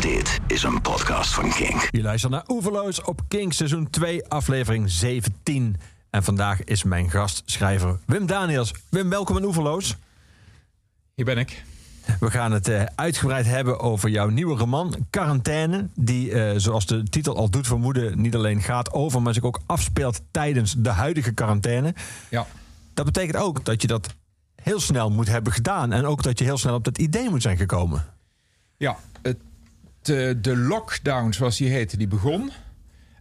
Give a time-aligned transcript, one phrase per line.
[0.00, 1.88] Dit is een podcast van Kink.
[1.90, 5.76] Je luistert naar Oeverloos op King seizoen 2, aflevering 17.
[6.10, 8.74] En vandaag is mijn gastschrijver Wim Daniels.
[8.88, 9.96] Wim, welkom in Oeverloos.
[11.14, 11.64] Hier ben ik.
[12.20, 15.88] We gaan het uh, uitgebreid hebben over jouw nieuwe roman, Quarantaine.
[15.94, 19.60] Die, uh, zoals de titel al doet vermoeden, niet alleen gaat over, maar zich ook
[19.66, 21.94] afspeelt tijdens de huidige quarantaine.
[22.28, 22.46] Ja.
[22.94, 24.14] Dat betekent ook dat je dat
[24.62, 25.92] heel snel moet hebben gedaan.
[25.92, 28.04] En ook dat je heel snel op dat idee moet zijn gekomen.
[28.76, 28.96] Ja,
[30.02, 32.50] de, de lockdown, zoals die heette, die begon.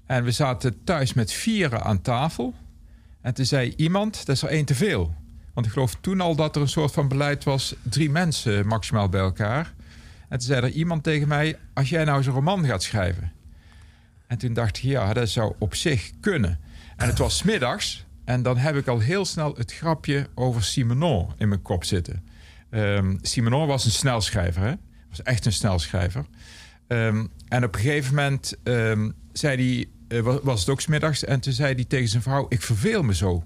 [0.06, 2.54] En we zaten thuis met vieren aan tafel.
[3.22, 5.14] En toen zei iemand, dat is er één te veel.
[5.54, 7.76] Want ik geloof toen al dat er een soort van beleid was...
[7.82, 9.74] drie mensen maximaal bij elkaar.
[10.30, 11.58] En toen zei er iemand tegen mij...
[11.74, 13.32] als jij nou een roman gaat schrijven.
[14.28, 16.60] En toen dacht ik, ja, dat zou op zich kunnen.
[16.96, 18.06] En het was middags.
[18.26, 22.24] En dan heb ik al heel snel het grapje over Simenon in mijn kop zitten.
[22.72, 23.20] Um,
[23.50, 24.74] was een snelschrijver, hè?
[25.10, 26.26] was echt een snelschrijver.
[26.92, 31.40] Um, en op een gegeven moment um, zei hij, uh, was het ook smiddags, en
[31.40, 33.44] toen zei hij tegen zijn vrouw: Ik verveel me zo.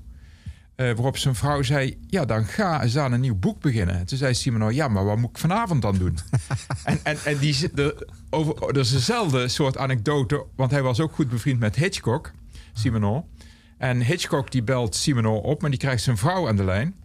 [0.75, 3.95] Uh, waarop zijn vrouw zei: Ja, dan ga eens aan een nieuw boek beginnen.
[3.95, 6.17] En toen zei Simon: Ja, maar wat moet ik vanavond dan doen?
[6.83, 11.13] en, en, en die, de, over, dat is dezelfde soort anekdote, want hij was ook
[11.13, 12.31] goed bevriend met Hitchcock,
[12.73, 13.23] Simonon.
[13.77, 16.95] En Hitchcock die belt Simonon op, maar die krijgt zijn vrouw aan de lijn.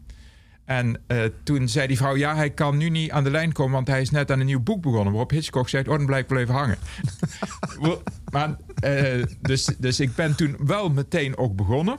[0.68, 3.72] En uh, toen zei die vrouw: Ja, hij kan nu niet aan de lijn komen,
[3.72, 5.12] want hij is net aan een nieuw boek begonnen.
[5.12, 6.78] Waarop Hitchcock zegt: Oh, dan blijf ik wel even hangen.
[8.32, 11.98] maar, uh, dus, dus ik ben toen wel meteen ook begonnen.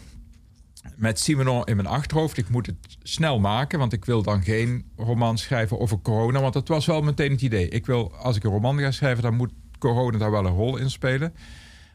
[0.95, 2.37] Met Simonon in mijn achterhoofd.
[2.37, 6.41] Ik moet het snel maken, want ik wil dan geen roman schrijven over corona.
[6.41, 7.69] Want dat was wel meteen het idee.
[7.69, 10.77] Ik wil, als ik een roman ga schrijven, dan moet corona daar wel een rol
[10.77, 11.33] in spelen.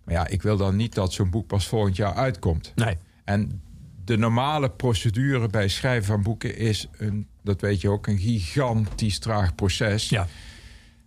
[0.05, 2.73] Maar ja, ik wil dan niet dat zo'n boek pas volgend jaar uitkomt.
[2.75, 2.97] Nee.
[3.25, 3.63] En
[4.05, 9.19] de normale procedure bij schrijven van boeken is, een, dat weet je ook, een gigantisch
[9.19, 10.09] traag proces.
[10.09, 10.27] Ja.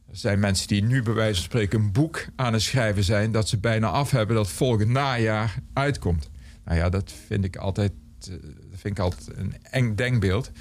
[0.10, 3.32] Er zijn mensen die nu bij wijze van spreken een boek aan het schrijven zijn,
[3.32, 6.30] dat ze bijna af hebben dat volgend najaar uitkomt.
[6.66, 8.40] Nou ja, dat vind ik altijd, dat
[8.80, 10.52] vind ik altijd een eng denkbeeld.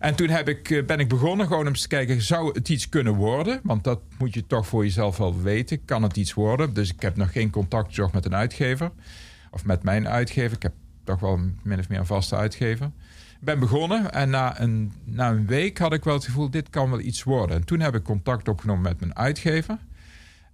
[0.00, 3.14] En toen heb ik, ben ik begonnen gewoon om te kijken, zou het iets kunnen
[3.14, 3.60] worden?
[3.62, 5.84] Want dat moet je toch voor jezelf wel weten.
[5.84, 6.74] Kan het iets worden?
[6.74, 8.92] Dus ik heb nog geen contact gezocht met een uitgever.
[9.50, 10.56] Of met mijn uitgever.
[10.56, 10.72] Ik heb
[11.04, 12.86] toch wel min of meer een vaste uitgever.
[13.40, 16.70] Ik ben begonnen en na een, na een week had ik wel het gevoel, dit
[16.70, 17.56] kan wel iets worden.
[17.56, 19.78] En toen heb ik contact opgenomen met mijn uitgever.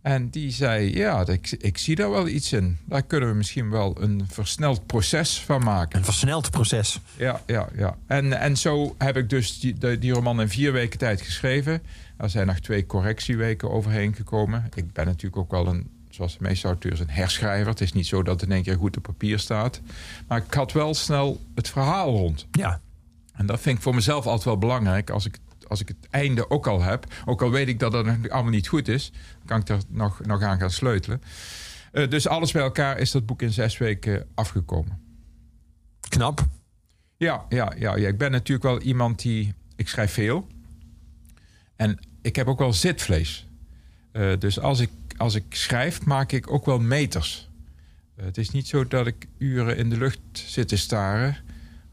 [0.03, 2.79] En die zei, ja, ik, ik zie daar wel iets in.
[2.85, 5.99] Daar kunnen we misschien wel een versneld proces van maken.
[5.99, 7.01] Een versneld proces.
[7.17, 7.97] Ja, ja, ja.
[8.07, 11.83] En, en zo heb ik dus die, die roman in vier weken tijd geschreven.
[12.17, 14.69] Er zijn nog twee correctieweken overheen gekomen.
[14.75, 17.69] Ik ben natuurlijk ook wel een zoals de meeste auteurs, een herschrijver.
[17.69, 19.81] Het is niet zo dat het in één keer goed op papier staat.
[20.29, 22.47] Maar ik had wel snel het verhaal rond.
[22.51, 22.81] Ja.
[23.33, 25.11] En dat vind ik voor mezelf altijd wel belangrijk.
[25.11, 28.31] Als ik, als ik het einde ook al heb, ook al weet ik dat het
[28.31, 29.13] allemaal niet goed is,
[29.45, 31.23] kan ik er nog, nog aan gaan sleutelen.
[31.93, 35.01] Uh, dus alles bij elkaar is dat boek in zes weken afgekomen.
[36.09, 36.47] Knap.
[37.17, 38.09] Ja, ja, ja, ja.
[38.09, 39.55] Ik ben natuurlijk wel iemand die.
[39.77, 40.47] Ik schrijf veel.
[41.77, 43.47] En ik heb ook wel zitvlees.
[44.13, 47.51] Uh, dus als ik als ik schrijf, maak ik ook wel meters.
[48.19, 51.37] Uh, het is niet zo dat ik uren in de lucht zit te staren.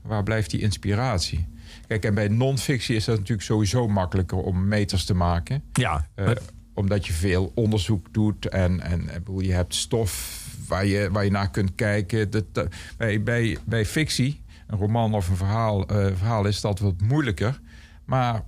[0.01, 1.47] Waar blijft die inspiratie?
[1.88, 5.63] Kijk, en bij non-fictie is dat natuurlijk sowieso makkelijker om meters te maken.
[5.73, 6.07] Ja.
[6.15, 6.31] Uh,
[6.73, 11.51] omdat je veel onderzoek doet en, en je hebt stof waar je, waar je naar
[11.51, 12.29] kunt kijken.
[12.29, 12.63] Dat, uh,
[12.97, 17.59] bij, bij, bij fictie, een roman of een verhaal, verhaal is dat wat moeilijker.
[18.05, 18.44] Maar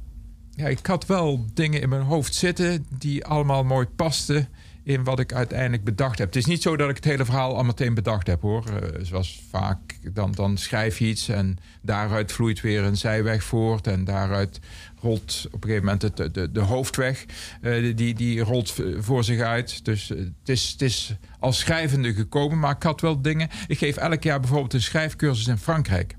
[0.51, 4.47] ja, ik had wel dingen in mijn hoofd zitten die allemaal mooi pasten
[4.89, 6.27] in wat ik uiteindelijk bedacht heb.
[6.27, 8.63] Het is niet zo dat ik het hele verhaal al meteen bedacht heb hoor.
[8.69, 13.87] Uh, zoals vaak, dan, dan schrijf je iets en daaruit vloeit weer een zijweg voort.
[13.87, 14.59] En daaruit
[15.01, 17.25] rolt op een gegeven moment de, de, de hoofdweg,
[17.61, 19.85] uh, die, die rolt voor zich uit.
[19.85, 23.49] Dus uh, het, is, het is als schrijvende gekomen, maar ik had wel dingen.
[23.67, 26.15] Ik geef elk jaar bijvoorbeeld een schrijfcursus in Frankrijk.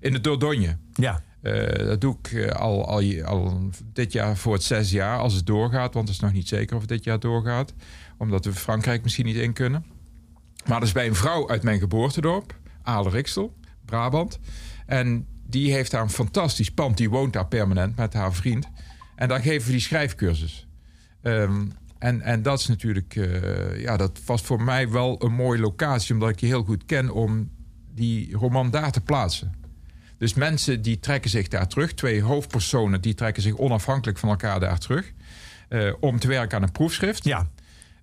[0.00, 0.76] In de Dordogne.
[0.94, 1.22] Ja.
[1.42, 5.46] Uh, dat doe ik al, al, al dit jaar voor het zes jaar, als het
[5.46, 5.94] doorgaat.
[5.94, 7.72] Want het is nog niet zeker of het dit jaar doorgaat.
[8.20, 9.84] Omdat we Frankrijk misschien niet in kunnen.
[10.66, 14.38] Maar dat is bij een vrouw uit mijn geboortedorp, Aale Riksel, Brabant.
[14.86, 16.96] En die heeft daar een fantastisch pand.
[16.96, 18.68] Die woont daar permanent met haar vriend.
[19.16, 20.66] En daar geven we die schrijfcursus.
[21.22, 25.60] Um, en, en dat is natuurlijk, uh, ja, dat was voor mij wel een mooie
[25.60, 27.50] locatie, omdat ik die heel goed ken om
[27.94, 29.54] die roman daar te plaatsen.
[30.18, 31.94] Dus mensen die trekken zich daar terug.
[31.94, 35.12] Twee hoofdpersonen die trekken zich onafhankelijk van elkaar daar terug.
[35.68, 37.24] Uh, om te werken aan een proefschrift.
[37.24, 37.48] Ja.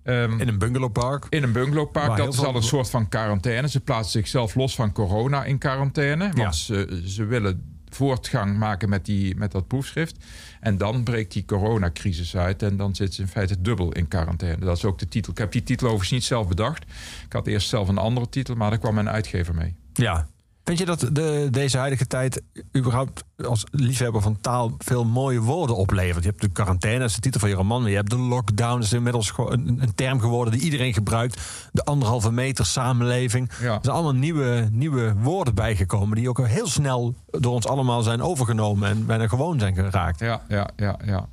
[0.08, 1.26] Um, in een bungalowpark.
[1.28, 2.16] In een bungalowpark.
[2.16, 3.68] Dat is al een soort van quarantaine.
[3.68, 6.24] Ze plaatsen zichzelf los van corona in quarantaine.
[6.24, 6.52] Want ja.
[6.52, 10.16] ze, ze willen voortgang maken met, die, met dat proefschrift.
[10.60, 14.64] En dan breekt die coronacrisis uit en dan zit ze in feite dubbel in quarantaine.
[14.64, 15.32] Dat is ook de titel.
[15.32, 16.82] Ik heb die titel overigens niet zelf bedacht.
[17.24, 19.74] Ik had eerst zelf een andere titel, maar daar kwam mijn uitgever mee.
[19.92, 20.28] Ja.
[20.68, 22.42] Vind je dat de, deze huidige tijd
[22.76, 26.24] überhaupt als liefhebber van taal veel mooie woorden oplevert?
[26.24, 27.84] Je hebt de quarantaine, dat is de titel van je roman.
[27.84, 31.40] Je hebt de lockdown, dat is inmiddels gewoon een, een term geworden die iedereen gebruikt.
[31.72, 33.50] De anderhalve meter samenleving.
[33.60, 33.74] Ja.
[33.74, 38.22] Er zijn allemaal nieuwe, nieuwe woorden bijgekomen die ook heel snel door ons allemaal zijn
[38.22, 40.20] overgenomen en bijna gewoon zijn geraakt.
[40.20, 41.28] Ja, ja, ja, ja.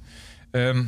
[0.51, 0.85] Ehm,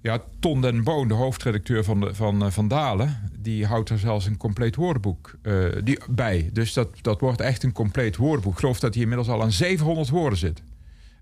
[0.00, 3.98] ja, Ton den Boon, de hoofdredacteur van, de, van eh, Van Dalen, die houdt er
[3.98, 5.54] zelfs een compleet woordenboek eh,
[5.84, 6.50] die, bij.
[6.52, 8.52] Dus dat, dat wordt echt een compleet woordenboek.
[8.52, 10.62] Ik geloof dat hij inmiddels al aan 700 woorden zit.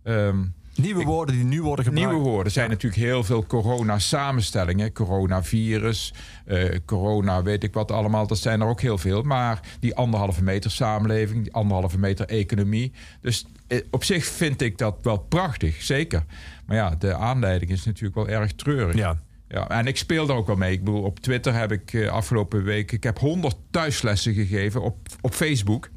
[0.02, 0.38] Ehm,
[0.74, 2.10] Nieuwe woorden die nu worden gebruikt.
[2.10, 2.46] Nieuwe woorden.
[2.46, 4.92] Er zijn natuurlijk heel veel corona-samenstellingen.
[4.92, 6.14] Coronavirus,
[6.44, 8.26] eh, corona, weet ik wat allemaal.
[8.26, 9.22] Dat zijn er ook heel veel.
[9.22, 12.92] Maar die anderhalve meter samenleving, die anderhalve meter economie.
[13.20, 13.46] Dus
[13.90, 16.24] op zich vind ik dat wel prachtig, zeker.
[16.68, 18.96] Maar ja, de aanleiding is natuurlijk wel erg treurig.
[18.96, 19.18] Ja.
[19.48, 20.72] Ja, en ik speel daar ook wel mee.
[20.72, 22.92] Ik bedoel, op Twitter heb ik eh, afgelopen week...
[22.92, 25.90] Ik heb 100 thuislessen gegeven op, op Facebook.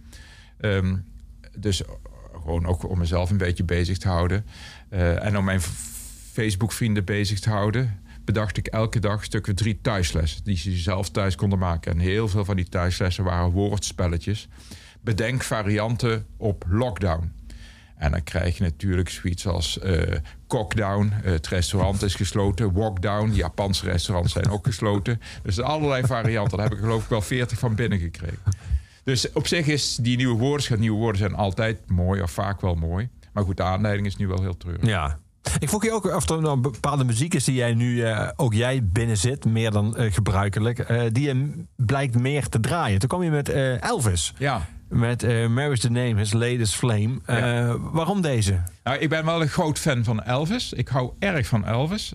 [0.58, 0.96] Ehm,
[1.58, 1.82] dus
[2.34, 4.46] gewoon ook om mezelf een beetje bezig te houden.
[4.90, 5.62] Uh, en om mijn
[6.32, 8.00] Facebook-vrienden bezig te houden...
[8.26, 10.44] bedacht ik elke dag stukken drie thuislessen...
[10.44, 11.92] die ze zelf thuis konden maken.
[11.92, 14.48] En heel veel van die thuislessen waren woordspelletjes.
[15.02, 17.32] Bedenk varianten op lockdown.
[18.02, 20.02] En dan krijg je natuurlijk zoiets als uh,
[20.52, 21.12] cockdown.
[21.14, 22.74] Het restaurant is gesloten.
[22.74, 23.32] Walkdown.
[23.34, 25.22] Japanse restaurants zijn ook gesloten.
[25.44, 26.58] Dus allerlei varianten.
[26.58, 28.40] Daar heb ik geloof ik wel 40 van binnen gekregen.
[29.04, 30.78] Dus op zich is die nieuwe woordenschat.
[30.78, 33.10] Nieuwe woorden zijn altijd mooi of vaak wel mooi.
[33.34, 34.86] Maar goed, de aanleiding is nu wel heel treurig.
[34.86, 35.18] Ja.
[35.60, 38.54] Ik vroeg je ook of er nou bepaalde muziek is die jij nu, uh, ook
[38.54, 43.00] jij binnen zit, meer dan uh, gebruikelijk, uh, die je blijkt meer te draaien.
[43.00, 43.50] Toen kwam je met
[43.80, 44.34] Elvis.
[44.38, 44.68] Ja.
[44.92, 47.20] Met Mary's the Name, His Latest Flame.
[47.26, 47.78] Ja.
[47.78, 48.64] Waarom deze?
[48.84, 50.74] Nou, ik ben wel een groot fan van Elvis.
[50.74, 52.14] Ik hou erg van Elvis.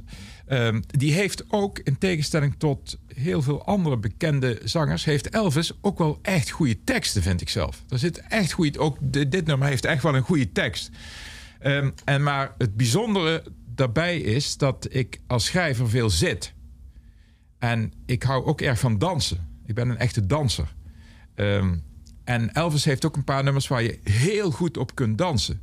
[0.49, 5.99] Um, die heeft ook, in tegenstelling tot heel veel andere bekende zangers, heeft Elvis ook
[5.99, 7.85] wel echt goede teksten, vind ik zelf.
[7.89, 10.91] Er zit echt goede, ook dit nummer heeft echt wel een goede tekst.
[11.63, 13.43] Um, en maar het bijzondere
[13.75, 16.55] daarbij is dat ik als schrijver veel zit.
[17.59, 19.49] En ik hou ook erg van dansen.
[19.67, 20.75] Ik ben een echte danser.
[21.35, 21.83] Um,
[22.27, 25.61] en Elvis heeft ook een paar nummers waar je heel goed op kunt dansen.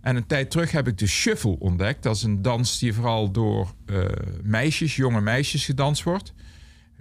[0.00, 2.02] En een tijd terug heb ik de shuffle ontdekt.
[2.02, 4.04] Dat is een dans die vooral door uh,
[4.42, 6.32] meisjes, jonge meisjes gedanst wordt.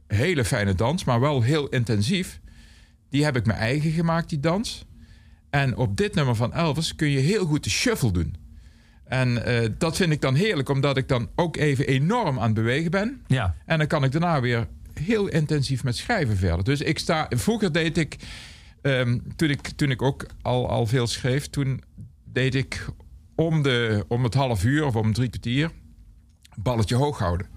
[0.08, 2.40] Hele fijne dans, maar wel heel intensief.
[3.10, 4.86] Die heb ik mijn eigen gemaakt, die dans.
[5.50, 8.36] En op dit nummer van Elvis kun je heel goed de shuffle doen.
[9.04, 12.54] En uh, dat vind ik dan heerlijk, omdat ik dan ook even enorm aan het
[12.54, 13.22] bewegen ben.
[13.28, 13.56] Ja.
[13.66, 16.64] En dan kan ik daarna weer heel intensief met schrijven verder.
[16.64, 17.26] Dus ik sta.
[17.30, 18.18] Vroeger deed ik.
[18.88, 21.82] Um, toen ik, toen ik ook al, al veel schreef, toen
[22.24, 22.86] deed ik
[23.36, 25.72] om, de, om het half uur of om drie kwartier
[26.56, 27.55] balletje hoog houden.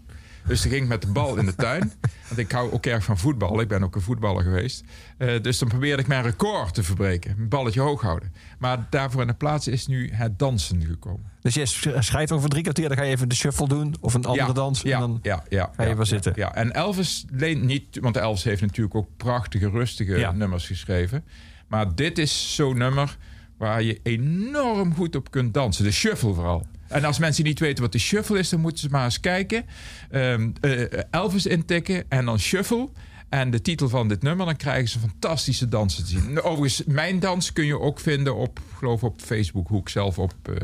[0.49, 1.93] Dus dan ging ik met de bal in de tuin.
[2.27, 3.61] Want ik hou ook erg van voetbal.
[3.61, 4.85] Ik ben ook een voetballer geweest.
[5.19, 7.35] Uh, dus dan probeerde ik mijn record te verbreken.
[7.39, 8.33] Een balletje hoog houden.
[8.59, 11.31] Maar daarvoor in de plaats is nu het dansen gekomen.
[11.41, 11.67] Dus je
[12.01, 13.95] schrijft over drie kwartier, dan ga je even de shuffle doen.
[14.01, 14.83] Of een andere ja, dans.
[14.83, 16.33] Ja, en dan ja, ja, ga je wel zitten.
[16.37, 17.99] Ja, en Elvis leent niet...
[18.01, 21.25] Want Elvis heeft natuurlijk ook prachtige, rustige nummers geschreven.
[21.67, 23.17] Maar dit is zo'n nummer
[23.57, 25.85] waar je enorm goed op kunt dansen.
[25.85, 26.67] De shuffle vooral.
[26.89, 29.65] En als mensen niet weten wat de shuffle is, dan moeten ze maar eens kijken.
[30.11, 32.89] Um, uh, Elvis intikken en dan shuffle.
[33.29, 36.43] En de titel van dit nummer, dan krijgen ze fantastische dansen te zien.
[36.43, 40.35] Overigens, mijn dans kun je ook vinden op, geloof op Facebook, hoe ik zelf op
[40.51, 40.57] uh,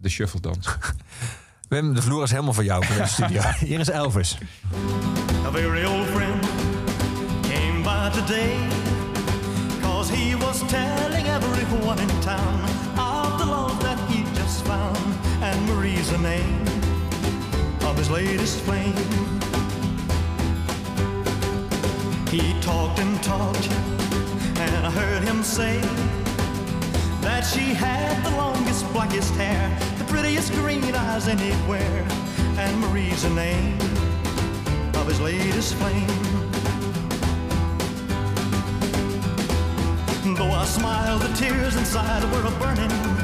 [0.00, 0.68] de shuffle dans.
[1.68, 3.40] Wim, de vloer is helemaal voor jou voor de studio.
[3.66, 4.38] Hier is Elvis.
[5.46, 6.46] A very old friend
[7.42, 8.56] came by today.
[9.82, 12.77] Cause he was telling everyone in town
[15.40, 16.62] And Marie's the name
[17.82, 18.92] of his latest flame.
[22.28, 23.70] He talked and talked,
[24.58, 25.80] and I heard him say
[27.22, 32.04] that she had the longest, blackest hair, the prettiest green eyes anywhere.
[32.58, 33.78] And Marie's the name
[34.94, 36.08] of his latest flame.
[40.34, 43.17] Though I smiled, the tears inside were a burning.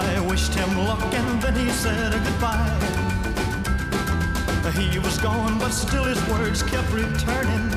[0.00, 2.90] I wished him luck and then he said goodbye.
[4.80, 7.68] He was gone, but still his words kept returning.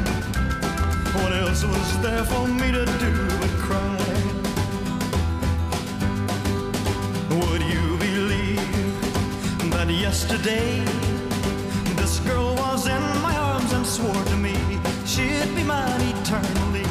[1.15, 3.97] What else was there for me to do but cry?
[7.39, 8.63] Would you believe
[9.71, 10.79] that yesterday
[11.97, 14.55] this girl was in my arms and swore to me
[15.05, 16.85] she'd be mine eternally?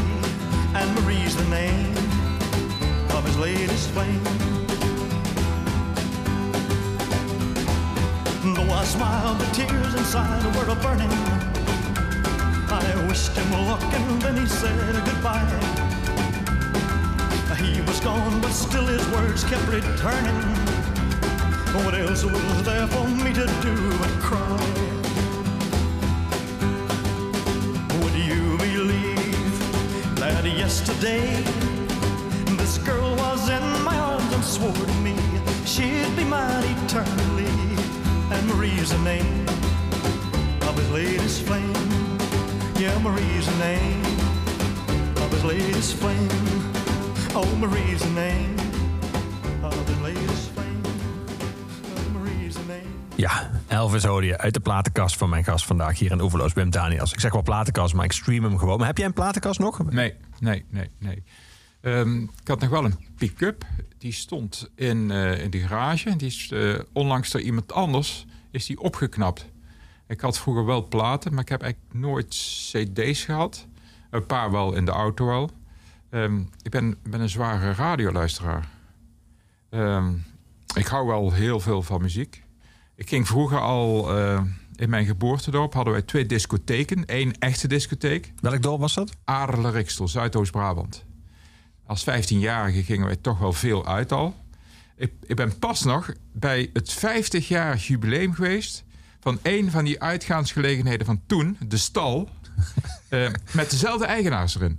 [0.74, 1.96] And Marie's the name
[3.16, 4.61] of his latest flame.
[8.82, 11.12] I smiled, the tears inside were a burning.
[12.68, 15.46] I wished him luck and then he said goodbye.
[17.62, 20.34] He was gone, but still his words kept returning.
[21.84, 24.58] What else was there for me to do but cry?
[28.00, 31.40] Would you believe that yesterday
[32.58, 35.14] this girl was in my arms and swore to me
[35.64, 37.51] she'd be mine eternally?
[38.32, 39.46] And Marie's the name
[40.68, 41.72] of his latest flame.
[42.78, 44.02] Yeah, Marie's the name
[45.16, 46.28] of his latest flame.
[47.34, 48.56] Oh, Marie's the name
[49.62, 50.82] of his latest flame.
[51.94, 52.88] Oh, Marie's the name.
[53.16, 57.12] Ja, Elvis Odie uit de platenkast van mijn gast vandaag hier in Oeverloos, Wim Daniels.
[57.12, 58.78] Ik zeg wel platenkast, maar ik stream hem gewoon.
[58.78, 59.90] Maar heb jij een platenkast nog?
[59.90, 61.22] Nee, nee, nee, nee.
[61.82, 63.66] Ehm, ik had nog wel een pick-up.
[63.98, 66.16] Die stond in, eh, in de garage.
[66.16, 69.46] Die is eh, onlangs door iemand anders is die opgeknapt.
[70.06, 73.66] Ik had vroeger wel platen, maar ik heb eigenlijk nooit cd's gehad.
[74.10, 75.50] Een paar wel in de auto wel.
[76.10, 78.68] Ehm, ik ben, ben een zware radioluisteraar.
[79.70, 80.12] Ehm,
[80.74, 82.44] ik hou wel heel veel van muziek.
[82.94, 84.16] Ik ging vroeger al...
[84.18, 84.42] eh,
[84.76, 87.02] in mijn geboortedorp hadden wij twee discotheken.
[87.06, 88.32] Eén echte discotheek.
[88.40, 89.12] Welk dorp was dat?
[89.24, 91.04] Aarle-Rikstel, Zuidoost-Brabant.
[91.86, 94.34] Als 15-jarige gingen wij toch wel veel uit al.
[94.96, 98.84] Ik, ik ben pas nog bij het 50-jarig jubileum geweest...
[99.20, 102.28] van een van die uitgaansgelegenheden van toen, de Stal...
[103.08, 104.78] eh, met dezelfde eigenaars erin.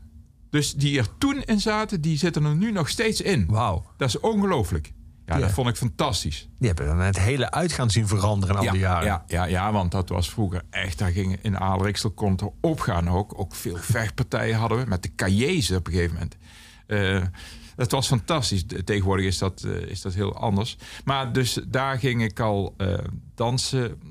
[0.50, 3.45] Dus die er toen in zaten, die zitten er nu nog steeds in.
[3.50, 3.86] Wauw.
[3.98, 4.93] Dat is ongelooflijk.
[5.25, 5.41] Ja, Ja.
[5.41, 6.48] dat vond ik fantastisch.
[6.57, 9.05] Die hebben dan het hele uitgaan zien veranderen al ja, die jaren.
[9.05, 10.98] Ja, ja, ja, want dat was vroeger echt.
[10.98, 13.39] Daar ging in Aalriksel kon het erop gaan ook.
[13.39, 16.36] Ook veel vechtpartijen hadden we met de cahiers op een gegeven moment.
[16.93, 17.23] Eh
[17.75, 18.63] het was fantastisch.
[18.83, 20.77] Tegenwoordig is dat, eh, is dat heel anders.
[21.05, 22.93] Maar dus daar ging ik al eh,
[23.35, 24.01] dansen.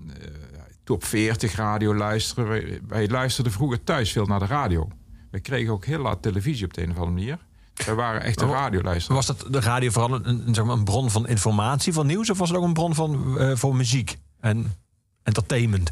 [0.84, 2.48] top 40 radio luisteren.
[2.48, 4.88] Wij, wij luisterden vroeger thuis veel naar de radio.
[5.30, 7.38] We kregen ook heel laat televisie op de een of andere manier.
[7.74, 9.16] Wij waren echt een radioluisteraar.
[9.16, 12.30] Was dat de radio vooral een, een, zeg maar een bron van informatie, van nieuws?
[12.30, 14.74] Of was het ook een bron van, voor muziek en
[15.22, 15.90] entertainment?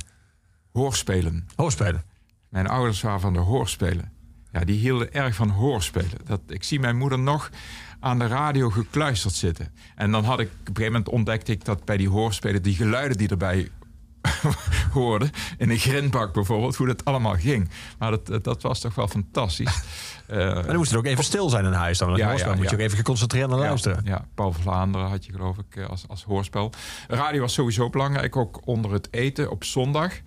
[0.72, 1.48] Hoorspelen.
[1.54, 2.04] Hoorspelen.
[2.48, 4.12] Mijn ouders waren van de hoorspelen.
[4.52, 6.10] Ja, die hielden erg van hoorspelen.
[6.24, 7.50] Dat, ik zie mijn moeder nog
[8.00, 9.72] aan de radio gekluisterd zitten.
[9.94, 12.74] En dan had ik, op een gegeven moment ontdekte ik dat bij die hoorspelen, die
[12.74, 13.68] geluiden die erbij
[14.92, 17.68] hoorden, in een grindbak bijvoorbeeld, hoe dat allemaal ging.
[17.98, 19.82] Maar dat, dat was toch wel fantastisch.
[20.26, 21.98] Eh, Maar dan moest het ook even stil zijn in huis.
[21.98, 22.08] Dan.
[22.08, 24.00] Ja, Ja, ja, hoorspel moet je ook even geconcentreerd naar luisteren.
[24.04, 26.72] Ja, ja, Paul Vlaanderen had je geloof ik eh, als, als hoorspel.
[27.08, 30.12] Radio was sowieso belangrijk, ook onder het eten op zondag.
[30.12, 30.22] Eh,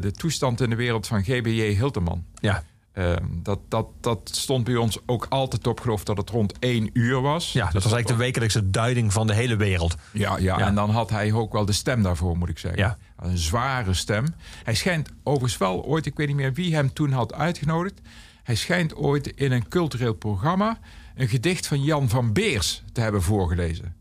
[0.00, 2.24] de toestand in de wereld van GBJ Hilterman.
[2.40, 2.62] Ja.
[2.92, 5.80] Ehm, dat, dat, dat stond bij ons ook altijd op.
[5.80, 7.52] Geloof dat het rond één uur was.
[7.52, 9.94] Ja, dat Dus was eigenlijk de wekelijkse duiding van de hele wereld.
[10.12, 10.66] Ja, ja, Ja.
[10.66, 12.80] en dan had hij ook wel de stem daarvoor, moet ik zeggen.
[12.80, 12.98] Ja.
[13.16, 14.26] Een zware stem.
[14.62, 18.00] Hij schijnt overigens wel ooit, ik weet niet meer wie hem toen had uitgenodigd.
[18.42, 20.78] Hij schijnt ooit in een cultureel programma
[21.14, 23.94] een gedicht van Jan van Beers te hebben voorgelezen.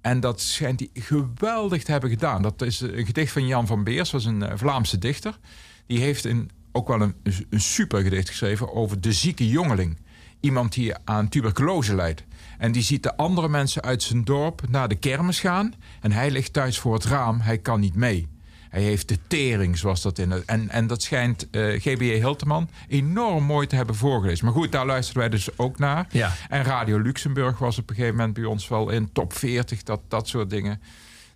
[0.00, 2.42] En dat schijnt hij geweldig te hebben gedaan.
[2.42, 5.38] Dat is een gedicht van Jan van Beers, was een eh, Vlaamse dichter.
[5.86, 7.14] Die heeft een, ook wel een,
[7.50, 9.98] een super gedicht geschreven over de zieke jongeling.
[10.40, 12.24] Iemand die aan tuberculose lijdt.
[12.58, 15.74] En die ziet de andere mensen uit zijn dorp naar de kermis gaan.
[16.00, 18.28] En hij ligt thuis voor het raam, hij kan niet mee.
[18.68, 20.44] Hij heeft de tering, zoals dat in het.
[20.44, 24.44] En, en dat schijnt eh GBJ Hilteman enorm mooi te hebben voorgelezen.
[24.44, 26.06] Maar goed, daar luisterden wij dus ook naar.
[26.10, 26.32] Ja.
[26.48, 30.00] En Radio Luxemburg was op een gegeven moment bij ons wel in top 40, dat,
[30.08, 30.80] dat soort dingen.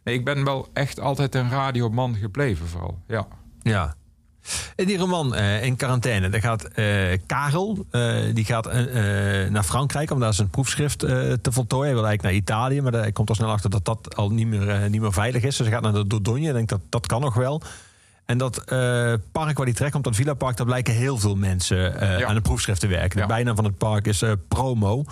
[0.05, 2.99] Nee, ik ben wel echt altijd een radioman gebleven, vooral.
[3.07, 3.27] Ja.
[3.63, 3.97] Ja.
[4.77, 9.51] In die roman eh, in quarantaine, daar gaat eh, Karel, eh, die gaat eh, eh,
[9.51, 11.85] naar Frankrijk om daar zijn proefschrift eh, te voltooien.
[11.87, 14.47] Hij wil eigenlijk naar Italië, maar hij komt al snel achter dat dat al niet
[14.47, 15.57] meer, eh, niet meer veilig is.
[15.57, 16.47] Dus hij gaat naar de Dordogne.
[16.49, 17.63] Ik denk dat dat kan nog wel.
[18.25, 22.01] En dat eh, park waar hij terechtkomt, dat Villa Park, daar blijken heel veel mensen
[22.01, 22.27] eh, Ja.
[22.27, 23.21] aan de proefschrift te werken.
[23.21, 23.27] Ja.
[23.27, 25.05] De bijnaam van het park is eh, Promo.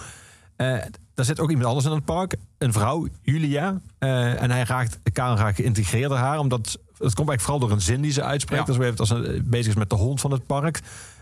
[0.57, 0.77] Eh,
[1.15, 3.81] daar zit ook iemand anders in het park, een vrouw, Julia.
[3.99, 7.71] Eh, en hij raakt, Karel raakt geïntegreerd door haar, omdat het komt eigenlijk vooral door
[7.71, 8.67] een zin die ze uitspreekt.
[8.67, 8.73] Ja.
[8.79, 10.81] We heeft als ze bezig is met de hond van het park.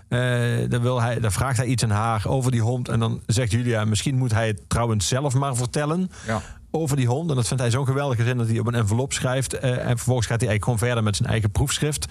[0.09, 0.21] Eh,
[0.69, 2.89] dan, wil hij, dan vraagt hij iets aan haar over die hond.
[2.89, 6.43] En dan zegt Julia, misschien moet hij het trouwens zelf maar vertellen Ja.
[6.71, 7.31] over die hond.
[7.31, 9.53] En dat vindt hij zo'n geweldige zin dat hij op een envelop schrijft.
[9.53, 12.07] Eh, en vervolgens gaat hij eigenlijk gewoon verder met zijn eigen proefschrift.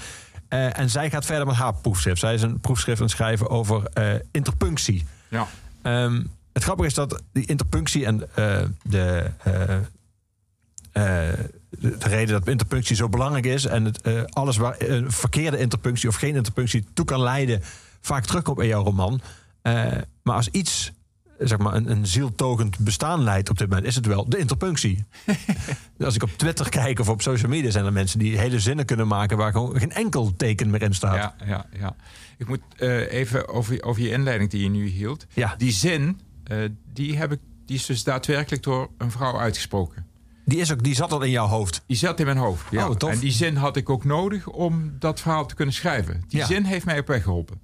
[0.47, 2.19] Eh, en zij gaat verder met haar proefschrift.
[2.19, 3.83] Zij is een proefschrift aan het schrijven over
[4.31, 5.05] interpunctie.
[5.27, 5.47] Ja.
[5.81, 8.23] Ehm, het grappige is dat die interpunctie en
[8.83, 9.31] de,
[10.93, 15.57] de, de reden dat interpunctie zo belangrijk is en het, eh, alles waar een verkeerde
[15.57, 17.61] interpunctie of geen interpunctie toe kan leiden,
[18.01, 19.21] vaak terugkomt in jouw roman.
[19.61, 19.91] Eh,
[20.23, 20.91] maar als iets
[21.39, 25.05] zeg maar, een, een zieltogend bestaan leidt op dit moment, is het wel de interpunctie.
[25.99, 28.85] Als ik op Twitter kijk of op social media, zijn er mensen die hele zinnen
[28.85, 31.15] kunnen maken waar gewoon geen enkel teken meer in staat.
[31.15, 31.95] Ja, ja, ja.
[32.37, 35.25] Ik moet eh, even over, over je inleiding die je nu hield.
[35.33, 35.55] Ja.
[35.57, 36.57] Die zin, eh,
[36.93, 40.05] die, heb ik, die is dus daadwerkelijk door een vrouw uitgesproken.
[40.45, 41.83] Die, is ook, die zat al in jouw hoofd.
[41.87, 42.65] Die zat in mijn hoofd.
[42.71, 42.89] Ja.
[42.89, 43.09] Oh.
[43.11, 46.23] En die zin had ik ook nodig om dat verhaal te kunnen schrijven.
[46.27, 46.45] Die Ja.
[46.45, 47.59] zin heeft mij op weg geholpen.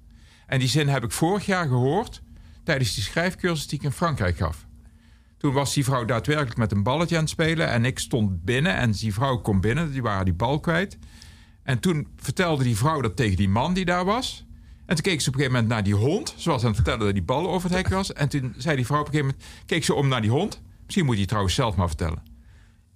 [0.46, 2.22] En die zin heb ik vorig jaar gehoord
[2.64, 4.66] tijdens die schrijfcursus die ik in Frankrijk gaf.
[5.38, 7.68] Toen was die vrouw daadwerkelijk met een balletje aan het spelen.
[7.68, 9.92] En ik stond binnen en die vrouw kwam binnen.
[9.92, 10.98] Die waren die bal kwijt.
[11.62, 14.46] En toen vertelde die vrouw dat tegen die man die daar was.
[14.86, 16.34] En toen keek ze op een gegeven moment naar die hond.
[16.36, 18.12] Zoals aan het vertellen dat die bal over het hek was.
[18.12, 19.66] En toen zei die vrouw op een gegeven moment...
[19.66, 20.62] Keek ze om naar die hond.
[20.84, 22.22] Misschien moet je het trouwens zelf maar vertellen.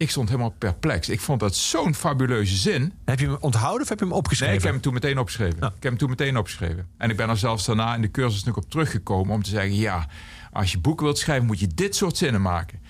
[0.04, 1.08] Ik stond helemaal perplex.
[1.08, 2.92] Ik vond dat zo'n fabuleuze zin.
[3.04, 4.54] Heb je hem onthouden of heb je hem opgeschreven?
[4.54, 5.56] Nee, ik heb hem toen meteen opgeschreven.
[5.60, 5.66] Ja.
[5.66, 6.88] Ik heb hem toen meteen opgeschreven.
[6.98, 9.74] En ik ben er zelfs daarna in de cursus nog op teruggekomen om te zeggen:
[9.74, 10.06] ja,
[10.52, 12.80] als je boeken wilt schrijven, moet je dit soort zinnen maken.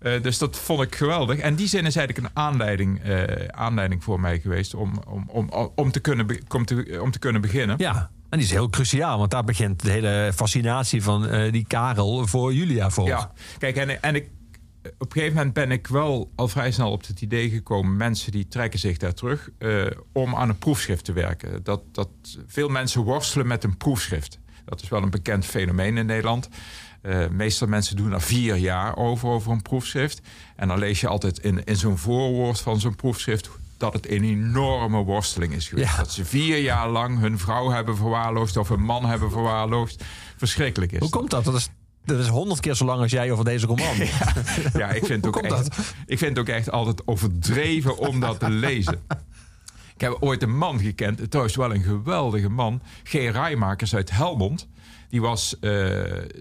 [0.00, 1.38] Eh, dus dat vond ik geweldig.
[1.38, 5.72] En die zin is eigenlijk een aanleiding, eh, aanleiding voor mij geweest om, om, om,
[5.74, 7.74] om, te kunnen om, te, om te kunnen beginnen.
[7.78, 11.64] Ja, en die is heel cruciaal, want daar begint de hele fascinatie van eh, die
[11.66, 13.06] Karel voor Julia voor.
[13.06, 14.28] Ja, kijk, en, en ik,
[14.98, 17.96] op een gegeven moment ben ik wel al vrij snel op het idee gekomen...
[17.96, 21.62] mensen die trekken zich daar terug eh, om aan een proefschrift te werken.
[21.62, 22.08] Dat, dat
[22.46, 24.38] veel mensen worstelen met een proefschrift.
[24.64, 26.48] Dat is wel een bekend fenomeen in Nederland.
[27.02, 30.20] Eh meestal mensen doen er vier jaar over, over een proefschrift.
[30.56, 33.50] En dan lees je altijd in, in zo'n voorwoord van zo'n proefschrift...
[33.76, 35.90] dat het een enorme worsteling is geweest.
[35.90, 35.96] Ja.
[35.96, 38.56] Dat ze vier jaar lang hun vrouw hebben verwaarloosd...
[38.56, 40.04] of hun man hebben verwaarloosd.
[40.36, 41.44] Verschrikkelijk is Hoe komt dat?
[41.44, 41.68] Dat is,
[42.04, 43.96] dat is honderd keer zo lang als jij over deze roman.
[44.74, 48.40] Ja, ik vind, het ook echt, ik vind het ook echt altijd overdreven om dat
[48.40, 49.00] te lezen.
[49.94, 52.82] Ik heb ooit een man gekend, trouwens wel een geweldige man.
[53.04, 53.12] G.
[53.12, 54.68] Rijmakers uit Helmond.
[55.08, 55.90] Die was eh,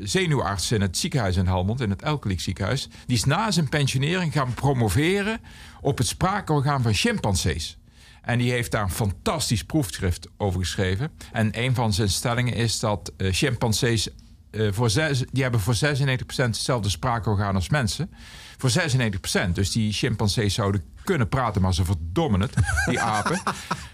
[0.01, 2.89] zenuwarts in het ziekenhuis in Helmond, in het Elkeliek ziekenhuis.
[3.05, 5.39] Die is na zijn pensionering gaan promoveren
[5.81, 7.77] op het spraakorgaan van chimpansees.
[8.21, 11.11] En die heeft daar een fantastisch proefschrift over geschreven.
[11.31, 14.09] En een van zijn stellingen is dat eh, chimpansees
[14.51, 18.09] eh, voor zes, die hebben voor 96% hetzelfde spraakorgaan als mensen.
[18.57, 19.55] Voor 96%.
[19.55, 22.53] Dus die chimpansees zouden kunnen praten, maar ze verdommen het,
[22.85, 23.41] die apen.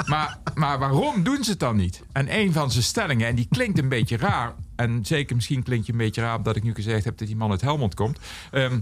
[0.05, 2.03] Maar, maar waarom doen ze het dan niet?
[2.11, 4.55] En een van zijn stellingen, en die klinkt een beetje raar.
[4.75, 7.37] En zeker misschien klinkt je een beetje raar dat ik nu gezegd heb dat die
[7.37, 8.19] man uit Helmond komt.
[8.51, 8.79] Ehm,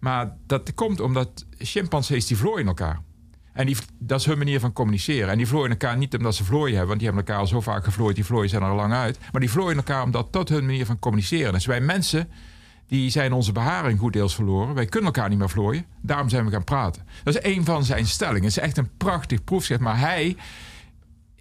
[0.00, 3.00] maar dat komt omdat chimpansees die vlooien elkaar.
[3.54, 5.30] En die, dat is hun manier van communiceren.
[5.30, 7.60] En die vlooien elkaar niet omdat ze vlooien hebben, want die hebben elkaar al zo
[7.60, 9.18] vaak gevlooid, die vlooien zijn er al lang uit.
[9.32, 11.66] Maar die vlooien elkaar omdat dat hun manier van communiceren is.
[11.66, 12.28] Wij mensen,
[12.86, 14.74] die zijn onze beharing goed deels verloren.
[14.74, 15.84] Wij kunnen elkaar niet meer vlooien.
[16.02, 17.06] Daarom zijn we gaan praten.
[17.24, 18.42] Dat is een van zijn stellingen.
[18.42, 19.80] Het is echt een prachtig proefschrift.
[19.80, 20.36] Maar hij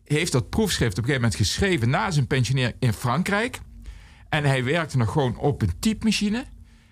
[0.04, 3.60] heeft dat proefschrift op een gegeven moment geschreven na zijn pensionering in Frankrijk.
[4.30, 6.46] En hij werkte nog gewoon op een typemachine.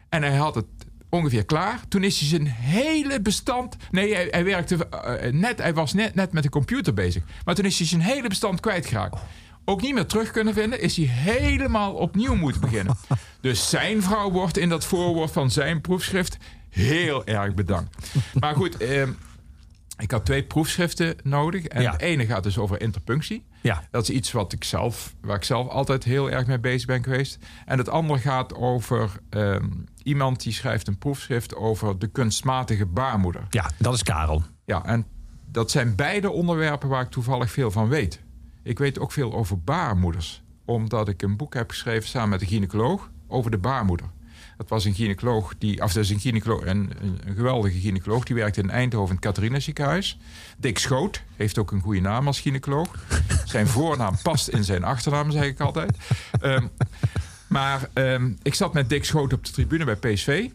[0.09, 0.65] En hij had het
[1.11, 1.79] ongeveer klaar.
[1.87, 3.75] Toen is hij zijn hele bestand.
[3.91, 5.57] Nee, hij, hij werkte eh, net.
[5.61, 7.23] Hij was net, net met de computer bezig.
[7.45, 9.19] Maar toen is hij zijn hele bestand kwijtgeraakt.
[9.65, 10.81] Ook niet meer terug kunnen vinden.
[10.81, 12.95] Is hij helemaal opnieuw moeten beginnen.
[13.41, 16.37] Dus zijn vrouw wordt in dat voorwoord van zijn proefschrift
[16.69, 17.97] heel erg bedankt.
[18.39, 18.77] Maar goed.
[18.77, 19.11] ehm,
[19.97, 21.65] ik had twee proefschriften nodig.
[21.65, 21.91] En Ja.
[21.91, 23.43] de ene gaat dus over interpunctie.
[23.61, 23.83] Ja.
[23.91, 27.03] Dat is iets wat ik zelf, waar ik zelf altijd heel erg mee bezig ben
[27.03, 27.37] geweest.
[27.65, 29.67] En het andere gaat over ehm,
[30.03, 33.45] iemand die schrijft een proefschrift over de kunstmatige baarmoeder.
[33.49, 34.43] ja, dat is Karel.
[34.65, 35.05] Ja, en
[35.45, 38.21] dat zijn beide onderwerpen waar ik toevallig veel van weet.
[38.63, 42.47] Ik weet ook veel over baarmoeders, omdat ik een boek heb geschreven samen met een
[42.47, 44.07] gynaecoloog over de baarmoeder.
[44.57, 48.35] Dat was een gynaecoloog, die, of dat is een, gynaecoloog, een, een, geweldige gynaecoloog, die
[48.35, 50.17] werkte in Eindhoven in het Catharina ziekenhuis.
[50.57, 52.95] Dick Schoot heeft ook een goede naam als gynaecoloog.
[53.45, 55.97] Zijn voornaam past in zijn achternaam, zeg ik altijd.
[56.41, 56.67] Ehm,
[57.51, 60.49] maar ehm, ik zat met Dick Schoot op de tribune bij PSV.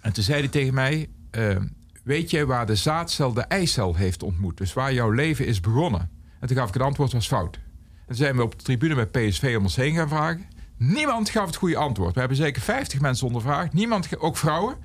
[0.00, 1.66] En toen zei hij tegen mij: ehm,
[2.04, 4.56] Weet jij waar de zaadcel de eicel heeft ontmoet?
[4.56, 6.10] Dus waar jouw leven is begonnen?
[6.40, 7.56] En toen gaf ik het antwoord was fout.
[7.56, 10.46] En toen zijn we op de tribune bij PSV om ons heen gaan vragen.
[10.76, 12.14] Niemand gaf het goede antwoord.
[12.14, 13.72] We hebben zeker 50 mensen ondervraagd.
[13.72, 14.76] Niemand, ook vrouwen.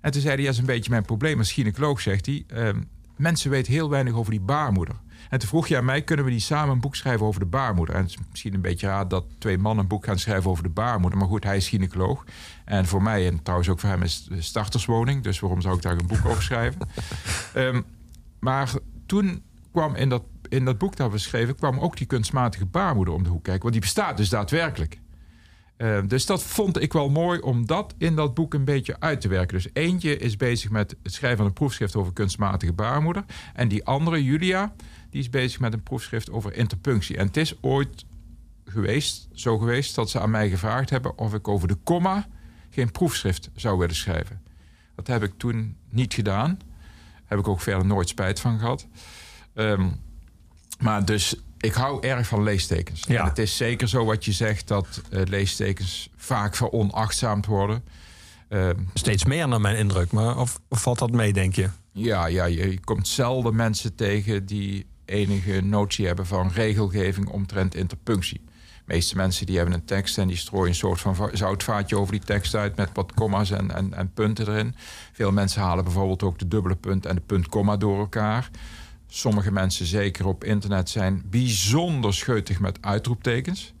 [0.00, 2.44] En toen zei hij, dat is een beetje mijn probleem als gynaecoloog, zegt hij.
[2.46, 2.80] Ehm,
[3.16, 4.94] mensen weten heel weinig over die baarmoeder.
[5.30, 7.46] En toen vroeg je aan mij, kunnen we die samen een boek schrijven over de
[7.46, 7.94] baarmoeder?
[7.94, 10.62] En het is misschien een beetje raar dat twee mannen een boek gaan schrijven over
[10.62, 11.18] de baarmoeder.
[11.18, 12.24] Maar goed, hij is gynaecoloog.
[12.64, 15.22] En voor mij, en trouwens ook voor hem, is het starterswoning.
[15.22, 16.80] Dus waarom zou ik daar een boek over schrijven?
[17.54, 17.80] Ehm,
[18.40, 18.72] maar
[19.06, 21.56] toen kwam in dat, in dat boek dat we schreven...
[21.56, 23.62] kwam ook die kunstmatige baarmoeder om de hoek kijken.
[23.62, 24.98] Want die bestaat dus daadwerkelijk.
[25.80, 29.20] Eh, dus dat vond ik wel mooi om dat in dat boek een beetje uit
[29.20, 29.56] te werken.
[29.56, 33.24] Dus eentje is bezig met het schrijven van een proefschrift over kunstmatige baarmoeder.
[33.54, 34.72] En die andere, Julia,
[35.10, 37.16] die is bezig met een proefschrift over interpunctie.
[37.16, 38.04] En het is ooit
[38.64, 42.26] geweest, zo geweest dat ze aan mij gevraagd hebben of ik over de komma
[42.70, 44.42] geen proefschrift zou willen schrijven.
[44.94, 46.58] Dat heb ik toen niet gedaan.
[47.24, 48.86] Heb ik ook verder nooit spijt van gehad.
[49.54, 49.88] Ehm,
[50.80, 53.04] maar dus ik hou erg van leestekens.
[53.08, 53.20] Ja.
[53.20, 57.84] En het is zeker zo wat je zegt dat eh, leestekens vaak veronachtzaamd worden.
[58.48, 60.12] Ehm, Steeds meer naar mijn indruk.
[60.12, 61.68] Maar of, of valt dat mee, denk je?
[61.92, 67.74] ja, ja, je je komt zelden mensen tegen die enige notie hebben van regelgeving omtrent
[67.74, 68.40] interpunctie.
[68.46, 71.96] De meeste mensen die hebben een tekst en die strooien een soort van va- zoutvaatje
[71.96, 74.74] over die tekst uit met wat komma's en, en, en punten erin.
[75.12, 78.50] Veel mensen halen bijvoorbeeld ook de dubbele punt en de punt-komma door elkaar.
[79.06, 83.74] Sommige mensen, zeker op internet, zijn bijzonder scheutig met uitroeptekens.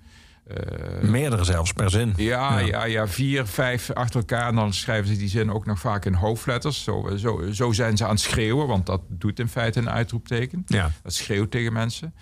[0.54, 2.12] Eh, Meerdere zelfs per zin.
[2.16, 2.66] ja, Ja.
[2.66, 2.84] ja.
[2.84, 4.48] Ja, vier, vijf achter elkaar.
[4.48, 6.82] En dan schrijven ze die zin ook nog vaak in hoofdletters.
[6.82, 10.62] Zo, zo, zo zijn ze aan het schreeuwen, want dat doet in feite een uitroepteken.
[10.66, 10.90] Ja.
[11.02, 12.14] Dat schreeuwt tegen mensen.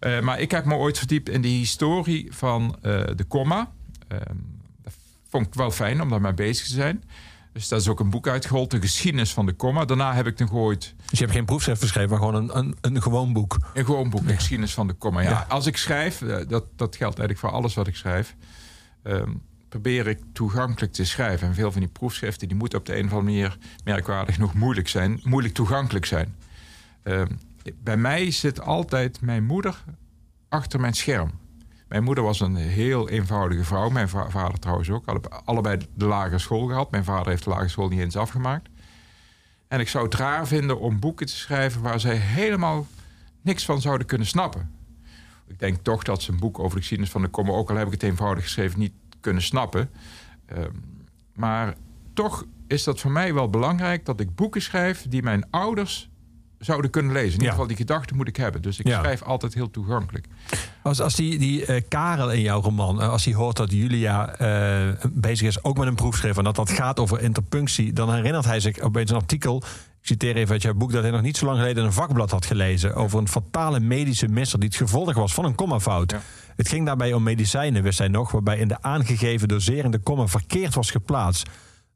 [0.00, 3.70] Eh, maar ik heb me ooit verdiept in de historie van eh, de komma.
[4.08, 4.20] Ehm,
[4.82, 4.92] dat
[5.30, 7.04] vond ik wel fijn om daarmee bezig te zijn.
[7.52, 9.84] Dus daar is ook een boek uitgerold, de geschiedenis van de komma.
[9.84, 12.76] Daarna heb ik nog ooit Dus je hebt geen proefschrift geschreven, maar gewoon een, een,
[12.80, 13.56] een gewoon boek.
[13.74, 15.20] een gewoon boek, de geschiedenis van de komma.
[15.20, 15.46] Ja, Ja.
[15.48, 18.36] Als ik schrijf, eh, dat, dat geldt eigenlijk voor alles wat ik schrijf...
[19.02, 19.30] ehm,
[19.68, 21.48] probeer ik toegankelijk te schrijven.
[21.48, 22.48] En veel van die proefschriften...
[22.48, 25.20] die moeten op de een of andere manier merkwaardig nog moeilijk zijn.
[25.24, 26.34] Moeilijk toegankelijk zijn.
[27.02, 27.26] Ehm,
[27.82, 29.84] bij mij zit altijd mijn moeder
[30.48, 31.30] achter mijn scherm.
[31.88, 33.88] Mijn moeder was een heel eenvoudige vrouw.
[33.88, 35.06] Mijn va- vader trouwens ook.
[35.06, 36.90] Alle- Allebei de lagere school gehad.
[36.90, 38.68] Mijn vader heeft de lagere school niet eens afgemaakt.
[39.68, 41.82] En ik zou het raar vinden om boeken te schrijven...
[41.82, 42.86] waar zij helemaal
[43.42, 44.70] niks van zouden kunnen snappen.
[45.46, 47.52] Ik denk toch dat ze een boek over de geschiedenis van de komma...
[47.52, 49.90] ook al heb ik het eenvoudig geschreven, niet kunnen snappen.
[50.46, 50.72] Ehm,
[51.34, 51.74] maar
[52.12, 54.04] toch is dat voor mij wel belangrijk...
[54.04, 56.08] dat ik boeken schrijf die mijn ouders
[56.58, 57.32] zouden kunnen lezen.
[57.32, 58.62] In ieder geval die gedachte moet ik hebben.
[58.62, 60.26] Dus ik schrijf altijd heel toegankelijk.
[60.82, 64.28] Als, als die, die eh, Karel in jouw roman, eh, als hij hoort dat Julia
[64.28, 68.44] eh, bezig is ook met een proefschrift en dat dat gaat over interpunctie, dan herinnert
[68.44, 69.56] hij zich opeens een artikel.
[70.00, 72.30] Ik citeer even uit jouw boek dat hij nog niet zo lang geleden een vakblad
[72.30, 76.10] had gelezen over een fatale medische misser die het gevolg was van een kommafout.
[76.10, 76.20] Ja.
[76.56, 80.26] Het ging daarbij om medicijnen, wist hij nog, waarbij in de aangegeven dosering de komma
[80.26, 81.48] verkeerd was geplaatst.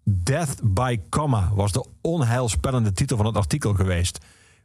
[0.04, 4.18] Death by comma was de onheilspellende titel van het artikel geweest.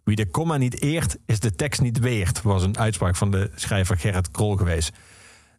[0.08, 3.52] Wie de komma niet eert, is de tekst niet weert, was een uitspraak van de
[3.56, 4.92] schrijver Gerrit Krol geweest.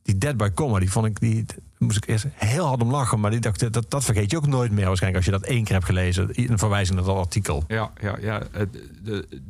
[0.02, 1.46] Die Dead by Comma, die vond ik, die
[1.78, 4.46] moest ik eerst heel hard om lachen, maar die dacht, dat, dat vergeet je ook
[4.46, 6.28] nooit meer waarschijnlijk als je dat één keer hebt gelezen.
[6.32, 7.64] Een verwijzing naar dat artikel.
[7.68, 8.42] Ja, ja, ja.
[8.52, 8.62] eh,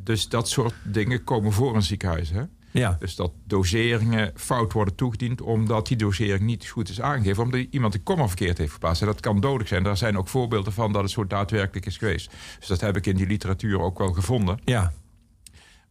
[0.02, 2.30] dus dat soort dingen komen voor een ziekenhuis.
[2.30, 2.42] Hè?
[2.70, 5.40] Ja, Dus dat doseringen fout worden toegediend...
[5.40, 7.42] omdat die dosering niet goed is aangegeven...
[7.42, 9.00] omdat iemand de komma verkeerd heeft geplaatst.
[9.00, 9.82] En dat kan dodelijk zijn.
[9.82, 12.30] Daar zijn ook voorbeelden van dat het zo daadwerkelijk is geweest.
[12.58, 14.60] Dus dat heb ik in die literatuur ook wel gevonden.
[14.64, 14.92] ja.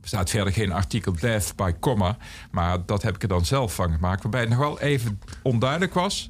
[0.01, 2.17] Er staat verder geen artikel death by comma...
[2.51, 4.21] maar dat heb ik er dan zelf van gemaakt...
[4.21, 6.29] waarbij het nog wel even onduidelijk was...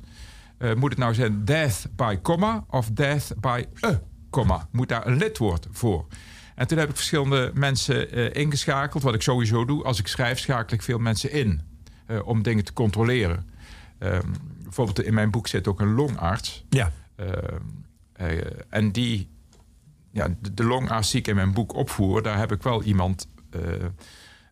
[0.57, 4.67] Eh, moet het nou zijn death by comma of death by a comma?
[4.71, 6.05] Moet daar een lidwoord voor?
[6.57, 9.03] En toen heb ik verschillende mensen eh, ingeschakeld.
[9.03, 9.83] Wat ik sowieso doe.
[9.83, 11.61] Als ik schrijf, schakel ik veel mensen in.
[12.05, 13.49] eh, om dingen te controleren.
[13.99, 14.27] Ehm,
[14.63, 16.65] bijvoorbeeld in mijn boek zit ook een longarts.
[16.69, 17.55] Ja, Ehm,
[18.13, 18.37] eh,
[18.69, 19.29] en die,
[20.11, 23.27] ja, de, de longarts die ik in mijn boek opvoer, daar heb ik wel iemand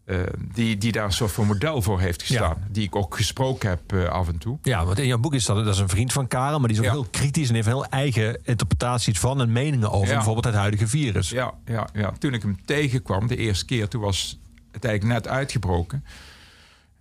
[0.05, 0.19] eh,
[0.53, 2.57] die, die daar een soort van model voor heeft gestaan.
[2.71, 4.57] Die ik ook gesproken heb eh, af en toe.
[4.61, 6.77] ja, want in jouw boek is dat, dat is een vriend van Karel, maar die
[6.77, 6.99] is ook Ja.
[6.99, 10.13] heel kritisch en heeft heel eigen interpretaties van en meningen over Ja.
[10.15, 11.29] bijvoorbeeld het huidige virus.
[11.29, 14.39] Ja, ja, ja, toen ik hem tegenkwam, de eerste keer, toen was
[14.71, 16.03] het eigenlijk net uitgebroken.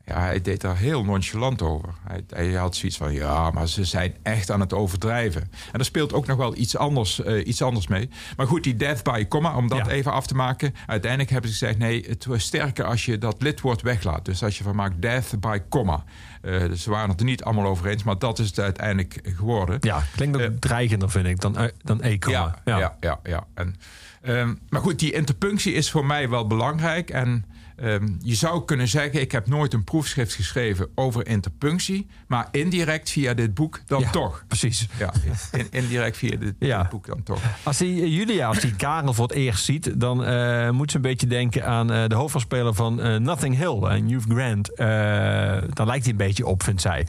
[0.07, 1.89] Ja, hij deed daar heel nonchalant over.
[2.09, 5.43] Hij, hij had zoiets van, ja, maar ze zijn echt aan het overdrijven.
[5.73, 8.09] En er speelt ook nog wel iets anders, eh, iets anders mee.
[8.37, 9.89] Maar goed, die death by comma, om dat Ja.
[9.93, 10.75] even af te maken.
[10.87, 14.25] Uiteindelijk hebben ze gezegd, nee, het was sterker als je dat lidwoord weglaat.
[14.25, 16.05] Dus als je van maakt death by comma.
[16.43, 19.77] Dus ze waren het er niet allemaal over eens, maar dat is het uiteindelijk geworden.
[19.81, 22.59] Ja, klinkt ook Eh, dreigender, vind ik, dan, dan e-comma.
[22.65, 23.21] Ja, ja, ja.
[23.23, 23.77] ja, En,
[24.23, 27.11] ehm, maar goed, die interpunctie is voor mij wel belangrijk.
[27.11, 27.45] En
[27.77, 32.07] ehm, je zou kunnen zeggen, ik heb nooit een proefschrift geschreven over interpunctie.
[32.27, 34.45] Maar indirect via dit boek dan Ja, toch.
[34.49, 34.89] Precies.
[34.99, 35.13] Ja,
[35.53, 36.81] in- indirect via dit, Ja.
[36.81, 37.41] dit boek dan toch.
[37.63, 40.97] Als die eh, Julia, als die Karel voor het eerst ziet, dan eh, moet ze
[40.97, 44.71] een beetje denken aan eh, de hoofdrolspeler van Nothing Hill en Hugh Grant.
[44.77, 47.07] Daar lijkt hij een beetje op, vindt zij.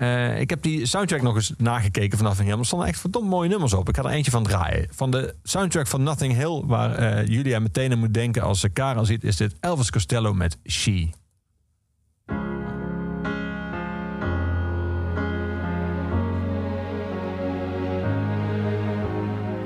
[0.00, 2.58] Eh, ik heb die soundtrack nog eens nagekeken van Nothing Hill.
[2.58, 3.88] Er stonden echt verdomd mooie nummers op.
[3.88, 4.86] Ik ga er eentje van draaien.
[4.90, 8.68] Van de soundtrack van Nothing Hill, waar eh, Julia meteen aan moet denken als ze
[8.68, 11.10] Karel ziet, is dit Elvis Costello met She.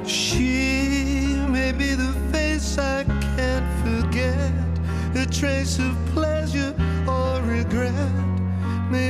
[0.07, 3.05] She may be the face I
[3.37, 4.53] can't forget,
[5.16, 6.34] a trace of pleasure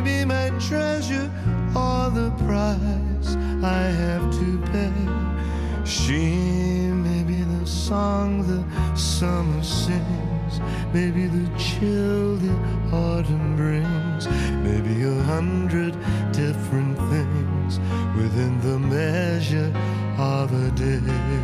[0.05, 1.31] or my treasure
[1.75, 5.05] my the price I have to pay.
[5.85, 6.21] She
[7.07, 8.63] may be the song the
[8.97, 10.61] summer sings,
[10.93, 12.55] maybe the chill the
[12.93, 14.29] autumn brings,
[14.67, 15.93] maybe a hundred
[16.33, 17.79] different things
[18.15, 19.73] within the measure
[20.19, 21.44] of a day.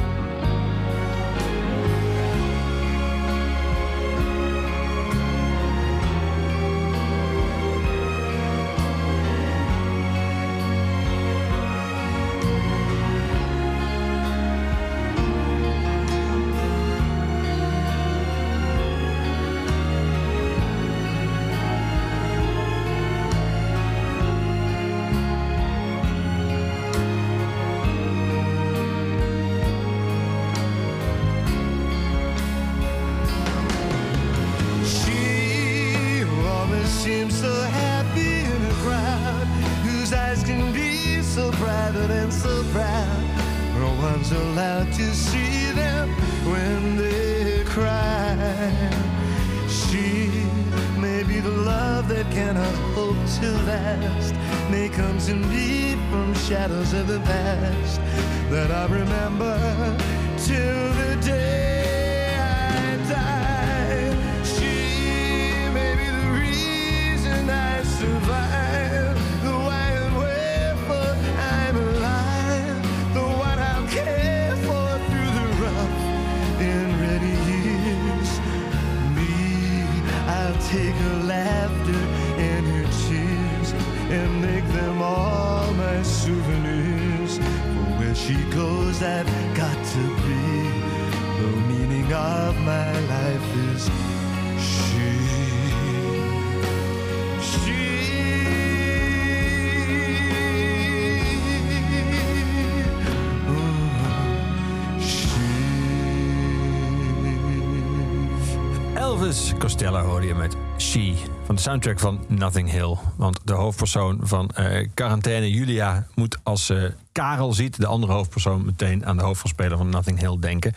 [109.31, 111.13] Elvis Costello hoorde je met She
[111.43, 112.95] van de soundtrack van Nothing Hill.
[113.17, 118.65] Want de hoofdpersoon van eh, Quarantaine, Julia, moet als ze Karel ziet, de andere hoofdpersoon,
[118.65, 120.71] meteen aan de hoofdrolspeler van Nothing Hill denken.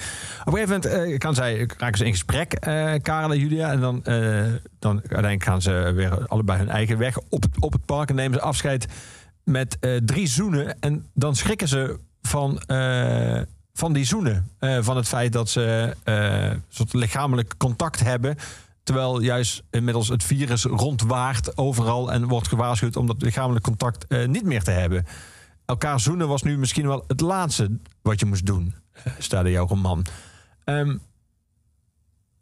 [0.44, 3.70] Op een gegeven moment eh, kan zij, raken ze in gesprek, eh, Karel en Julia.
[3.70, 4.44] En dan, eh,
[4.78, 8.14] dan uiteindelijk gaan ze weer allebei hun eigen weg op het, op het park en
[8.14, 8.86] nemen ze afscheid
[9.44, 10.80] met eh, drie zoenen.
[10.80, 13.40] En dan schrikken ze van, eh,
[13.74, 14.50] van die zoenen.
[14.58, 18.36] Eh, van het feit dat ze een soort lichamelijk contact hebben.
[18.82, 24.26] Terwijl juist inmiddels het virus rondwaart overal en wordt gewaarschuwd om dat lichamelijk contact eh,
[24.26, 25.06] niet meer te hebben.
[25.64, 28.74] Elkaar zoenen was nu misschien wel het laatste wat je moest doen,
[29.30, 30.06] in jouw roman.
[30.64, 30.96] Ehm,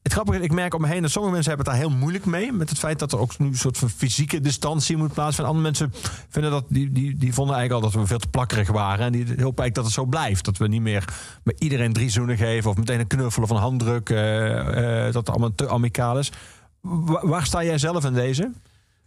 [0.02, 1.98] het grappige is, ik merk om me heen dat sommige mensen hebben het daar heel
[2.00, 2.52] moeilijk mee.
[2.52, 5.54] Met het feit dat er ook nu een soort van fysieke distantie moet plaatsvinden.
[5.54, 5.92] Andere mensen
[6.28, 9.06] vinden dat, die, die, die vonden eigenlijk al dat we veel te plakkerig waren.
[9.06, 10.44] En die hopen eigenlijk dat het zo blijft.
[10.44, 11.04] Dat we niet meer
[11.44, 12.70] met iedereen drie zoenen geven.
[12.70, 14.10] Of meteen een knuffel of een handdruk.
[14.10, 16.32] eh, eh, dat allemaal te amicaal is.
[16.80, 18.50] Wa- waar sta jij zelf in deze?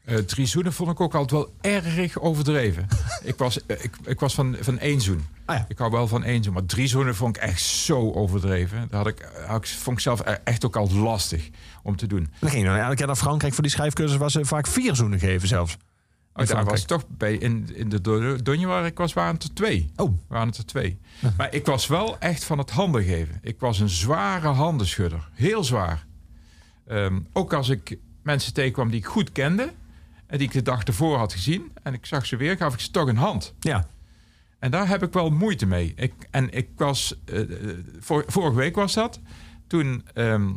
[0.05, 2.87] Eh drie zoenen vond ik ook altijd wel erg overdreven.
[3.23, 5.25] ik was, eh, ik, ik was van, van één zoen.
[5.45, 5.65] Ah ja.
[5.67, 6.53] Ik hou wel van één zoen.
[6.53, 8.79] Maar drie zoenen vond ik echt zo overdreven.
[8.89, 11.49] Dat had ik, had ik, vond ik zelf e- echt ook altijd lastig
[11.83, 12.33] om te doen.
[12.39, 14.17] Dan ging je dan elke keer naar Frankrijk voor die schrijfcursus.
[14.17, 15.77] Waar ze vaak vier zoenen geven zelfs.
[16.33, 19.43] Oh, daar was toch bij in, in de Do- Donje waar ik was, waren het
[19.43, 19.91] er twee.
[19.95, 20.19] Oh.
[20.27, 20.99] Waren het er twee.
[21.37, 23.39] Maar ik was wel echt van het handen geven.
[23.41, 25.29] Ik was een zware handenschudder.
[25.33, 26.05] Heel zwaar.
[26.87, 29.73] Ehm, ook als ik mensen tegenkwam die ik goed kende.
[30.27, 31.71] En die ik de dag ervoor had gezien.
[31.83, 33.53] En ik zag ze weer, gaf ik ze toch een hand.
[33.59, 33.87] Ja.
[34.59, 35.93] En daar heb ik wel moeite mee.
[35.95, 37.15] Ik, en ik was,
[37.99, 39.19] vor- vorige week was dat.
[39.67, 40.53] Toen ehm,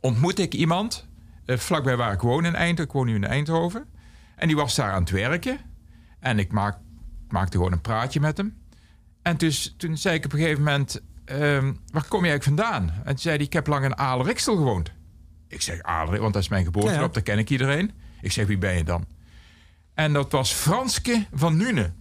[0.00, 1.08] ontmoette ik iemand
[1.44, 2.84] eh, vlakbij waar ik woon in Eindhoven.
[2.84, 3.84] Ik woon nu in Eindhoven.
[4.36, 5.58] En die was daar aan het werken.
[6.20, 6.78] En ik maak,
[7.28, 8.56] maakte gewoon een praatje met hem.
[9.22, 11.00] En dus, toen zei ik op een gegeven moment...
[11.24, 12.88] ehm, waar kom je eigenlijk vandaan?
[12.98, 14.92] En toen zei hij, ik heb lang in Aalriksel gewoond.
[15.48, 16.68] Ik zeg Aalrik, want dat is mijn.
[16.72, 17.08] Ja, ja.
[17.08, 17.92] Daar ken ik iedereen.
[18.20, 19.06] Ik zeg, wie ben je dan?
[19.94, 21.92] En dat was Franske van Nune.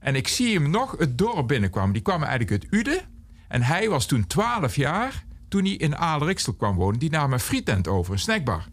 [0.00, 1.92] En ik zie hem nog het dorp binnenkwam.
[1.92, 3.02] Die kwam eigenlijk uit Ude.
[3.48, 6.98] En hij was toen 12 jaar toen hij in Aalriksel kwam wonen.
[6.98, 8.64] Die nam een frietent over, een snackbar.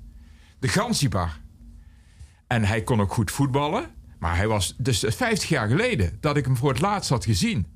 [0.60, 1.40] De Gansiebar.
[2.48, 3.90] En hij kon ook goed voetballen.
[4.20, 7.68] Maar hij was dus 50 jaar geleden dat ik hem voor het laatst had gezien.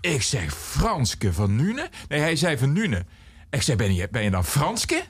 [0.00, 1.90] Ik zeg Franske van Nune.
[2.08, 3.04] Nee, hij zei van Nune.
[3.50, 5.02] Ik zei, ben je, ben je dan Franske?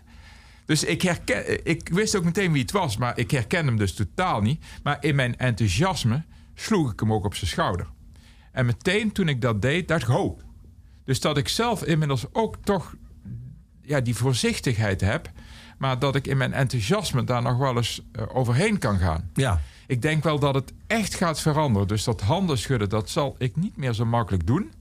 [0.69, 3.95] Dus ik, herken, ik wist ook meteen wie het was, maar ik herken hem dus
[3.95, 4.65] totaal niet.
[4.83, 6.23] Maar in mijn enthousiasme
[6.55, 7.87] sloeg ik hem ook op zijn schouder.
[8.53, 10.39] En meteen toen ik dat deed, dacht ik, ho.
[11.05, 12.95] Dus dat ik zelf inmiddels ook toch
[13.83, 15.31] ja, die voorzichtigheid heb.
[15.79, 19.31] Maar dat ik in mijn enthousiasme daar nog wel eens eh, overheen kan gaan.
[19.35, 19.61] Ja.
[19.87, 21.89] Ik denk wel dat het echt gaat veranderen.
[21.89, 24.73] Dus dat handen schudden, dat zal ik niet meer zo makkelijk doen.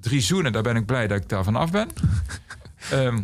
[0.00, 1.88] Drie zoenen, daar ben ik blij dat ik daar vanaf ben.
[2.90, 3.22] Ehm,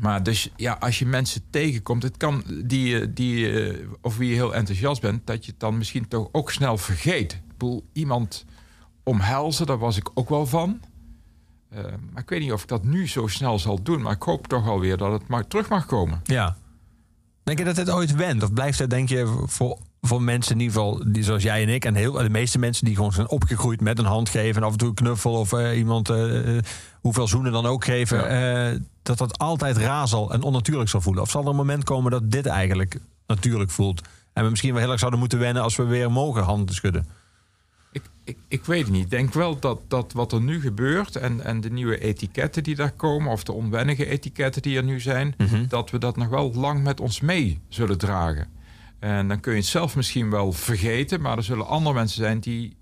[0.00, 4.28] maar dus ja, als je mensen tegenkomt, het kan die, eh, die eh, of wie
[4.28, 7.32] je heel enthousiast bent, dat je het dan misschien toch ook snel vergeet.
[7.32, 8.44] Ik bedoel, iemand
[9.02, 10.80] omhelzen, daar was ik ook wel van.
[11.68, 14.02] Eh, maar ik weet niet of ik dat nu zo snel zal doen.
[14.02, 16.20] Maar ik hoop toch alweer dat het maar terug mag komen.
[16.24, 16.56] Ja.
[17.42, 18.42] Denk je dat het ooit wendt?
[18.42, 21.68] Of blijft het, denk je, voor, voor mensen in ieder geval, die, zoals jij en
[21.68, 21.84] ik...
[21.84, 24.62] en heel, de meeste mensen die gewoon zijn opgegroeid met een hand geven...
[24.62, 26.62] en af en toe een knuffel of eh, iemand eh, eh,
[27.00, 28.86] hoeveel zoenen dan ook geven...
[29.02, 31.22] dat dat altijd razel en onnatuurlijk zal voelen?
[31.22, 34.02] Of zal er een moment komen dat dit eigenlijk natuurlijk voelt...
[34.32, 35.62] en we misschien wel heel erg zouden moeten wennen...
[35.62, 37.06] als we weer mogen handen schudden?
[37.92, 39.04] Ik, ik, ik weet het niet.
[39.04, 42.74] Ik denk wel dat, dat wat er nu gebeurt en, en de nieuwe etiketten die
[42.74, 45.34] daar komen, of de onwennige etiketten die er nu zijn,
[45.68, 48.60] dat we dat nog wel lang met ons mee zullen dragen.
[49.02, 52.40] En dan kun je het zelf misschien wel vergeten, maar er zullen andere mensen zijn
[52.40, 52.76] die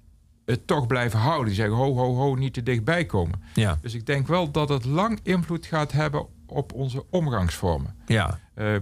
[0.44, 1.46] het toch blijven houden.
[1.46, 3.42] Die zeggen: ho, ho, ho, niet te dichtbij komen.
[3.54, 3.78] Ja.
[3.80, 7.94] Dus ik denk wel dat het lang invloed gaat hebben op onze omgangsvormen.
[8.06, 8.40] Ja.
[8.54, 8.78] Ehm,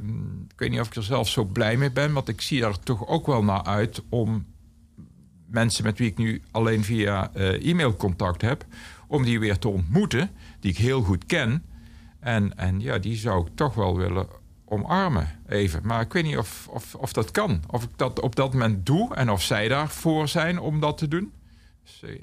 [0.49, 2.81] ik weet niet of ik er zelf zo blij mee ben, want ik zie er
[2.81, 4.47] toch ook wel naar uit om
[5.47, 8.65] mensen met wie ik nu alleen via eh, e-mail contact heb,
[9.07, 11.65] om die weer te ontmoeten, die ik heel goed ken.
[12.21, 14.27] En, en ja, die zou ik toch wel willen
[14.69, 15.81] omarmen, even.
[15.85, 17.63] Maar ik weet niet of, of, of dat kan.
[17.71, 21.09] Of ik dat op dat moment doe en of zij daarvoor zijn om dat te
[21.09, 21.33] doen.
[21.85, 22.21] Dus, eh,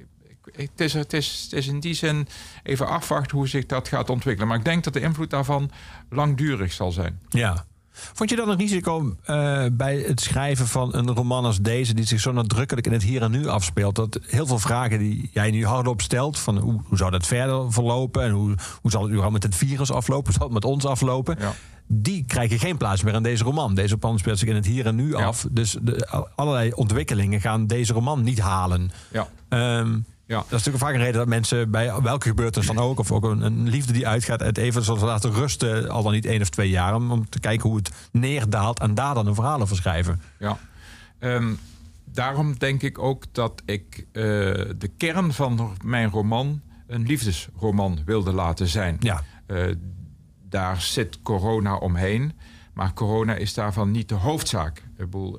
[0.52, 2.28] het, is, het, is, het is in die zin
[2.64, 4.48] even afwachten hoe zich dat gaat ontwikkelen.
[4.48, 5.72] Maar ik denk dat de invloed daarvan
[6.10, 7.20] langdurig zal zijn.
[7.30, 7.66] Ja.
[8.14, 12.06] Vond je dan een risico eh, bij het schrijven van een roman als deze, die
[12.06, 15.52] zich zo nadrukkelijk in het hier en nu afspeelt, dat heel veel vragen die jij
[15.52, 19.10] nu hardop stelt, van hoe, hoe zou dat verder verlopen en hoe, hoe zal het
[19.10, 21.54] überhaupt met het virus aflopen, hoe zal het met ons aflopen, Ja.
[21.88, 23.76] die krijgen geen plaats meer in deze roman.
[23.76, 25.26] Deze roman speelt zich in het hier en nu Ja.
[25.26, 28.92] af, dus de, allerlei ontwikkelingen gaan deze roman niet halen.
[29.12, 29.28] Ja.
[29.50, 30.36] Ehm, Ja.
[30.36, 33.24] Dat is natuurlijk vaak een reden dat mensen bij welke gebeurtenis dan ook, of ook
[33.24, 36.50] een, een liefde die uitgaat, het even zullen laten rusten, al dan niet één of
[36.50, 39.76] twee jaar, om, om te kijken hoe het neerdaalt en daar dan een verhaal over
[39.76, 40.22] schrijven.
[40.40, 40.58] Ja.
[41.20, 41.54] Ehm,
[42.06, 44.24] daarom denk ik ook dat ik eh,
[44.78, 48.98] de kern van mijn roman een liefdesroman wilde laten zijn.
[49.00, 49.24] Ja.
[49.46, 49.64] Eh,
[50.50, 52.34] daar zit corona omheen.
[52.74, 54.84] Maar corona is daarvan niet de hoofdzaak.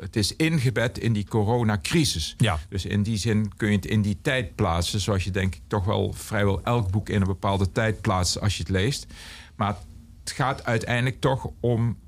[0.00, 2.34] Het is ingebed in die coronacrisis.
[2.38, 2.58] Ja.
[2.68, 5.00] Dus in die zin kun je het in die tijd plaatsen.
[5.00, 8.56] Zoals je denk ik toch wel vrijwel elk boek in een bepaalde tijd plaatst als
[8.56, 9.06] je het leest.
[9.56, 9.76] Maar
[10.20, 11.98] het gaat uiteindelijk toch om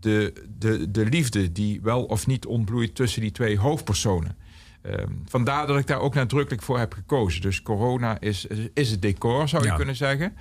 [0.00, 4.36] de, de, de liefde die wel of niet ontbloeit tussen die twee hoofdpersonen.
[4.82, 7.40] Ehm, vandaar dat ik daar ook nadrukkelijk voor heb gekozen.
[7.40, 9.76] Dus corona is, is het decor, zou je Ja.
[9.76, 10.36] kunnen zeggen.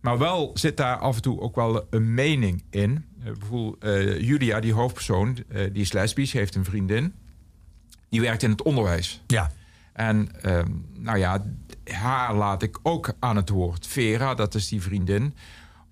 [0.00, 3.04] Maar wel zit daar af en toe ook wel een mening in.
[3.26, 7.14] Eh, bijvoorbeeld eh, Julia, die hoofdpersoon, eh, die is lesbisch, heeft een vriendin.
[8.08, 9.22] Die werkt in het onderwijs.
[9.26, 9.50] Ja.
[9.92, 11.42] En ehm, nou ja,
[11.84, 13.86] haar laat ik ook aan het woord.
[13.86, 15.34] Vera, dat is die vriendin.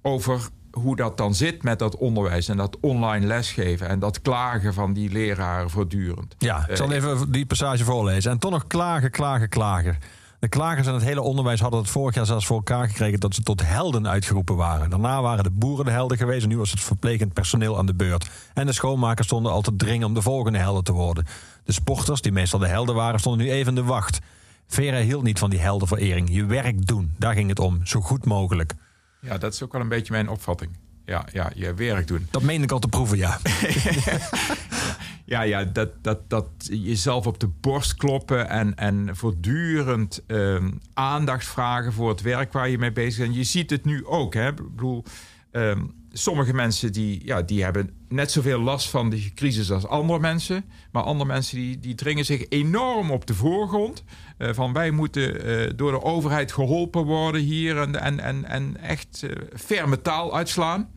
[0.02, 3.88] Over hoe dat dan zit met dat onderwijs en dat online lesgeven.
[3.88, 6.34] En dat klagen van die leraren voortdurend.
[6.38, 8.30] Ja, ik zal even die passage voorlezen.
[8.30, 9.98] En toch nog klagen, klagen, klagen.
[10.44, 13.34] De klagers in het hele onderwijs hadden het vorig jaar zelfs voor elkaar gekregen dat
[13.34, 14.90] ze tot helden uitgeroepen waren.
[14.90, 17.94] Daarna waren de boeren de helden geweest en nu was het verplegend personeel aan de
[17.94, 18.30] beurt.
[18.54, 21.26] En de schoonmakers stonden al te dringen om de volgende helden te worden.
[21.64, 24.18] De sporters, die meestal de helden waren, stonden nu even in de wacht.
[24.66, 26.34] Vera hield niet van die heldenverering.
[26.34, 28.74] Je werk doen, daar ging het om, zo goed mogelijk.
[29.20, 30.70] Ja, dat is ook wel een beetje mijn opvatting.
[31.04, 32.26] Ja, ja je werk doen.
[32.30, 33.38] Dat meen ik al te proeven, ja.
[35.24, 41.46] Ja, ja dat, dat, dat jezelf op de borst kloppen en, en voortdurend ehm, aandacht
[41.46, 43.36] vragen voor het werk waar je mee bezig bent.
[43.36, 44.34] Je ziet het nu ook.
[44.34, 44.48] Hè?
[44.48, 45.04] Ik bedoel,
[45.50, 45.80] ehm,
[46.12, 50.64] sommige mensen die, ja, die hebben net zoveel last van de crisis als andere mensen.
[50.92, 54.04] Maar andere mensen die, die dringen zich enorm op de voorgrond.
[54.36, 58.76] Eh, van wij moeten eh, door de overheid geholpen worden hier en, en, en, en
[58.76, 60.90] echt eh, ferme taal uitslaan.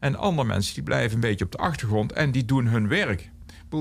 [0.00, 3.32] En andere mensen die blijven een beetje op de achtergrond en die doen hun werk.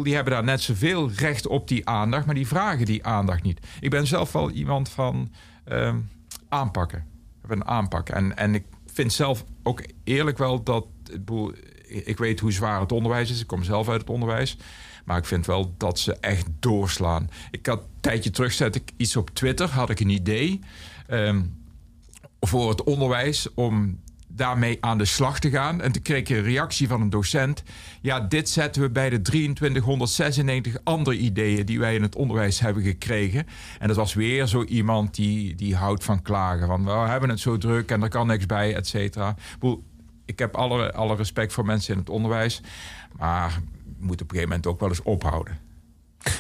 [0.02, 3.68] Die hebben daar net zoveel recht op die aandacht, maar die vragen die aandacht niet.
[3.80, 5.32] Ik ben zelf wel iemand van
[5.64, 5.98] ehm,
[6.50, 7.06] aanpakken.
[7.42, 8.16] Ik ben aanpakken.
[8.16, 10.86] En, en ik vind zelf ook eerlijk wel dat.
[11.88, 13.42] Ik weet hoe zwaar het onderwijs is.
[13.42, 14.58] Ik kom zelf uit het onderwijs.
[15.06, 17.30] Maar ik vind wel dat ze echt doorslaan.
[17.52, 20.60] Ik had een tijdje terug, zet ik iets op Twitter, had ik een idee
[21.08, 21.42] ehm,
[22.40, 24.00] voor het onderwijs om
[24.36, 25.82] daarmee aan de slag te gaan.
[25.82, 27.64] En toen kreeg ik een reactie van een docent.
[28.02, 32.84] Ja, dit zetten we bij de 2396 andere ideeën die wij in het onderwijs hebben
[32.84, 33.48] gekregen.
[33.80, 36.68] En dat was weer zo iemand die, die houdt van klagen.
[36.68, 39.36] Van we hebben het zo druk en er kan niks bij, et cetera.
[40.26, 42.62] Ik heb alle, alle respect voor mensen in het onderwijs.
[43.18, 43.62] Maar
[43.98, 45.58] moet op een gegeven moment ook wel eens ophouden.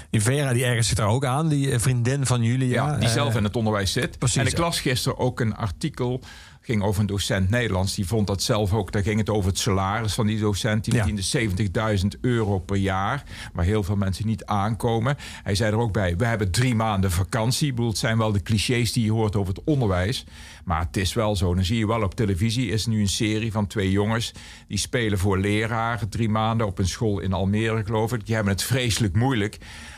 [0.10, 2.68] Die Vera die ergens zit er ook aan, die eh, vriendin van jullie.
[2.68, 4.20] Ja, die eh, zelf in het onderwijs zit.
[4.20, 6.22] precies, en ik las gisteren ook een artikel.
[6.66, 7.96] Ging over een docent Nederlands.
[7.96, 8.92] Die vond dat zelf ook.
[8.92, 10.84] Daar ging het over het salaris van die docent.
[10.84, 11.00] Die Ja.
[11.00, 13.24] verdiende 70.000 euro per jaar.
[13.54, 15.16] Waar heel veel mensen niet aankomen.
[15.44, 16.16] Hij zei er ook bij.
[16.18, 17.68] We hebben drie maanden vakantie.
[17.68, 20.26] Ik bedoel, het zijn wel de clichés die je hoort over het onderwijs.
[20.66, 21.54] Maar het is wel zo.
[21.56, 22.70] Dan zie je wel op televisie.
[22.70, 24.32] Is nu een serie van twee jongens.
[24.68, 26.10] Die spelen voor leraren.
[26.10, 28.26] Drie maanden op een school in Almere, geloof ik.
[28.26, 29.58] Die hebben het vreselijk moeilijk.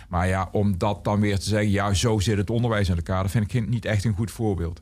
[0.09, 3.21] Maar ja, om dat dan weer te zeggen, ja, zo zit het onderwijs in elkaar,
[3.21, 4.81] dat vind ik niet echt een goed voorbeeld.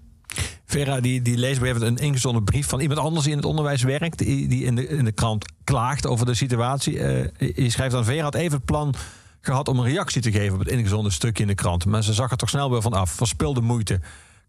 [0.66, 3.84] Vera die, die leest bijvoorbeeld een ingezonden brief van iemand anders die in het onderwijs
[3.84, 4.18] werkt.
[4.18, 7.00] Die, in, de, in de krant klaagt over de situatie.
[7.00, 8.94] Eh, je schrijft dan: Vera had even het plan
[9.42, 11.86] gehad om een reactie te geven op het ingezonden stukje in de krant.
[11.86, 13.12] Maar ze zag er toch snel weer van af.
[13.12, 14.00] Verspilde moeite.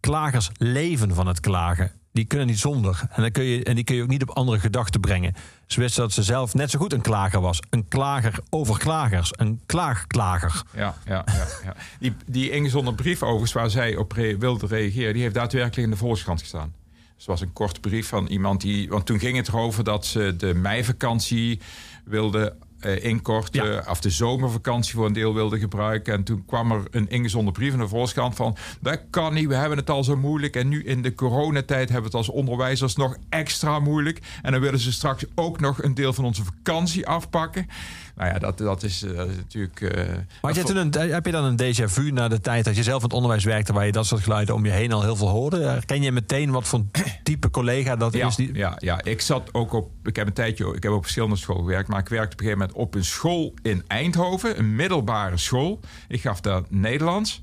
[0.00, 1.92] Klagers leven van het klagen.
[2.14, 3.00] Die kunnen niet zonder.
[3.10, 5.34] En, dan kun je, en die kun je ook niet op andere gedachten brengen.
[5.66, 7.60] Ze wist dat ze zelf net zo goed een klager was.
[7.70, 9.30] Een klager over klagers.
[9.36, 10.62] Een klaagklager.
[10.76, 11.46] Ja, ja, ja.
[11.64, 11.76] ja.
[11.98, 15.96] Die, die ingezonden brief overigens, waar zij op wilde reageren, die heeft daadwerkelijk in de
[15.96, 16.72] Volkskrant gestaan.
[16.92, 18.88] Dus het was een korte brief van iemand die.
[18.88, 21.60] Want toen ging het erover dat ze de meivakantie
[22.04, 23.66] wilde eh, inkorten.
[23.66, 23.84] Ja.
[23.88, 26.14] Of de zomervakantie voor een deel wilde gebruiken.
[26.14, 28.56] En toen kwam er een ingezonden brief in de Volkskrant van.
[28.80, 30.56] Dat kan niet, we hebben het al zo moeilijk.
[30.56, 34.20] En nu in de coronatijd hebben we het als onderwijzers nog extra moeilijk.
[34.42, 37.68] En dan willen ze straks ook nog een deel van onze vakantie afpakken.
[38.16, 39.80] Nou ja, dat, dat, is, eh, dat is natuurlijk.
[39.80, 42.82] eh, Maar je een, heb je dan een déjà vu naar de tijd dat je
[42.82, 45.16] zelf in het onderwijs werkte, waar je dat soort geluiden om je heen al heel
[45.16, 45.82] veel hoorde?
[45.86, 46.82] Ken je meteen wat voor
[47.22, 48.36] type collega dat Ja, is?
[48.36, 48.54] Die...
[48.54, 49.90] ja, ja, ik zat ook op.
[50.04, 50.74] Ik heb een tijdje.
[50.74, 51.88] Ik heb op verschillende scholen gewerkt.
[51.88, 54.58] Maar ik werkte op een gegeven moment op een school in Eindhoven.
[54.58, 55.80] Een middelbare school.
[56.08, 57.42] Ik gaf daar Nederlands.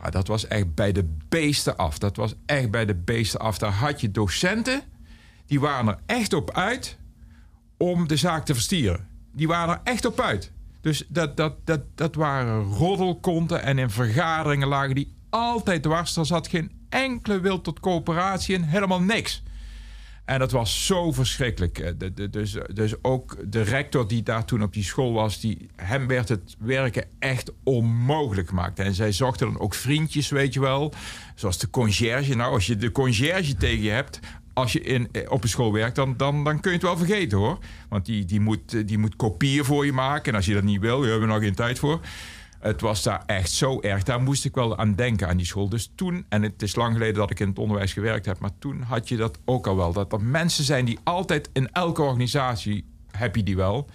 [0.00, 1.98] Ah, dat was echt bij de beesten af.
[1.98, 3.58] Dat was echt bij de beesten af.
[3.58, 4.82] Daar had je docenten.
[5.46, 6.96] Die waren er echt op uit
[7.76, 9.06] om de zaak te verstieren.
[9.34, 10.52] Die waren er echt op uit.
[10.80, 13.62] Dus dat, dat, dat, dat waren roddelkonten.
[13.62, 16.16] En in vergaderingen lagen die altijd dwars.
[16.16, 18.62] Er zat geen enkele wil tot coöperatie in.
[18.62, 19.42] Helemaal niks.
[20.24, 21.78] En dat was zo verschrikkelijk.
[21.78, 26.06] Eh, Dus, dus ook de rector die daar toen op die school was, die, hem
[26.06, 28.78] werd het werken echt onmogelijk gemaakt.
[28.78, 30.92] En zij zochten dan ook vriendjes, weet je wel.
[31.34, 32.34] Zoals de conciërge.
[32.34, 34.20] Nou, als je de conciërge tegen je hebt,
[34.54, 36.96] als je in, eh, op een school werkt, dan, dan, dan kun je het wel
[36.96, 37.58] vergeten hoor.
[37.88, 40.32] Want die, die, moet, eh, die moet kopieën voor je maken.
[40.32, 42.00] En als je dat niet wil, daar hebben we nog geen tijd voor.
[42.60, 44.02] Het was daar echt zo erg.
[44.02, 45.68] Daar moest ik wel aan denken aan die school.
[45.68, 48.58] Dus toen, en het is lang geleden dat ik in het onderwijs gewerkt heb, maar
[48.58, 49.92] toen had je dat ook al wel.
[49.92, 53.88] Dat er mensen zijn die altijd in elke organisatie heb je die wel.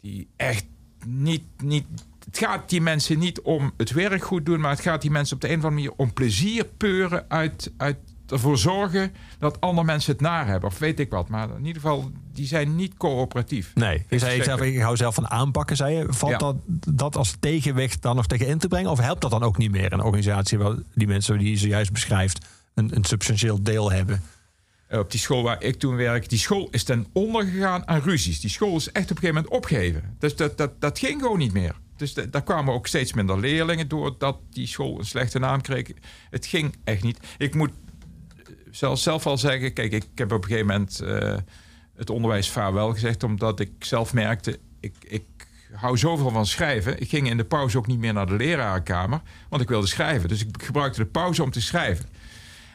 [0.00, 0.66] Die echt
[1.06, 1.86] niet, niet.
[2.24, 5.34] Het gaat die mensen niet om het werk goed doen, maar het gaat die mensen
[5.34, 7.98] op de een of andere manier om plezier peuren uit, uit
[8.28, 10.70] ervoor zorgen dat andere mensen het naar hebben.
[10.70, 11.28] Of weet ik wat.
[11.28, 13.70] Maar in ieder geval, die zijn niet coöperatief.
[13.74, 16.06] Nee, je zei zelf, ik hou zelf van aanpakken, zei je.
[16.08, 16.38] Valt Ja.
[16.38, 16.56] dat,
[16.88, 18.90] dat als tegenwicht dan nog tegen in te brengen?
[18.90, 19.92] Of helpt dat dan ook niet meer?
[19.92, 24.22] Een organisatie waar die mensen die je zojuist beschrijft een, een substantieel deel hebben.
[24.88, 28.00] Eh, op die school waar ik toen werkte, die school is ten onder gegaan aan
[28.00, 28.40] ruzies.
[28.40, 30.14] Die school is echt op een gegeven moment opgeheven.
[30.18, 31.74] Dus dat, dat, dat ging gewoon niet meer.
[31.96, 35.86] Dus da- daar kwamen ook steeds minder leerlingen doordat die school een slechte naam kreeg.
[36.30, 37.18] Het ging echt niet.
[37.38, 37.70] Ik moet
[38.76, 41.36] zelfs zelf al zeggen, kijk, ik heb op een gegeven moment eh,
[41.96, 45.24] het onderwijs vaarwel gezegd, omdat ik zelf merkte, ik, ik
[45.72, 47.00] hou zoveel van schrijven.
[47.00, 50.28] Ik ging in de pauze ook niet meer naar de lerarenkamer, want ik wilde schrijven.
[50.28, 52.04] Dus ik gebruikte de pauze om te schrijven.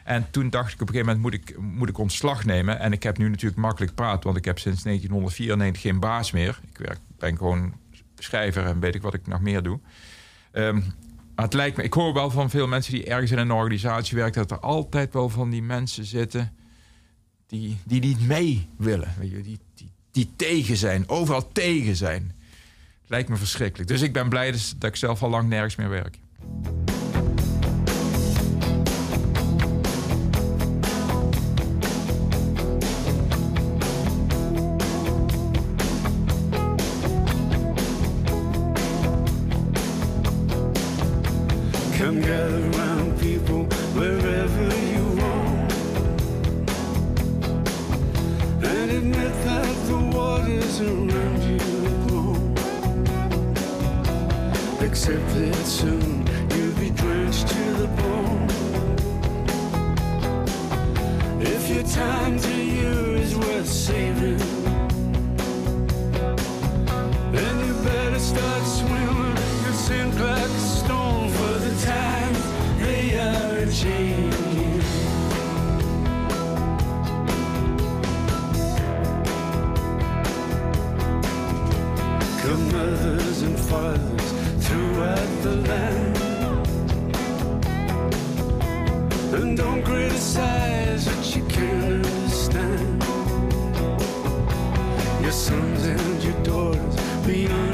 [0.04, 2.78] En toen dacht ik op een gegeven moment moet ik, moet ik ontslag nemen.
[2.78, 6.60] En ik heb nu natuurlijk makkelijk praten, want ik heb sinds 1994 geen baas meer.
[6.70, 7.74] Ik werk, ben gewoon
[8.18, 9.80] schrijver en weet ik wat ik nog meer doe.
[10.52, 10.80] Ehm,
[11.40, 14.16] maar het lijkt me, ik hoor wel van veel mensen die ergens in een organisatie
[14.16, 16.52] werken, dat er altijd wel van die mensen zitten
[17.46, 19.14] die, die niet mee willen.
[19.20, 22.34] Die, die, die tegen zijn, overal tegen zijn.
[23.00, 23.88] Het lijkt me verschrikkelijk.
[23.88, 26.18] Dus ik ben blij dat ik zelf al lang nergens meer werk.
[82.72, 84.32] Mothers and fathers
[84.66, 86.16] throughout the land.
[89.34, 93.02] And don't criticize what you can't understand.
[95.22, 96.96] Your sons and your daughters
[97.26, 97.69] beyond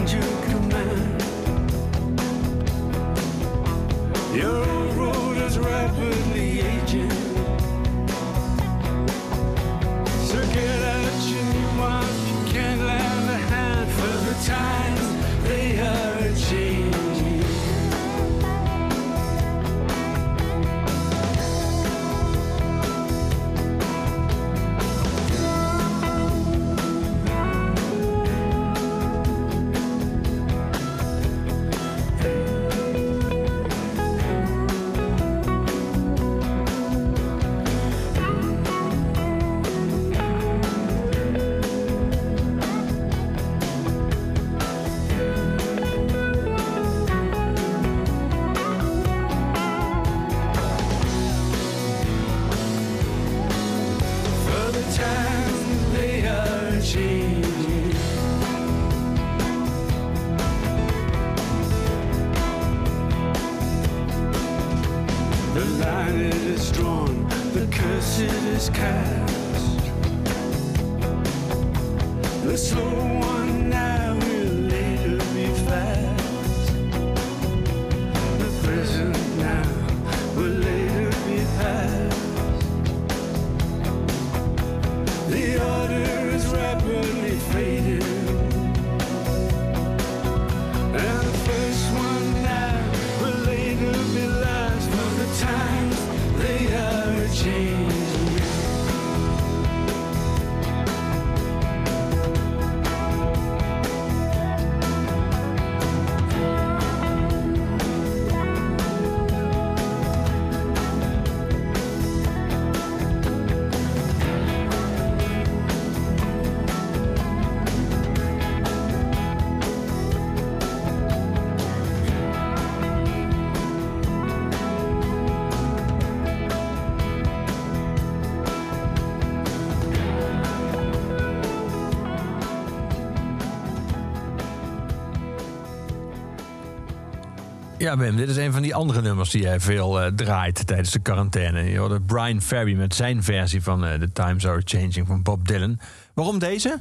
[137.86, 140.90] Ja, Wim, dit is een van die andere nummers die jij veel eh, draait tijdens
[140.90, 141.62] de quarantaine.
[141.62, 145.48] Je hoorde Brian Ferry met zijn versie van eh, The Times Are Changing van Bob
[145.48, 145.80] Dylan.
[146.14, 146.80] Waarom deze?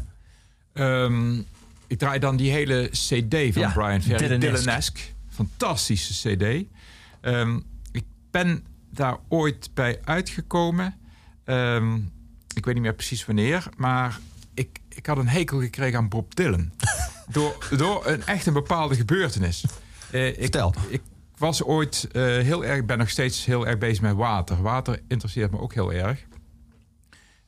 [0.73, 1.37] Ehm,
[1.87, 4.27] ik draai dan die hele CD van Ja, Brian Ferry.
[4.27, 4.61] Dylanesque.
[4.61, 5.01] Dylanesque.
[5.29, 6.65] Fantastische CD.
[7.21, 7.59] Ehm,
[7.91, 10.95] ik ben daar ooit bij uitgekomen.
[11.43, 11.95] Ehm,
[12.55, 13.67] ik weet niet meer precies wanneer.
[13.77, 14.19] Maar
[14.53, 16.71] ik, ik had een hekel gekregen aan Bob Dylan.
[17.31, 19.65] door, door een echt een bepaalde gebeurtenis.
[20.15, 20.73] Eh, ik, Vertel.
[20.87, 21.01] Ik
[21.37, 24.61] was ooit eh, heel erg, ben nog steeds heel erg bezig met water.
[24.61, 26.25] Water interesseert me ook heel erg.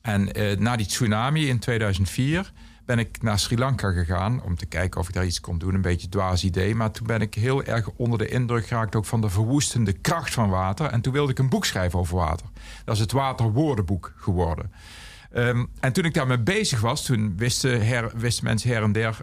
[0.00, 2.52] En eh, na die tsunami in 2004
[2.84, 5.74] ben ik naar Sri Lanka gegaan om te kijken of ik daar iets kon doen.
[5.74, 6.74] Een beetje een dwaas idee.
[6.74, 10.34] Maar toen ben ik heel erg onder de indruk geraakt ook van de verwoestende kracht
[10.34, 10.86] van water.
[10.86, 12.46] En toen wilde ik een boek schrijven over water.
[12.84, 14.72] Dat is het Waterwoordenboek geworden.
[15.32, 19.16] Ehm, en toen ik daarmee bezig was, toen wisten, her, wisten mensen her en der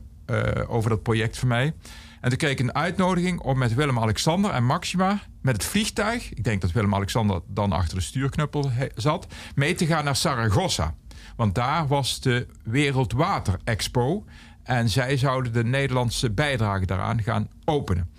[0.68, 1.74] over dat project van mij.
[2.26, 6.44] En toen kreeg ik een uitnodiging om met Willem-Alexander en Maxima met het vliegtuig, ik
[6.44, 10.96] denk dat Willem-Alexander dan achter de stuurknuppel zat, mee te gaan naar Saragossa.
[11.36, 14.26] Want daar was de Wereldwater Expo
[14.64, 18.10] en zij zouden de Nederlandse bijdrage daaraan gaan openen.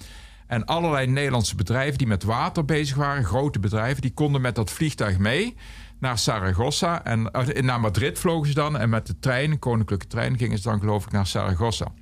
[0.46, 4.70] En allerlei Nederlandse bedrijven die met water bezig waren, grote bedrijven, die konden met dat
[4.70, 5.56] vliegtuig mee
[5.98, 7.04] naar Saragossa.
[7.04, 8.78] En eh, naar Madrid vlogen ze dan.
[8.78, 11.92] En met de trein, koninklijke trein, gingen ze dan geloof ik naar Saragossa.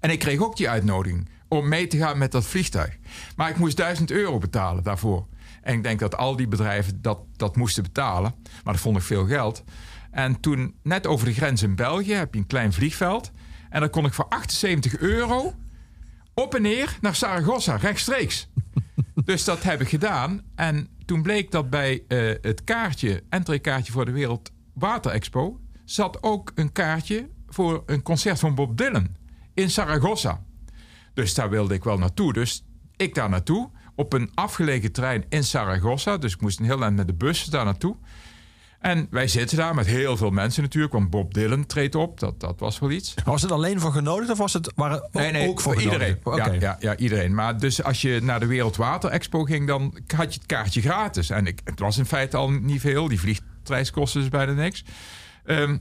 [0.00, 2.98] En ik kreeg ook die uitnodiging om mee te gaan met dat vliegtuig.
[3.36, 5.26] Maar ik moest 1000 euro betalen daarvoor.
[5.62, 8.34] En ik denk dat al die bedrijven dat, dat moesten betalen.
[8.64, 9.64] Maar dat vond ik veel geld.
[10.10, 13.32] En toen, net over de grens in België, heb je een klein vliegveld.
[13.70, 15.54] En dan kon ik voor 78 euro
[16.34, 18.48] op en neer naar Saragossa, rechtstreeks.
[19.24, 20.42] dus dat heb ik gedaan.
[20.54, 25.60] En toen bleek dat bij eh, het kaartje, entreekaartje voor de Wereldwater Expo...
[25.84, 29.18] zat ook een kaartje voor een concert van Bob Dylan
[29.60, 30.42] in Zaragoza.
[31.14, 32.32] Dus daar wilde ik wel naartoe.
[32.32, 32.64] Dus
[32.96, 36.16] ik daar naartoe op een afgelegen trein in Zaragoza.
[36.16, 37.96] Dus ik moest een heel eind met de bus daar naartoe.
[38.80, 40.92] En wij zitten daar met heel veel mensen natuurlijk.
[40.92, 42.20] Want Bob Dylan treedt op.
[42.20, 43.14] Dat, dat was wel iets.
[43.24, 46.18] Was het alleen voor genodigden of was het waren ook voor, iedereen.
[46.24, 47.34] Ja, ja, ja, iedereen.
[47.34, 51.30] Maar dus als je naar de Wereldwater Expo ging, dan had je het kaartje gratis.
[51.30, 53.08] En ik, het was in feite al niet veel.
[53.08, 54.84] Die vliegreis kostte dus bijna niks.
[55.44, 55.78] Ehm,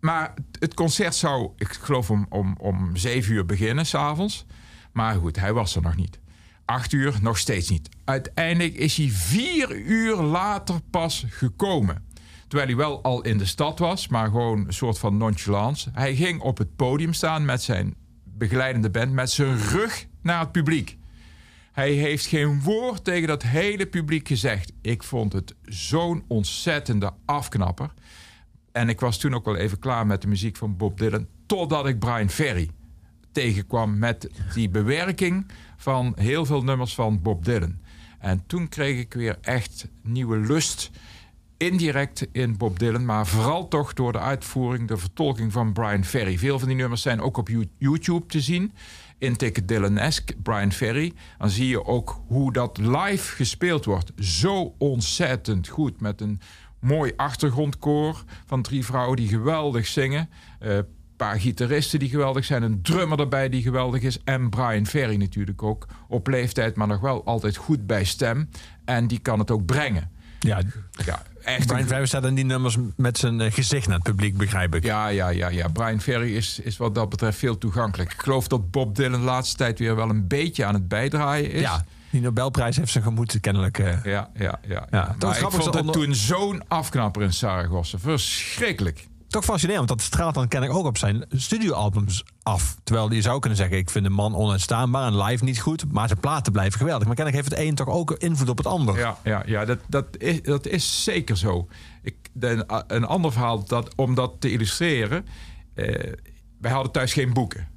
[0.00, 4.46] maar het concert zou, ik geloof, om, om, om zeven uur beginnen s'avonds.
[4.92, 6.20] Maar goed, hij was er nog niet.
[6.64, 7.88] Acht uur, nog steeds niet.
[8.04, 12.06] Uiteindelijk is hij vier uur later pas gekomen.
[12.48, 15.90] Terwijl hij wel al in de stad was, maar gewoon een soort van nonchalance.
[15.92, 17.94] Hij ging op het podium staan met zijn
[18.24, 20.98] begeleidende band, met zijn rug naar het publiek.
[21.72, 24.72] Hij heeft geen woord tegen dat hele publiek gezegd.
[24.82, 27.92] Ik vond het zo'n ontzettende afknapper.
[28.72, 31.26] En ik was toen ook wel even klaar met de muziek van Bob Dylan.
[31.46, 32.70] Totdat ik Brian Ferry
[33.32, 35.46] tegenkwam met die bewerking
[35.76, 37.78] van heel veel nummers van Bob Dylan.
[38.18, 40.90] En toen kreeg ik weer echt nieuwe lust.
[41.56, 46.38] Indirect in Bob Dylan, maar vooral toch door de uitvoering, de vertolking van Brian Ferry.
[46.38, 48.72] Veel van die nummers zijn ook op You- YouTube te zien.
[49.18, 51.12] Intik Dylan-esque, Brian Ferry.
[51.38, 54.12] Dan zie je ook hoe dat live gespeeld wordt.
[54.16, 56.00] Zo ontzettend goed.
[56.00, 56.40] Met een
[56.80, 60.28] mooi achtergrondkoor van drie vrouwen die geweldig zingen.
[60.58, 62.62] Een paar gitaristen die geweldig zijn.
[62.62, 64.18] Een drummer erbij die geweldig is.
[64.24, 65.86] En Brian Ferry natuurlijk ook.
[66.08, 68.48] Op leeftijd, maar nog wel altijd goed bij stem.
[68.84, 70.10] En die kan het ook brengen.
[70.38, 70.60] Ja,
[71.04, 74.36] Ja, echt Brian Ferry staat in die nummers met zijn eh, gezicht naar het publiek,
[74.36, 74.84] begrijp ik.
[74.84, 75.68] Ja, ja, ja, ja.
[75.68, 78.12] Brian Ferry is, is wat dat betreft veel toegankelijk.
[78.12, 81.50] Ik geloof dat Bob Dylan de laatste tijd weer wel een beetje aan het bijdraaien
[81.50, 81.60] is.
[81.60, 83.78] Ja, die Nobelprijs heeft zijn gemoed kennelijk.
[83.78, 84.58] eh, ja, ja.
[84.68, 87.98] ja, Ja, Maar toch ik vond dat het onder- toen zo'n afknapper in Saragossa.
[87.98, 89.06] Verschrikkelijk.
[89.28, 92.76] toch fascinerend, want dat straalt dan ken ik ook op zijn studioalbums af.
[92.84, 96.08] Terwijl je zou kunnen zeggen, ik vind de man onuitstaanbaar en live niet goed, maar
[96.08, 97.06] zijn platen blijven geweldig.
[97.06, 98.98] Maar kennelijk heeft het een toch ook invloed op het ander.
[98.98, 101.68] Ja, ja, ja dat, dat, is, dat is zeker zo.
[102.02, 102.16] Ik,
[102.86, 105.26] een ander verhaal, dat, om dat te illustreren.
[105.74, 106.12] eh,
[106.60, 107.68] wij hadden thuis geen boeken.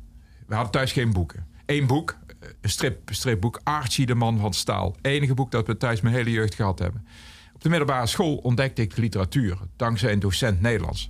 [0.48, 1.48] We hadden thuis geen boeken.
[1.66, 2.18] Eén boek,
[2.62, 4.96] strip, stripboek, Archie de Man van Staal.
[5.02, 7.06] Enige boek dat we thuis mijn hele jeugd gehad hebben.
[7.54, 11.10] Op de middelbare school ontdekte ik literatuur, dankzij een docent Nederlands.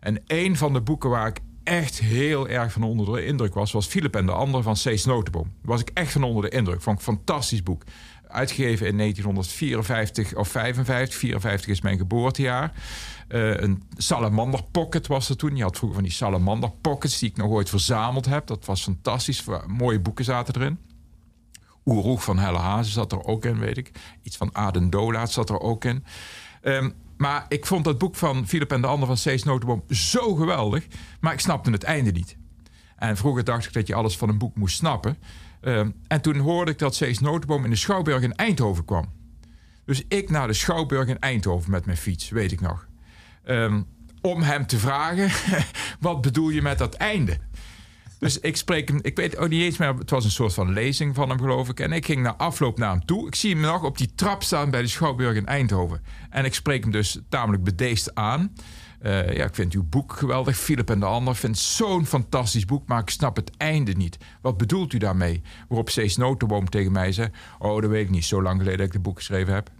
[0.00, 3.72] En een van de boeken waar ik echt heel erg van onder de indruk was,
[3.72, 5.44] was Philip en de Ander van Cees Notenboom.
[5.44, 6.82] Daar was ik echt van onder de indruk.
[6.82, 7.82] Vond een fantastisch boek.
[8.28, 11.18] Uitgegeven in 1954 of 55.
[11.18, 12.72] 54 is mijn geboortejaar.
[13.28, 15.56] Eh, een salamander pocket was er toen.
[15.56, 18.46] Je had vroeger van die salamander pockets die ik nog ooit verzameld heb.
[18.46, 19.44] Dat was fantastisch.
[19.66, 20.78] Mooie boeken zaten erin.
[21.88, 23.90] Oeroeg van Helle Hazen zat er ook in, weet ik.
[24.22, 26.04] Iets van Aden Dolaat zat er ook in.
[26.62, 30.34] Ehm, maar ik vond dat boek van Philip en de Ander van Cees Notenboom zo
[30.34, 30.86] geweldig.
[31.20, 32.36] Maar ik snapte het einde niet.
[32.96, 35.16] En vroeger dacht ik dat je alles van een boek moest snappen.
[35.60, 39.12] Ehm, en toen hoorde ik dat Cees Notenboom in de Schouwburg in Eindhoven kwam.
[39.84, 42.86] Dus ik naar de Schouwburg in Eindhoven met mijn fiets, weet ik nog.
[43.44, 43.82] Ehm,
[44.20, 45.30] om hem te vragen,
[46.00, 47.38] wat bedoel je met dat einde?
[48.18, 50.72] Dus ik spreek hem, ik weet ook niet eens meer, het was een soort van
[50.72, 51.80] lezing van hem geloof ik.
[51.80, 53.26] En ik ging na afloop naar hem toe.
[53.26, 56.02] Ik zie hem nog op die trap staan bij de Schouwburg in Eindhoven.
[56.30, 58.52] En ik spreek hem dus tamelijk bedeesd aan.
[59.00, 60.56] Eh, ja, ik vind uw boek geweldig.
[60.56, 64.18] Philip en de Ander vind het zo'n fantastisch boek, maar ik snap het einde niet.
[64.40, 65.42] Wat bedoelt u daarmee?
[65.68, 68.86] Waarop Cees Notenboom tegen mij zei, oh dat weet ik niet, zo lang geleden dat
[68.86, 69.70] ik het boek geschreven heb.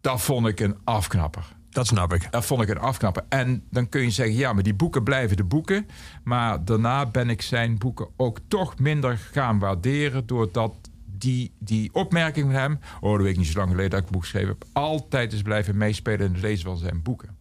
[0.00, 1.56] Dat vond ik een afknapper.
[1.74, 2.26] Dat snap ik.
[2.30, 3.24] Dat vond ik een afknapper.
[3.28, 5.86] En dan kun je zeggen, ja, maar die boeken blijven de boeken.
[6.24, 10.26] Maar daarna ben ik zijn boeken ook toch minder gaan waarderen...
[10.26, 10.74] doordat
[11.06, 12.80] die, die opmerking van hem...
[13.00, 14.64] oh, dat weet ik niet zo lang geleden dat ik het boek geschreven heb...
[14.72, 17.36] altijd is blijven meespelen in het lezen van zijn boeken.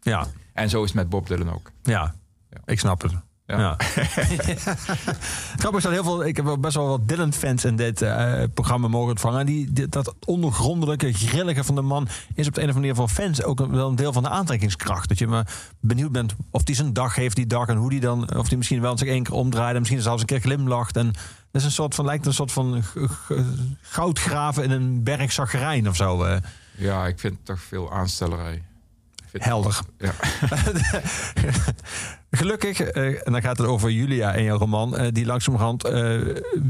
[0.00, 1.70] Ja, En zo is het met Bob Dylan ook.
[1.82, 2.14] ja.
[2.64, 3.12] ik snap het.
[3.58, 3.76] Ja.
[5.60, 6.24] Grappig is dat heel veel.
[6.26, 9.40] Ik heb wel best wel wat Dylan-fans in dit eh, programma mogen ontvangen.
[9.40, 12.78] En die, die- dat ondergrondelijke, grillige van de man is op de een of andere
[12.80, 15.08] manier voor fans ook een- wel een deel van de aantrekkingskracht.
[15.08, 15.46] Dat je maar
[15.80, 18.56] benieuwd bent of hij zijn dag heeft die dag en hoe die dan, of hij
[18.56, 20.96] misschien wel zich één keer omdraait en misschien zelfs een keer glimlacht.
[20.96, 21.06] En
[21.50, 22.82] dat is een soort van, lijkt een soort van
[23.80, 25.38] goudgraven in een berg
[25.88, 26.24] of zo.
[26.24, 26.36] eh.
[26.76, 28.62] Ja, ik vind het toch veel aanstellerij.
[29.32, 29.80] Helder.
[29.98, 30.12] Ja.
[32.30, 36.20] Gelukkig, eh, en dan gaat het over Julia in je roman, eh, die langzamerhand eh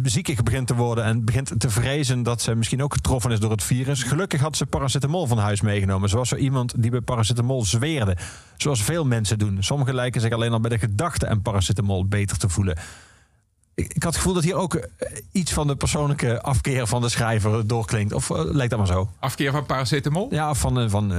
[0.03, 3.51] ziekig begint te worden en begint te vrezen dat ze misschien ook getroffen is door
[3.51, 4.03] het virus.
[4.03, 6.17] Gelukkig had ze paracetamol van huis meegenomen.
[6.17, 8.17] Was zo iemand die bij paracetamol zweerde.
[8.57, 9.57] Zoals veel mensen doen.
[9.61, 12.79] Sommigen lijken zich alleen al bij de gedachte aan paracetamol beter te voelen.
[13.85, 17.09] Ik, had het gevoel dat hier ook eh, iets van de persoonlijke afkeer van de
[17.09, 18.13] schrijver doorklinkt.
[18.13, 19.11] Of eh, lijkt dat maar zo?
[19.19, 20.29] Afkeer van paracetamol?
[20.31, 21.13] Ja, of van, eh, van,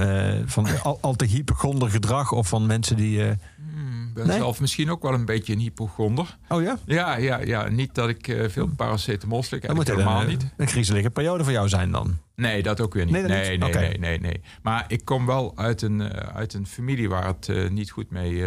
[0.46, 2.32] van al, al te hypochonder gedrag.
[2.32, 3.20] Of van mensen die...
[3.20, 4.36] Ik ben Nee?
[4.38, 6.38] zelf misschien ook wel een beetje een hypochonder.
[6.48, 6.78] oh ja?
[6.84, 7.68] Ja, ja, ja.
[7.68, 9.66] Niet dat ik veel paracetamol slik.
[9.66, 10.46] Dat moet een, helemaal eh, niet.
[10.56, 12.18] een griezelige periode voor jou zijn dan.
[12.36, 13.14] Nee, dat ook weer niet.
[13.14, 13.74] Nee, Nee, niet?
[13.74, 17.90] nee, nee, nee, Maar ik kom wel uit een, uit een familie waar het niet
[17.90, 18.42] goed mee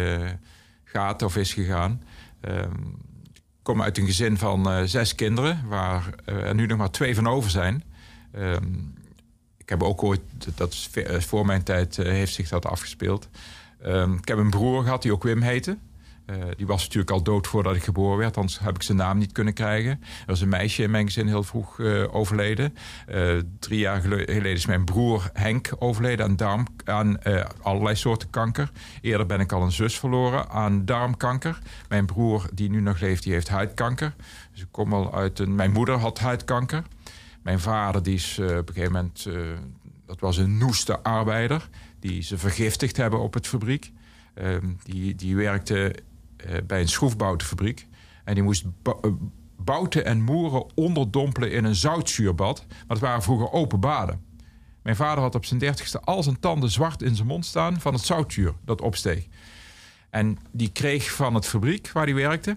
[0.84, 2.02] gaat of is gegaan.
[2.42, 2.50] Ik
[3.66, 7.14] kom uit een gezin van eh, zes kinderen, waar eh, er nu nog maar twee
[7.14, 7.84] van over zijn.
[8.32, 8.64] Ehm,
[9.56, 10.20] ik heb ook ooit,
[10.54, 13.28] dat is eh, voor mijn tijd heeft zich dat afgespeeld.
[13.82, 15.76] Ehm, ik heb een broer gehad die ook Wim heette.
[16.26, 19.18] Eh, die was natuurlijk al dood voordat ik geboren werd, anders heb ik zijn naam
[19.18, 19.90] niet kunnen krijgen.
[19.90, 22.74] Er was een meisje in mijn gezin heel vroeg eh, overleden.
[23.06, 27.22] Eh, drie jaar gele- geleden is mijn broer Henk overleden aan, darm, aan
[27.62, 28.70] allerlei soorten kanker.
[29.00, 31.58] Eerder ben ik al een zus verloren aan darmkanker.
[31.88, 34.14] Mijn broer, die nu nog leeft, die heeft huidkanker.
[34.52, 35.54] Dus ik kom al uit een.
[35.54, 36.82] Mijn moeder had huidkanker.
[37.42, 39.28] Mijn vader, die is op een gegeven moment.
[40.06, 41.68] dat was een noeste arbeider.
[42.00, 43.92] Die ze vergiftigd hebben op het fabriek.
[44.34, 45.94] Ehm, die, die werkte
[46.66, 47.86] bij een schroefboutenfabriek.
[48.24, 48.92] En die moest eh,
[49.56, 52.64] bouten en moeren onderdompelen in een zoutzuurbad.
[52.68, 54.24] Maar het waren vroeger open baden.
[54.82, 57.94] Mijn vader had op zijn dertigste al zijn tanden zwart in zijn mond staan van
[57.94, 59.26] het zoutzuur dat opsteeg.
[60.10, 62.56] En die kreeg van het fabriek waar hij werkte.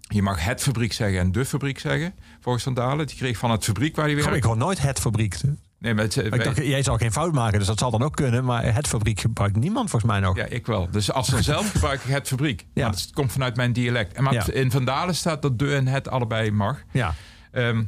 [0.00, 3.06] Je mag het fabriek zeggen en de fabriek zeggen, volgens Van Dalen.
[3.06, 4.36] Die kreeg van het fabriek waar hij werkte.
[4.36, 5.36] ik hoor nooit het fabriek.
[5.84, 8.16] Nee, maar het, Ik dacht, jij zal geen fout maken, dus dat zal dan ook
[8.16, 8.44] kunnen.
[8.44, 10.36] Maar het fabriek gebruikt niemand volgens mij nog.
[10.36, 10.90] Ja, ik wel.
[10.90, 12.66] Dus als dan zelf gebruik ik het fabriek.
[12.74, 12.90] Ja.
[12.90, 14.16] Dat komt vanuit mijn dialect.
[14.16, 14.50] En maar Ja.
[14.52, 16.82] in Van Dalen staat dat de en het allebei mag.
[16.90, 17.14] Ja.
[17.50, 17.86] Ehm, maar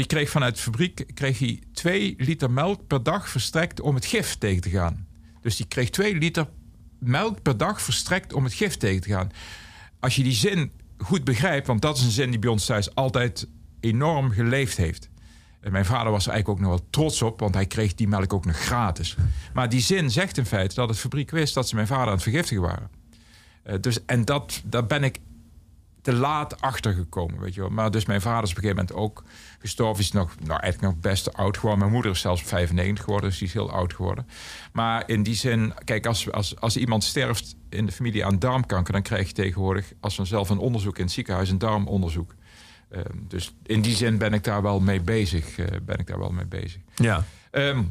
[0.00, 4.04] die kreeg vanuit de fabriek kreeg hij 2 liter melk per dag verstrekt om het
[4.06, 5.06] gif tegen te gaan.
[5.40, 6.46] Dus die kreeg 2 liter
[6.98, 9.30] melk per dag verstrekt om het gif tegen te gaan.
[10.00, 12.94] Als je die zin goed begrijpt, want dat is een zin die bij ons thuis
[12.94, 13.48] altijd
[13.80, 15.08] enorm geleefd heeft.
[15.64, 18.08] En mijn vader was er eigenlijk ook nog wel trots op, want hij kreeg die
[18.08, 19.16] melk ook nog gratis.
[19.54, 22.12] Maar die zin zegt in feite dat het fabriek wist dat ze mijn vader aan
[22.12, 22.90] het vergiftigen waren.
[23.62, 25.20] Eh, dus, en dat, daar ben ik
[26.02, 27.70] te laat achtergekomen, weet je wel.
[27.70, 29.24] Maar dus mijn vader is op een gegeven moment ook
[29.58, 30.02] gestorven.
[30.02, 31.78] Is nog, nou eigenlijk nog best oud geworden.
[31.78, 34.26] Mijn moeder is zelfs 95 geworden, dus die is heel oud geworden.
[34.72, 38.92] Maar in die zin, kijk, als, als, als iemand sterft in de familie aan darmkanker...
[38.92, 42.34] dan krijg je tegenwoordig als vanzelf een onderzoek in het ziekenhuis, een darmonderzoek.
[42.90, 45.58] Ehm, dus in die zin ben ik daar wel mee bezig.
[45.58, 46.80] eh, ben ik daar wel mee bezig.
[46.94, 47.24] Ja.
[47.50, 47.82] Ehm,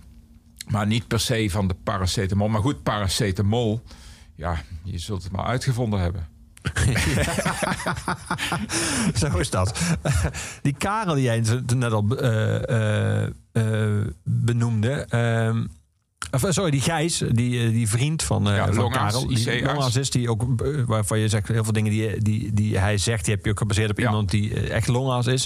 [0.67, 2.47] maar niet per se van de paracetamol.
[2.47, 3.81] Maar goed, paracetamol,
[4.35, 6.27] ja, je zult het maar uitgevonden hebben.
[9.15, 9.79] Zo is dat.
[10.61, 11.43] Die Karel die jij
[11.75, 15.05] net al eh, eh, benoemde.
[16.31, 19.27] Of, eh, sorry, die Gijs, die, eh, die vriend van, eh Ja, van Karel.
[19.27, 20.43] Die longarts is, die ook,
[20.85, 23.57] waarvan je zegt heel veel dingen die, die, die hij zegt, die heb je ook
[23.57, 24.05] gebaseerd op Ja.
[24.05, 25.45] iemand die echt longarts is.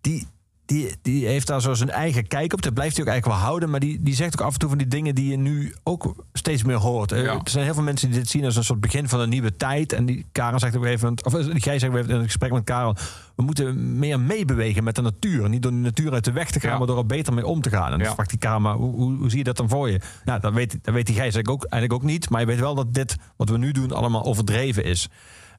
[0.00, 0.26] Die,
[0.72, 2.62] die, die heeft daar zo zijn eigen kijk op.
[2.62, 3.70] Dat blijft hij ook eigenlijk wel houden.
[3.70, 6.14] Maar die, die zegt ook af en toe van die dingen die je nu ook
[6.32, 7.12] steeds meer hoort.
[7.12, 7.32] Eh, Ja.
[7.32, 9.56] Er zijn heel veel mensen die dit zien als een soort begin van een nieuwe
[9.56, 9.92] tijd.
[9.92, 12.64] En die Karel zegt gegeven moment, of eh, Gijs zegt moment in een gesprek met
[12.64, 12.96] Karel,
[13.36, 15.48] we moeten meer meebewegen met de natuur.
[15.48, 16.78] Niet door de natuur uit de weg te gaan, Ja.
[16.78, 17.84] maar door er beter mee om te gaan.
[17.92, 18.14] En dan Ja.
[18.14, 20.00] vraagt die Karel, maar hoe, hoe, hoe zie je dat dan voor je?
[20.24, 22.30] Nou, dat weet, dat weet die Gijs eigenlijk ook, eigenlijk ook niet.
[22.30, 25.08] Maar je weet wel dat dit, wat we nu doen, allemaal overdreven is.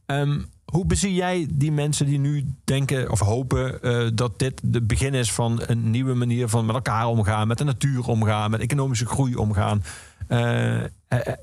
[0.05, 0.39] Ehm,
[0.73, 5.13] hoe bezie jij die mensen die nu denken of hopen eh, dat dit de begin
[5.13, 9.05] is van een nieuwe manier van met elkaar omgaan, met de natuur omgaan, met economische
[9.05, 9.83] groei omgaan?
[10.27, 10.87] Eh, eh,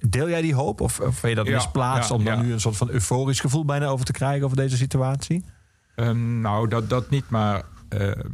[0.01, 2.43] deel jij die hoop of, of vind je dat Ja, misplaatst ja, om dan ja.
[2.43, 5.45] nu een soort van euforisch gevoel bijna over te krijgen over deze situatie?
[5.95, 7.65] Ehm, nou, dat, dat niet, maar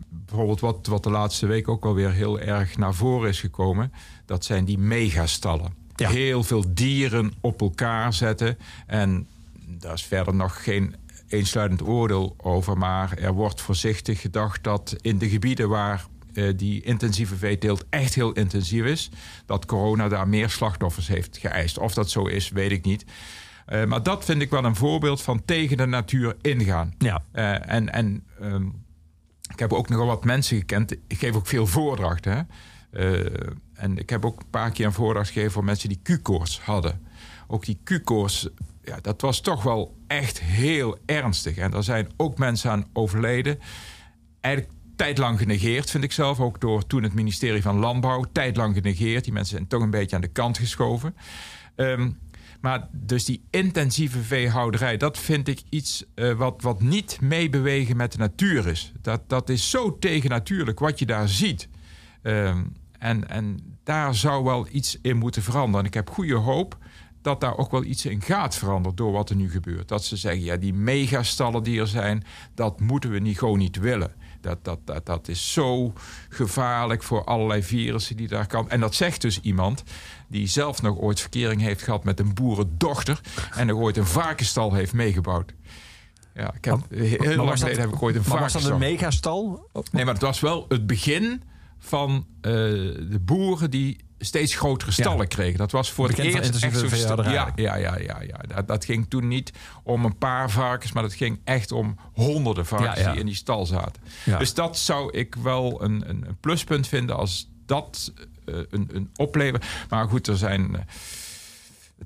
[0.09, 3.93] bijvoorbeeld wat, wat de laatste week ook alweer heel erg naar voren is gekomen,
[4.27, 5.75] dat zijn die megastallen.
[5.97, 6.09] Ja.
[6.09, 8.59] Heel veel dieren op elkaar zetten.
[8.87, 9.27] En
[9.67, 10.95] daar is verder nog geen
[11.29, 16.07] eensluidend oordeel over, maar er wordt voorzichtig gedacht dat in de gebieden waar
[16.37, 19.11] eh, die intensieve veeteelt echt heel intensief is,
[19.47, 21.79] dat corona daar meer slachtoffers heeft geëist.
[21.79, 23.05] Of dat zo is, weet ik niet.
[23.67, 26.95] Eh, maar dat vind ik wel een voorbeeld van tegen de natuur ingaan.
[26.99, 27.23] Ja.
[27.33, 28.67] Eh, en en ehm,
[29.53, 30.93] ik heb ook nogal wat mensen gekend.
[30.93, 32.33] Ik geef ook veel voordrachten.
[32.33, 32.43] Hè?
[33.75, 37.01] En ik heb ook een paar keer een voordracht gegeven voor mensen die Q-koorts hadden.
[37.47, 38.49] Ook die Q-koorts,
[38.87, 41.57] ja, dat was toch wel echt heel ernstig.
[41.57, 43.59] En er zijn ook mensen aan overleden.
[44.41, 46.41] Eigenlijk tijdlang genegeerd, vind ik zelf.
[46.41, 48.25] Ook door toen het ministerie van Landbouw.
[48.33, 49.25] Tijdlang genegeerd.
[49.25, 51.17] Die mensen zijn toch een beetje aan de kant geschoven.
[51.75, 52.11] Ehm,
[52.61, 58.13] maar dus die intensieve veehouderij, dat vind ik iets eh, wat, wat niet meebewegen met
[58.13, 58.93] de natuur is.
[59.01, 61.69] Dat, dat is zo tegennatuurlijk wat je daar ziet.
[62.23, 62.65] Ehm,
[62.99, 65.81] en, en daar zou wel iets in moeten veranderen.
[65.81, 66.79] En ik heb goede hoop
[67.27, 69.89] dat daar ook wel iets in gaat veranderen door wat er nu gebeurt.
[69.89, 72.25] Dat ze zeggen, ja, die megastallen die er zijn,
[72.55, 74.15] dat moeten we niet, gewoon niet willen.
[74.41, 75.93] Dat, dat, dat, dat is zo
[76.29, 78.71] gevaarlijk voor allerlei virussen die daar kan.
[78.71, 79.83] En dat zegt dus iemand
[80.29, 83.21] die zelf nog ooit verkering heeft gehad met een boerendochter.
[83.55, 85.53] En nog ooit een varkenstal heeft meegebouwd.
[86.35, 88.63] Ja, ik heb, heel Maar lang dat- geleden heb ik ooit een Maar was dat
[88.63, 88.89] varkenstal.
[88.89, 89.69] een megastal?
[89.93, 91.43] Nee, maar het was wel het begin
[91.79, 95.25] van eh, de boeren die steeds grotere stallen Ja.
[95.25, 95.59] kregen.
[95.59, 96.89] Dat was voor het Bekend van eerst echt zo'n.
[97.33, 98.39] Ja, ja, ja, ja, ja.
[98.55, 99.53] Dat, dat ging toen niet
[99.83, 103.35] om een paar varkens, maar dat ging echt om honderden varkens Ja, die in die
[103.35, 104.03] stal zaten.
[104.39, 108.13] Dus dat zou ik wel een, een, een pluspunt vinden als dat
[108.45, 109.65] eh, een, een oplevert.
[109.89, 110.77] Maar goed, er zijn.
[110.77, 110.83] eh,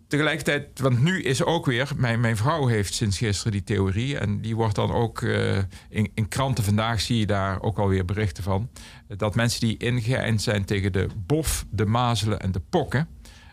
[0.08, 4.18] Tegelijkertijd, want nu is ook weer, mijn, mijn vrouw heeft sinds gisteren die theorie.
[4.18, 5.56] En die wordt dan ook eh,
[5.88, 8.68] in, in kranten vandaag zie je daar ook alweer berichten van.
[9.16, 13.08] Dat mensen die ingeënt zijn tegen de bof, de mazelen en de pokken,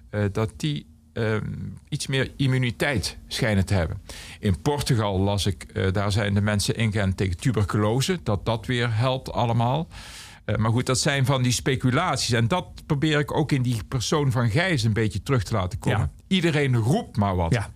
[0.09, 0.85] eh, dat die
[1.17, 1.35] eh,
[1.89, 4.01] iets meer immuniteit schijnen te hebben.
[4.39, 8.19] In Portugal las ik, eh, daar zijn de mensen ingeënt tegen tuberculose.
[8.23, 9.87] Dat dat weer helpt allemaal.
[10.45, 12.31] Eh, maar goed, dat zijn van die speculaties.
[12.31, 15.79] En dat probeer ik ook in die persoon van Gijs een beetje terug te laten
[15.79, 15.99] komen.
[15.99, 16.11] Ja.
[16.27, 17.53] Iedereen roept maar wat.
[17.53, 17.71] Ja.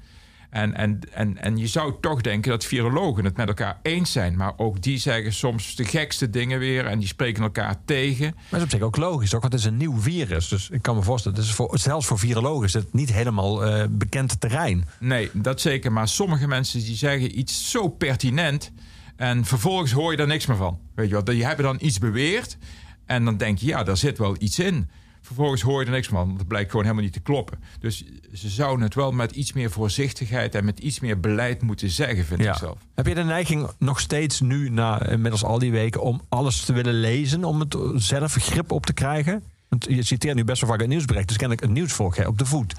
[0.51, 4.37] En, en, en, en je zou toch denken dat virologen het met elkaar eens zijn.
[4.37, 6.85] Maar ook die zeggen soms de gekste dingen weer.
[6.85, 8.31] En die spreken elkaar tegen.
[8.33, 9.41] Maar dat is op zich ook logisch, toch?
[9.41, 10.47] Want het is een nieuw virus.
[10.47, 13.65] Dus ik kan me voorstellen, het is voor, zelfs voor virologen is het niet helemaal
[13.65, 14.87] eh, bekend terrein.
[14.99, 15.91] Nee, dat zeker.
[15.91, 18.71] Maar sommige mensen die zeggen iets zo pertinent.
[19.15, 20.79] En vervolgens hoor je daar niks meer van.
[20.95, 22.57] Weet je wel, die hebben dan iets beweerd.
[23.05, 24.89] En dan denk je, ja, daar zit wel iets in.
[25.31, 26.25] Vervolgens hoor je er niks van.
[26.25, 27.59] want Dat blijkt gewoon helemaal niet te kloppen.
[27.79, 31.89] Dus ze zouden het wel met iets meer voorzichtigheid en met iets meer beleid moeten
[31.89, 32.77] zeggen, vind ik zelf.
[32.95, 36.73] Heb je de neiging nog steeds nu, na inmiddels al die weken, om alles te
[36.73, 39.43] willen lezen, om het zelf grip op te krijgen?
[39.69, 42.37] Want je citeert nu best wel vaak het nieuwsbericht, dus ken ik het nieuws op
[42.37, 42.73] de voet.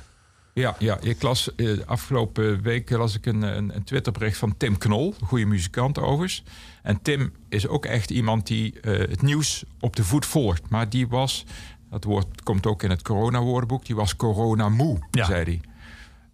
[0.54, 4.78] Ja, ja ik las eh, afgelopen week las ik een, een, een Twitterbericht van Tim
[4.78, 6.42] Knol, een goede muzikant overigens.
[6.82, 10.68] En Tim is ook echt iemand die eh, het nieuws op de voet volgt.
[10.68, 11.44] Maar die was,
[11.92, 15.24] dat woord komt ook in het corona-woordenboek, die was corona-moe, Ja.
[15.24, 15.60] zei hij.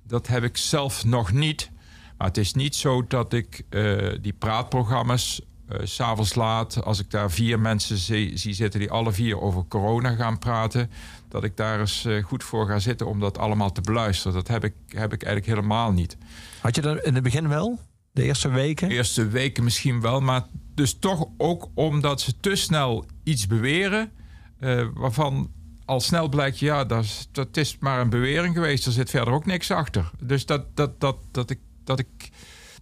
[0.06, 1.70] Dat heb ik zelf nog niet.
[2.18, 5.40] Maar het is niet zo dat ik eh, die praatprogramma's
[5.82, 9.64] s s'avonds laat, als ik daar vier mensen zie, zie zitten die alle vier over
[9.68, 10.90] corona gaan praten,
[11.28, 14.32] dat ik daar eens eh, goed voor ga zitten om dat allemaal te beluisteren.
[14.36, 16.16] Dat heb ik, heb ik eigenlijk helemaal niet.
[16.60, 17.78] Had je dat in het begin wel?
[18.12, 18.88] De eerste weken?
[18.88, 24.12] De eerste weken misschien wel, maar dus toch ook omdat ze te snel iets beweren,
[24.60, 25.50] eh, waarvan
[25.84, 28.86] al snel blijkt, ja, dat is, dat is maar een bewering geweest.
[28.86, 30.10] Er zit verder ook niks achter.
[30.20, 32.30] Dus dat, dat, dat, dat, ik, dat ik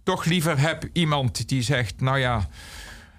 [0.03, 2.49] toch liever heb iemand die zegt, nou ja,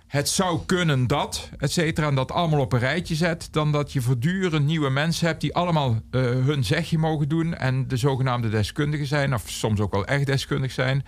[0.07, 3.93] het zou kunnen dat, et cetera, en dat allemaal op een rijtje zet, dan dat
[3.93, 8.49] je voortdurend nieuwe mensen hebt die allemaal eh, hun zegje mogen doen en de zogenaamde
[8.49, 11.05] deskundigen zijn, of soms ook wel echt deskundig zijn,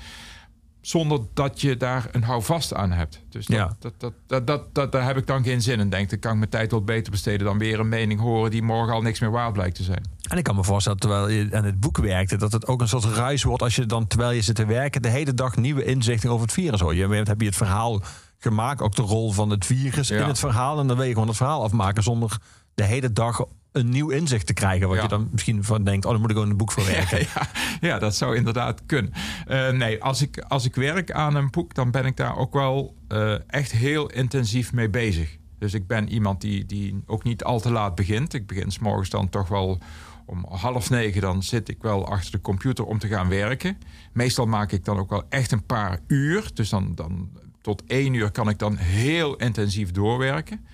[0.81, 3.23] zonder dat je daar een houvast aan hebt.
[3.29, 3.77] Dus dat, Ja.
[3.79, 5.91] dat, dat, dat, dat, dat- daar heb ik dan geen zin in.
[5.91, 8.63] Denk, dan kan ik mijn tijd wel beter besteden dan weer een mening horen die
[8.63, 10.05] morgen al niks meer waard blijkt te zijn.
[10.29, 12.89] En ik kan me voorstellen, terwijl je aan het boek werkte, dat het ook een
[12.89, 15.85] soort ruis wordt als je dan, terwijl je zit te werken, de hele dag nieuwe
[15.85, 16.95] inzichten over het virus hoor.
[16.95, 18.03] Je heb je het verhaal
[18.39, 20.21] gemaakt, ook de rol van het virus Ja.
[20.23, 20.79] in het verhaal.
[20.81, 22.37] En dan wil je gewoon het verhaal afmaken zonder
[22.75, 24.89] de hele dag een nieuw inzicht te krijgen.
[24.89, 25.03] Wat Ja.
[25.03, 27.19] je dan misschien van denkt, oh, dan moet ik gewoon een boek voor werken.
[27.19, 27.49] Ja,
[27.81, 29.13] ja, dat zou inderdaad kunnen.
[29.47, 32.53] Eh, nee, als ik, als ik werk aan een boek, dan ben ik daar ook
[32.53, 35.39] wel eh, echt heel intensief mee bezig.
[35.59, 38.35] Dus ik ben iemand die, die ook niet al te laat begint.
[38.35, 39.79] Ik begin s morgens dan toch wel
[40.27, 41.21] om half negen.
[41.21, 43.79] Dan zit ik wel achter de computer om te gaan werken.
[44.13, 46.51] Meestal maak ik dan ook wel echt een paar uur.
[46.55, 50.65] Dus dan, dan tot één uur kan ik dan heel intensief doorwerken.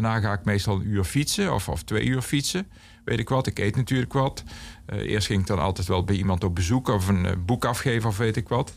[0.00, 2.66] Daarna ga ik meestal een uur fietsen of, of twee uur fietsen.
[3.04, 4.44] Weet ik wat, ik eet natuurlijk wat.
[4.86, 7.64] Eh, eerst ging ik dan altijd wel bij iemand op bezoek of een eh, boek
[7.64, 8.76] afgeven of weet ik wat.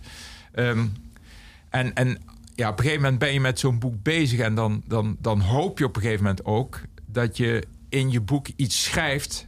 [0.52, 0.86] Ehm,
[1.70, 2.18] en, en
[2.56, 5.40] ja, op een gegeven moment ben je met zo'n boek bezig en dan, dan, dan
[5.40, 9.48] hoop je op een gegeven moment ook dat je in je boek iets schrijft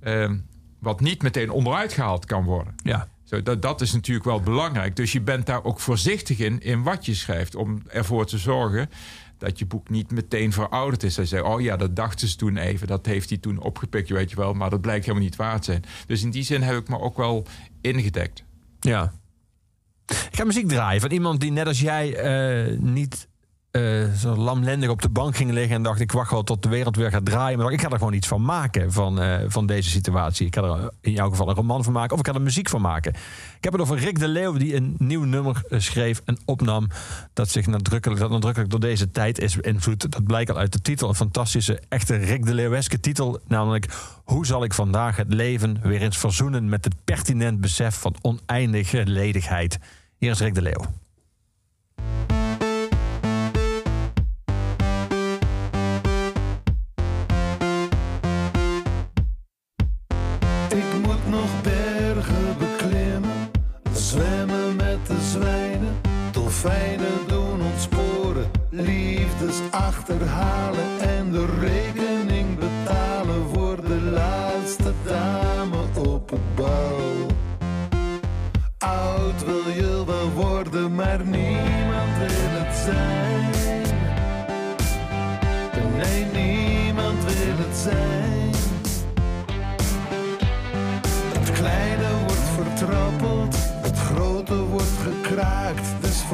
[0.00, 0.36] ehm,
[0.78, 2.74] wat niet meteen onderuit gehaald kan worden.
[2.82, 3.08] Ja.
[3.24, 4.96] Zo, dat, dat is natuurlijk wel belangrijk.
[4.96, 7.54] Dus je bent daar ook voorzichtig in, in wat je schrijft.
[7.54, 8.90] Om ervoor te zorgen
[9.42, 11.16] dat je boek niet meteen verouderd is.
[11.16, 12.86] Hij zei, oh ja, dat dachten ze toen even.
[12.86, 14.54] Dat heeft hij toen opgepikt, weet je wel.
[14.54, 15.84] Maar dat blijkt helemaal niet waar te zijn.
[16.06, 17.46] Dus in die zin heb ik me ook wel
[17.80, 18.44] ingedekt.
[18.80, 19.12] Ja.
[20.06, 23.28] Ik ga muziek draaien van iemand die net als jij eh, niet
[23.72, 26.68] eh, zo lamlendig op de bank ging liggen en dacht ik wacht wel tot de
[26.68, 27.58] wereld weer gaat draaien.
[27.58, 30.46] Maar ik ga er gewoon iets van maken van, eh, van deze situatie.
[30.46, 32.68] Ik ga er in jouw geval een roman van maken of ik ga er muziek
[32.68, 33.12] van maken.
[33.56, 36.88] Ik heb het over Rick de Leeuw die een nieuw nummer eh, schreef en opnam
[37.32, 40.12] dat zich nadrukkelijk, dat nadrukkelijk door deze tijd is beïnvloed.
[40.12, 43.86] Dat blijkt al uit de titel, een fantastische, echte Rick de Leeuweske titel, namelijk
[44.24, 49.06] Hoe zal ik vandaag het leven weer eens verzoenen met het pertinent besef van oneindige
[49.06, 49.78] ledigheid.
[50.18, 51.00] Hier is Rick de Leeuw.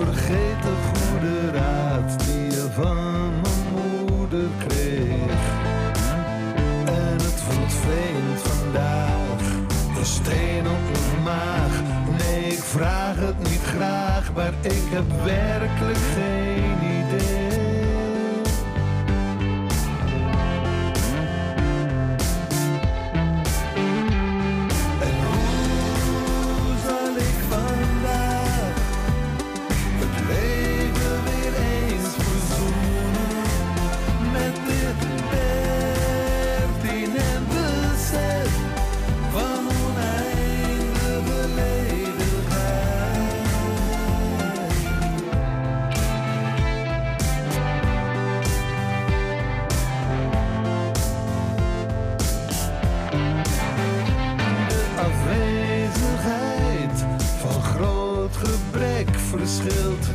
[0.04, 5.44] Vergeet de goede raad die je van mijn moeder kreeg.
[6.84, 9.42] En het voelt vreemd vandaag,
[9.98, 11.82] een steen op mijn maag.
[12.18, 16.57] Nee, ik vraag het niet graag, maar ik heb werkelijk geen
[59.68, 60.07] built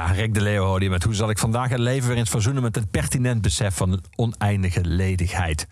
[0.00, 2.30] Ja, Rick de Leeuw hoorde je met hoe zal ik vandaag het leven weer eens
[2.30, 5.66] verzoenen met het pertinent besef van oneindige ledigheid.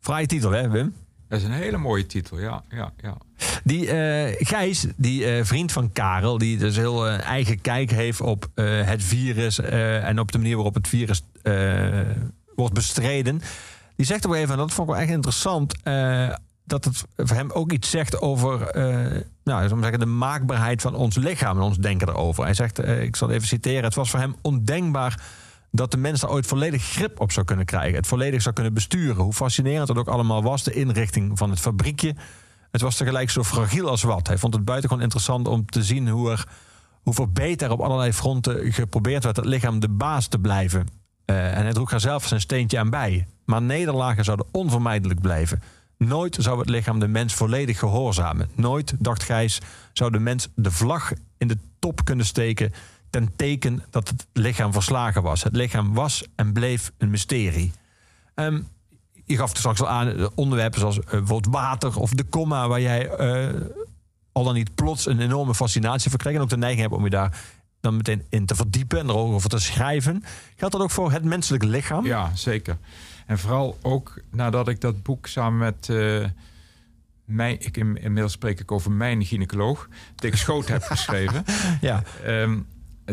[0.00, 0.94] Fraaie titel, hè, Wim?
[1.28, 2.62] Dat is een hele mooie titel, ja.
[2.70, 3.16] ja, ja.
[3.64, 8.20] Die eh, Gijs, die eh, vriend van Karel, die dus heel eh, eigen kijk heeft
[8.20, 11.22] op het virus en op de manier waarop het virus
[12.54, 13.40] wordt bestreden.
[13.96, 15.74] Die zegt op een gegeven moment, dat vond ik wel echt interessant,
[16.66, 20.94] dat het voor hem ook iets zegt over eh, nou, zou zeggen, de maakbaarheid van
[20.94, 22.44] ons lichaam en ons denken erover.
[22.44, 25.22] Hij zegt, eh, ik zal even citeren, het was voor hem ondenkbaar
[25.70, 27.96] dat de mens daar ooit volledig grip op zou kunnen krijgen.
[27.96, 29.22] Het volledig zou kunnen besturen.
[29.22, 32.14] Hoe fascinerend het ook allemaal was, de inrichting van het fabriekje.
[32.70, 34.26] Het was tegelijk zo fragiel als wat.
[34.26, 36.46] Hij vond het buitengewoon interessant om te zien hoe er
[37.02, 40.86] hoeveel beter op allerlei fronten geprobeerd werd het lichaam de baas te blijven.
[41.24, 43.26] Eh, en hij droeg er zelf zijn steentje aan bij.
[43.44, 45.62] Maar nederlagen zouden onvermijdelijk blijven.
[45.98, 48.50] Nooit zou het lichaam de mens volledig gehoorzamen.
[48.54, 49.60] Nooit, dacht Gijs,
[49.92, 52.72] zou de mens de vlag in de top kunnen steken
[53.10, 55.42] ten teken dat het lichaam verslagen was.
[55.42, 57.72] Het lichaam was en bleef een mysterie.
[58.34, 58.60] Ehm,
[59.24, 63.08] je gaf straks al aan eh, onderwerpen zoals bijvoorbeeld water of de komma, waar jij
[63.08, 63.60] eh,
[64.32, 66.34] al dan niet plots een enorme fascinatie voor kreeg.
[66.34, 67.40] En ook de neiging hebt om je daar
[67.80, 70.24] dan meteen in te verdiepen en erover te schrijven.
[70.56, 72.06] Geldt dat ook voor het menselijk lichaam?
[72.06, 72.78] Ja, zeker.
[73.26, 76.24] En vooral ook nadat ik dat boek samen met eh,
[77.24, 81.44] mijn, ik in- inmiddels spreek ik over mijn gynaecoloog, Dick Schoot heb geschreven.
[81.80, 82.02] Ja.
[82.24, 82.60] Ehm,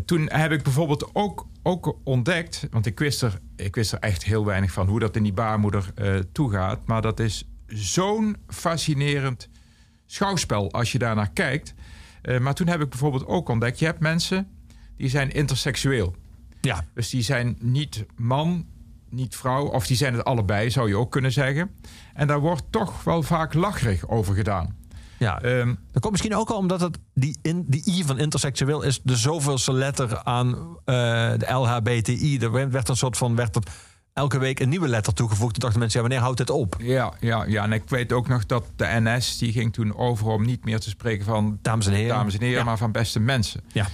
[0.06, 4.24] toen heb ik bijvoorbeeld ook, ook ontdekt, want ik wist, er, ik wist er echt
[4.24, 6.80] heel weinig van hoe dat in die baarmoeder eh, toegaat.
[6.86, 9.50] Maar dat is zo'n fascinerend
[10.06, 11.74] schouwspel als je daarnaar kijkt.
[12.22, 14.48] Eh, maar toen heb ik bijvoorbeeld ook ontdekt, je hebt mensen
[14.98, 16.16] die zijn interseksueel.
[16.62, 16.86] Ja.
[16.94, 18.66] Dus die zijn niet man,
[19.14, 21.72] niet vrouw, of die zijn het allebei, zou je ook kunnen zeggen.
[22.14, 24.76] En daar wordt toch wel vaak lacherig over gedaan.
[25.20, 25.42] ja.
[25.42, 29.00] Ehm, Dat komt misschien ook al omdat het die, in, die I van interseksueel is
[29.04, 30.96] de zoveelste letter aan eh,
[31.38, 32.38] de LHBTI.
[32.40, 33.62] Er werd een soort van werd er
[34.14, 35.52] elke week een nieuwe letter toegevoegd.
[35.54, 36.76] Toen dachten mensen, ja, wanneer houdt dit op?
[36.80, 40.28] ja, ja, ja, en ik weet ook nog dat de NS die ging toen over
[40.28, 42.16] om niet meer te spreken van Dames en heren.
[42.16, 42.64] dames en heren, Ja.
[42.64, 43.62] maar van beste mensen.
[43.72, 43.88] Ja.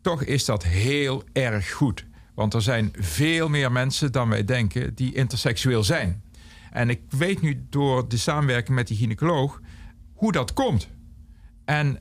[0.00, 2.04] Toch is dat heel erg goed.
[2.34, 6.22] Want er zijn veel meer mensen dan wij denken die interseksueel zijn.
[6.70, 9.60] En ik weet nu door de samenwerking met die gynaecoloog
[10.12, 10.88] hoe dat komt.
[11.64, 12.00] En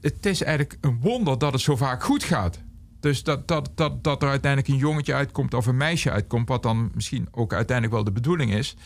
[0.00, 2.62] het is eigenlijk een wonder dat het zo vaak goed gaat.
[3.00, 6.62] Dus dat, dat, dat, dat er uiteindelijk een jongetje uitkomt of een meisje uitkomt, wat
[6.62, 8.76] dan misschien ook uiteindelijk wel de bedoeling is.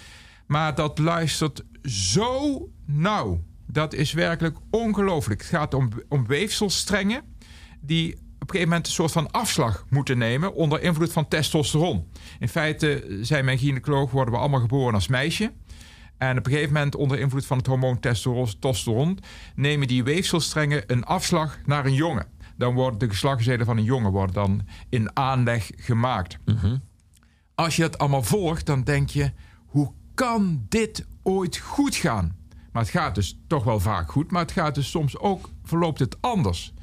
[0.46, 3.42] Maar dat luistert zo nauw.
[3.66, 5.40] Dat is werkelijk ongelooflijk.
[5.40, 7.22] Het gaat om, om weefselstrengen
[7.80, 8.18] die
[8.48, 12.08] een gegeven moment een soort van afslag moeten nemen onder invloed van testosteron.
[12.38, 15.52] In feite, zei mijn gynaecoloog, worden we allemaal geboren als meisje.
[16.18, 19.18] En op een gegeven moment, onder invloed van het hormoon testosteron,
[19.54, 22.26] nemen die weefselstrengen een afslag naar een jongen.
[22.56, 26.38] Dan worden de geslachtsdelen van een jongen worden dan in aanleg gemaakt.
[27.54, 29.32] Als je dat allemaal volgt, dan denk je:
[29.66, 32.36] hoe kan dit ooit goed gaan?
[32.72, 35.98] Maar het gaat dus toch wel vaak goed, maar het gaat dus soms ook verloopt
[35.98, 36.73] het anders.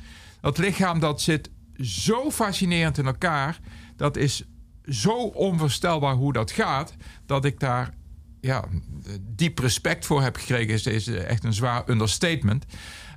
[0.42, 3.60] Dat lichaam dat zit zo fascinerend in elkaar,
[3.96, 4.44] dat is
[4.86, 7.94] zo onvoorstelbaar hoe dat gaat, dat ik daar
[8.42, 8.64] ja,
[9.22, 12.66] diep respect voor heb gekregen, is, is echt een zwaar understatement.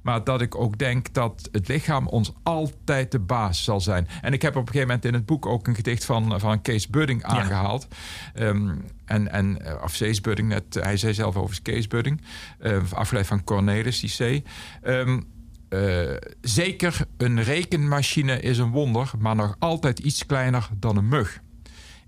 [0.02, 4.08] Maar dat ik ook denk dat het lichaam ons altijd de baas zal zijn.
[4.22, 6.62] En ik heb op een gegeven moment in het boek ook een gedicht van, van
[6.62, 7.86] Kees Budding aangehaald.
[8.34, 12.20] Ehm, en, en, of Cees Budding, net, hij zei zelf over Kees Budding.
[12.58, 14.46] eh, afgeleid van Cornelis, die C.
[14.82, 15.20] Ehm,
[15.74, 21.40] eh, zeker, een rekenmachine is een wonder, maar nog altijd iets kleiner dan een mug.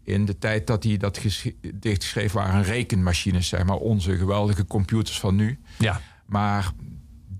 [0.03, 1.21] In de tijd dat hij dat
[1.99, 5.59] schreef, waren rekenmachines, zeg maar, onze geweldige computers van nu.
[5.79, 6.01] Ja.
[6.27, 6.73] Maar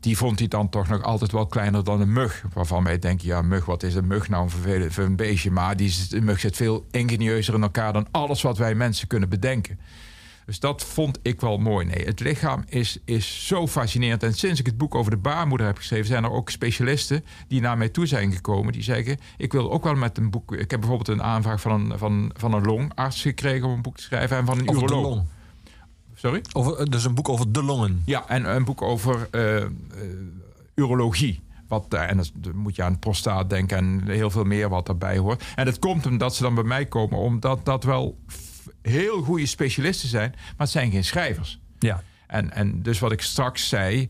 [0.01, 2.45] die vond hij dan toch nog altijd wel kleiner dan een mug.
[2.53, 5.51] Waarvan wij denken, ja, mug, wat is een mug nou voor een, voor een beestje?
[5.51, 9.29] Maar die, een mug zit veel ingenieuzer in elkaar dan alles wat wij mensen kunnen
[9.29, 9.79] bedenken.
[10.47, 11.86] Dus dat vond ik wel mooi.
[11.86, 14.22] Nee, het lichaam is, is zo fascinerend.
[14.22, 17.61] En sinds ik het boek over de baarmoeder heb geschreven, zijn er ook specialisten die
[17.61, 18.72] naar mij toe zijn gekomen.
[18.72, 20.53] Die zeggen: Ik wil ook wel met een boek.
[20.53, 23.97] Ik heb bijvoorbeeld een aanvraag van een, van, van een longarts gekregen om een boek
[23.97, 24.36] te schrijven.
[24.36, 25.22] En van een uroloog.
[26.14, 26.40] Sorry?
[26.53, 28.03] Over, dus een boek over de longen.
[28.05, 29.70] Ja, en een boek over eh, eh,
[30.74, 31.40] urologie.
[31.68, 35.18] Wat, eh, en dan moet je aan prostaat denken en heel veel meer wat daarbij
[35.18, 35.44] hoort.
[35.55, 38.18] En dat komt omdat ze dan bij mij komen, omdat dat wel
[38.83, 41.59] heel goede specialisten zijn, maar het zijn geen schrijvers.
[41.79, 42.03] Ja.
[42.27, 44.09] En, en dus wat ik straks zei,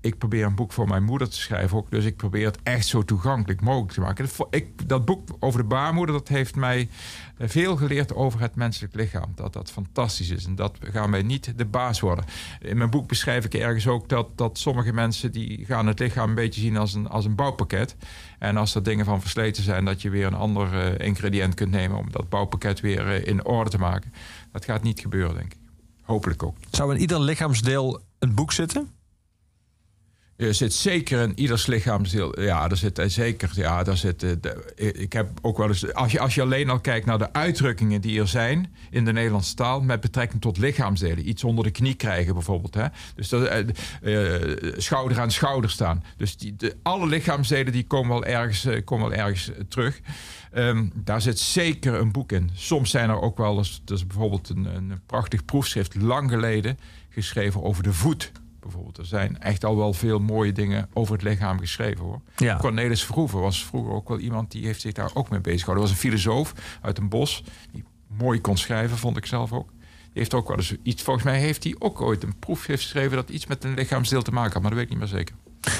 [0.00, 1.90] ik, probeer een boek voor mijn moeder te schrijven ook.
[1.90, 4.28] Dus ik probeer het echt zo toegankelijk mogelijk te maken.
[4.50, 6.88] Ik, dat boek over de baarmoeder, dat heeft mij
[7.36, 9.32] eh, veel geleerd over het menselijk lichaam.
[9.34, 12.24] Dat dat fantastisch is en dat gaan wij niet de baas worden.
[12.60, 16.28] In mijn boek beschrijf ik ergens ook dat, dat sommige mensen die gaan het lichaam
[16.28, 17.96] een beetje zien als een, als een bouwpakket.
[18.38, 21.70] En als er dingen van versleten zijn, dat je weer een ander eh, ingrediënt kunt
[21.70, 24.12] nemen om dat bouwpakket weer eh, in orde te maken.
[24.52, 25.60] Dat gaat niet gebeuren, denk ik.
[26.02, 26.56] Hopelijk ook.
[26.70, 29.01] Zou in ieder lichaamsdeel een boek zitten?
[30.46, 32.40] Er zit zeker in ieders lichaamsdeel.
[32.40, 33.50] Ja, er zit eh, zeker.
[33.54, 34.22] Ja, daar zit.
[34.22, 35.94] eh, ik heb ook wel eens.
[35.94, 39.12] Als je, als je alleen al kijkt naar de uitdrukkingen die er zijn in de
[39.12, 39.80] Nederlandse taal.
[39.80, 41.28] met betrekking tot lichaamsdelen.
[41.28, 42.74] Iets onder de knie krijgen bijvoorbeeld.
[42.74, 42.86] Hè?
[43.14, 43.58] Dus dat, eh,
[44.40, 46.04] eh, schouder aan schouder staan.
[46.16, 50.00] Dus die, de, alle lichaamsdelen die komen wel ergens, eh, komen wel ergens eh, terug.
[50.52, 52.50] Ehm, daar zit zeker een boek in.
[52.54, 53.82] Soms zijn er ook wel eens.
[53.86, 56.78] Er is bijvoorbeeld een, een prachtig proefschrift lang geleden.
[57.14, 58.32] geschreven over de voet
[58.62, 58.98] bijvoorbeeld.
[58.98, 62.20] Er zijn echt al wel veel mooie dingen over het lichaam geschreven hoor.
[62.36, 62.56] Ja.
[62.56, 65.84] Cornelis Verhoeven was vroeger ook wel iemand die heeft zich daar ook mee bezig gehouden.
[65.88, 67.84] Dat was een filosoof uit een bos die
[68.18, 69.68] mooi kon schrijven, vond ik zelf ook.
[70.12, 71.02] heeft ook wel eens iets...
[71.02, 73.16] Volgens mij heeft hij ook ooit een proefschrift geschreven...
[73.16, 75.34] dat iets met een lichaamsdeel te maken had, maar dat weet ik niet meer zeker.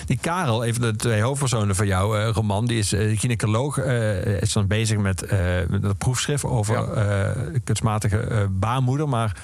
[0.07, 4.43] Die Karel, even de twee hoofdpersonen van jouw eh, roman, die is uh, gynaecoloog, eh,
[4.43, 5.21] is dan bezig met,
[5.69, 7.35] met een proefschrift over Ja.
[7.65, 9.09] kunstmatige baarmoeder.
[9.09, 9.37] Maar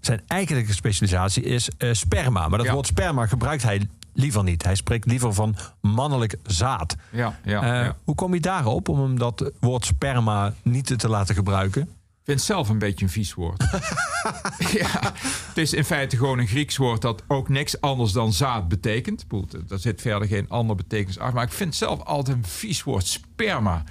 [0.00, 2.48] zijn eigenlijke specialisatie is eh, sperma.
[2.48, 2.72] Maar dat Ja.
[2.72, 4.64] woord sperma gebruikt hij liever niet.
[4.64, 6.96] Hij spreekt liever van mannelijk zaad.
[7.10, 7.96] Ja, ja, Eh, ja.
[8.04, 11.82] Hoe kom je daarop om hem dat woord sperma niet te laten gebruiken?
[11.82, 13.62] Ik vind het zelf een beetje een vies woord.
[14.80, 15.00] ja,
[15.48, 19.24] het is in feite gewoon een Grieks woord dat ook niks anders dan zaad betekent.
[19.68, 21.34] Er zit verder geen andere betekenis achter.
[21.34, 23.06] Maar ik vind het zelf altijd een vies woord.
[23.06, 23.84] Sperma.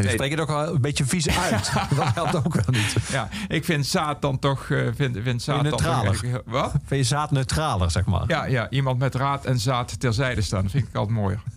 [0.00, 1.72] En dan spreek je het ook wel een beetje vies uit.
[1.96, 2.94] dat helpt ook wel niet.
[3.10, 4.70] Ja, ik vind zaad dan toch...
[4.70, 6.42] eh, vind, vind zaad neutraler?
[6.46, 6.70] Wat?
[6.70, 8.24] Vind je zaad neutraler, zeg maar?
[8.26, 10.62] Ja, ja, iemand met raad en zaad terzijde staan.
[10.62, 11.42] Dat vind ik altijd mooier.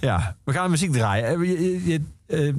[0.00, 1.24] Ja, we gaan muziek draaien.
[1.26, 2.54] Eh, je- je- je- eh,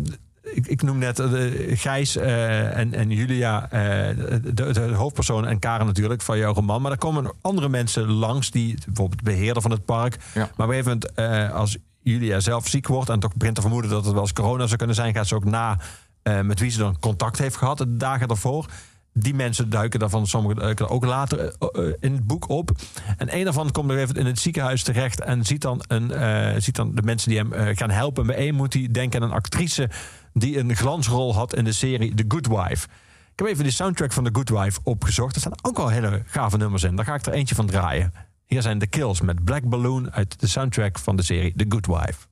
[0.55, 1.21] ik, ik noem net
[1.69, 3.79] Gijs eh, en, en Julia, eh,
[4.17, 6.81] de, de, de hoofdpersoon en Karen natuurlijk van jouw roman.
[6.81, 10.17] Maar er komen andere mensen langs, die bijvoorbeeld de beheerder van het park.
[10.33, 10.49] Ja.
[10.55, 11.13] Maar op een gegeven moment,
[11.49, 11.77] eh, als
[12.07, 14.77] Julia zelf ziek wordt en toch begint te vermoeden dat het wel eens corona zou
[14.77, 15.77] kunnen zijn, gaat ze ook na
[16.21, 18.65] eh, met wie ze dan contact heeft gehad de dagen daarvoor.
[19.13, 20.27] Die mensen duiken daarvan
[20.59, 22.71] er ook later eh, eh, in het boek op.
[23.17, 26.75] En een daarvan komt nog even in het ziekenhuis terecht en ziet dan, een, ziet
[26.75, 28.25] dan de mensen die hem gaan helpen.
[28.25, 29.89] Bij één moet hij denken aan een actrice
[30.33, 32.87] die een glansrol had in de serie The Good Wife.
[33.31, 35.35] Ik heb even de soundtrack van The Good Wife opgezocht.
[35.35, 36.95] Er staan ook wel hele gave nummers in.
[36.95, 38.26] Daar ga ik er eentje van draaien.
[38.47, 41.85] Hier zijn The Kills met Black Balloon uit de soundtrack van de serie The Good
[41.85, 42.27] Wife.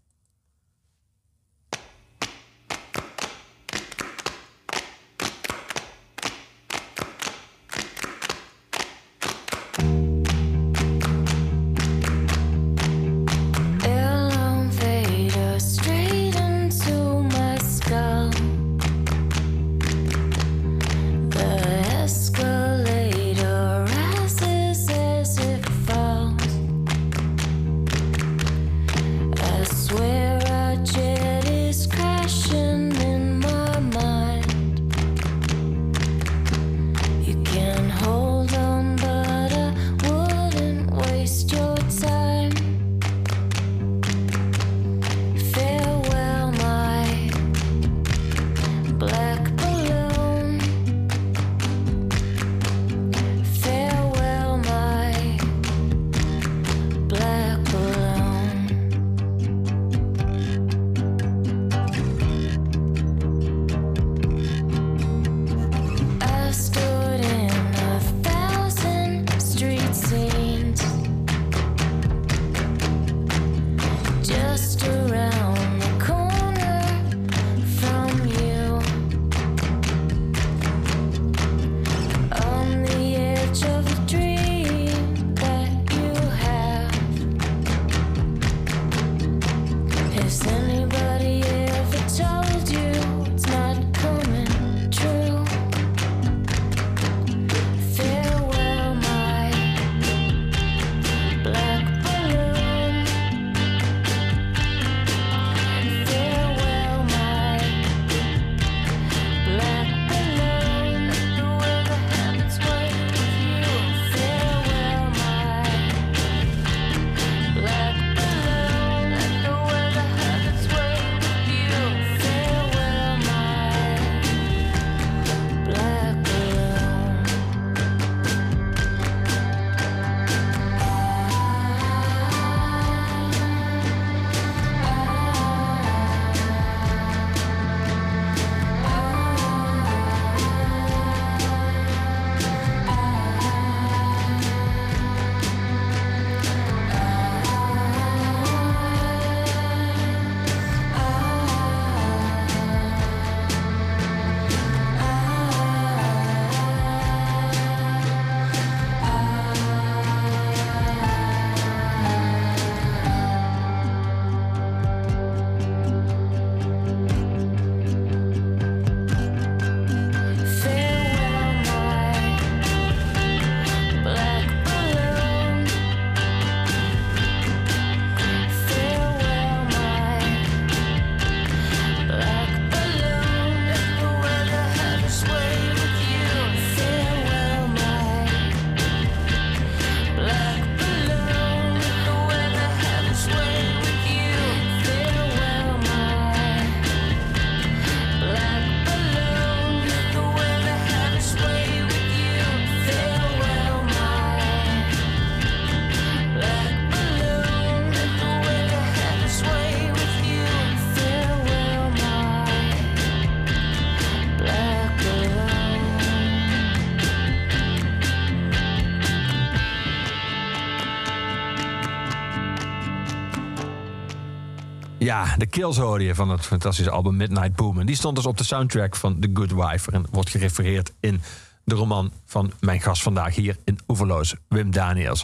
[225.16, 227.80] Ja, de Kills hoorde je van het fantastische album Midnight Boom.
[227.80, 229.92] En die stond dus op de soundtrack van The Good Wife.
[229.92, 231.22] En wordt gerefereerd in
[231.64, 235.24] de roman van mijn gast vandaag hier in Oeverloos, Wim Daniels.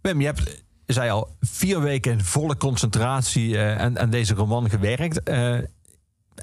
[0.00, 4.70] Wim, je hebt, zei al, vier weken in volle concentratie eh, aan, aan deze roman
[4.70, 5.22] gewerkt.
[5.22, 5.58] Eh,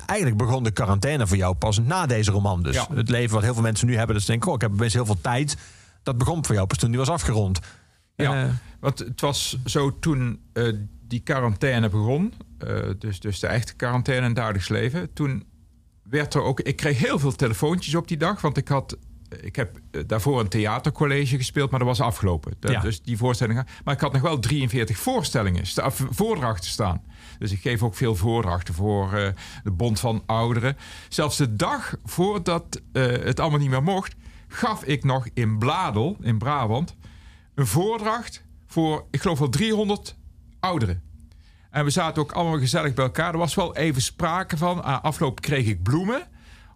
[0.05, 2.63] eigenlijk begon de quarantaine voor jou pas na deze roman.
[2.63, 2.87] Dus Ja.
[2.93, 4.93] het leven wat heel veel mensen nu hebben, dat ze denken, oh, ik heb best
[4.93, 5.57] heel veel tijd.
[6.03, 7.59] Dat begon voor jou pas toen die was afgerond.
[8.15, 8.49] Ja, Eh,
[8.79, 10.39] want het was zo toen
[11.11, 15.45] die quarantaine begon, eh, dus, dus de echte quarantaine in het dagelijks leven, toen
[16.03, 18.97] werd er ook, ik kreeg heel veel telefoontjes op die dag, want ik had,
[19.41, 22.53] ik heb eh, daarvoor een theatercollege gespeeld, maar dat was afgelopen.
[22.59, 22.79] Ja.
[22.79, 25.65] Dus die voorstellingen, maar ik had nog wel 43 voorstellingen,
[26.09, 27.03] voordrachten staan.
[27.39, 29.27] Dus ik geef ook veel voordrachten voor eh,
[29.63, 30.77] de Bond van Ouderen.
[31.09, 34.15] Zelfs de dag voordat het allemaal niet meer mocht,
[34.47, 36.95] gaf ik nog in Bladel, in Brabant,
[37.55, 40.19] een voordracht voor, ik geloof wel 300
[40.61, 41.01] ouderen.
[41.71, 43.31] En we zaten ook allemaal gezellig bij elkaar.
[43.31, 44.83] Er was wel even sprake van.
[45.01, 46.27] Afloop kreeg ik bloemen.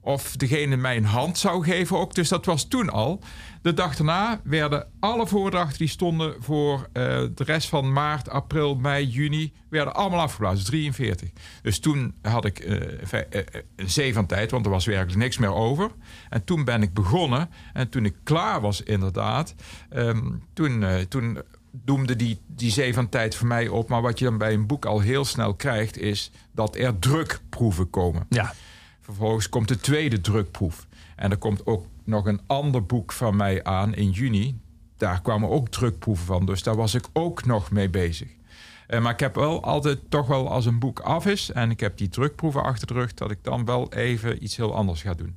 [0.02, 2.14] Of degene mij een hand zou geven ook.
[2.14, 3.22] Dus dat was toen al.
[3.62, 7.04] De dag daarna werden alle voordrachten die stonden voor eh,
[7.36, 9.54] de rest van maart, april, mei, juni...
[9.70, 10.58] werden allemaal afgeblazen.
[10.58, 11.30] Dus 43.
[11.62, 13.44] Dus toen had ik eh, eh,
[13.76, 15.92] een zee van tijd, want er was werkelijk niks meer over.
[16.30, 17.50] En toen ben ik begonnen.
[17.74, 19.56] En toen ik klaar was inderdaad...
[19.90, 21.38] ehm, toen, toen
[21.84, 23.90] doemde die, die zee van tijd voor mij op.
[23.90, 25.98] Maar wat je dan bij een boek al heel snel krijgt...
[25.98, 28.26] is dat er drukproeven komen.
[28.30, 28.54] ja.
[29.02, 30.88] Vervolgens komt de tweede drukproef.
[31.16, 34.60] En er komt ook nog een ander boek van mij aan in juni.
[34.98, 36.46] Daar kwamen ook drukproeven van.
[36.46, 38.30] Dus daar was ik ook nog mee bezig.
[38.88, 41.52] Eh, maar ik heb wel altijd toch wel als een boek af is...
[41.52, 43.14] en ik heb die drukproeven achter de rug...
[43.14, 45.36] dat ik dan wel even iets heel anders ga doen.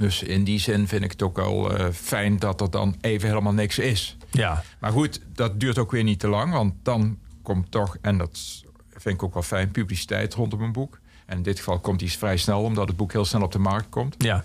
[0.00, 3.28] Dus in die zin vind ik het ook wel eh, fijn dat er dan even
[3.28, 4.16] helemaal niks is.
[4.30, 4.62] ja.
[4.78, 8.64] Maar goed, dat duurt ook weer niet te lang, want dan komt toch, en dat
[8.90, 11.00] vind ik ook wel fijn, publiciteit rondom een boek.
[11.26, 13.58] En in dit geval komt die vrij snel, omdat het boek heel snel op de
[13.58, 14.14] markt komt.
[14.18, 14.44] Ja.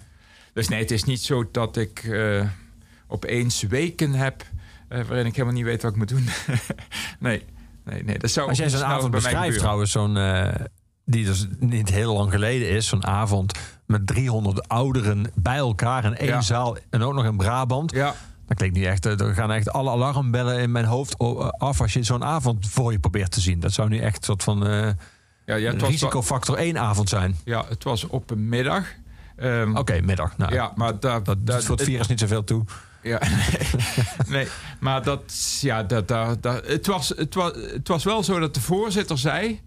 [0.53, 2.47] Dus nee, het is niet zo dat ik eh,
[3.07, 4.45] opeens weken heb
[4.87, 6.27] eh, waarin ik helemaal niet weet wat ik moet doen.
[7.19, 7.43] nee,
[7.83, 10.17] nee, nee, dat zou Als jij zo'n avond beschrijft trouwens, zo'n,
[11.05, 13.53] die dus niet heel lang geleden is, zo'n avond
[13.85, 16.41] met 300 ouderen bij elkaar in één Ja.
[16.41, 17.91] zaal en ook nog in Brabant.
[17.91, 18.15] Ja,
[18.47, 21.47] Dat klinkt niet echt, eh, er gaan echt alle alarmbellen in mijn hoofd o- eh,
[21.49, 23.59] af als je zo'n avond voor je probeert te zien.
[23.59, 24.89] Dat zou nu echt een soort van eh,
[25.45, 27.35] ja, ja, risicofactor 1 avond zijn.
[27.45, 28.85] ja, het was op een middag.
[29.35, 30.37] Ehm, Oké, middag.
[30.37, 32.63] Nou, Ja, maar daar, dat daar- doet voor het virus niet zoveel toe.
[33.01, 33.67] Ja, nee,
[34.37, 34.47] nee,
[34.79, 38.53] maar dat, ja, dat, dat, dat, het, was, het, was, het was wel zo dat
[38.53, 39.61] de voorzitter zei.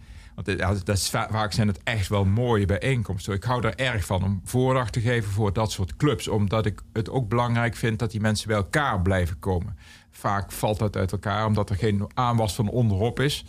[0.45, 3.35] Want dat vaak zijn het echt wel mooie bijeenkomsten.
[3.35, 6.29] Ik hou er erg van om voordracht te geven voor dat soort clubs.
[6.29, 9.77] Omdat ik het ook belangrijk vind dat die mensen bij elkaar blijven komen.
[10.11, 13.45] Vaak valt dat uit elkaar omdat er geen aanwas van onderop is.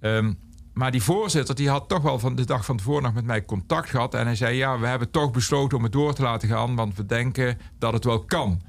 [0.00, 0.32] Ehm,
[0.72, 3.44] maar die voorzitter die had toch wel van de dag van tevoren nog met mij
[3.44, 4.14] contact gehad.
[4.14, 6.74] En hij zei: Ja, we hebben toch besloten om het door te laten gaan.
[6.74, 8.62] Want we denken dat het wel kan.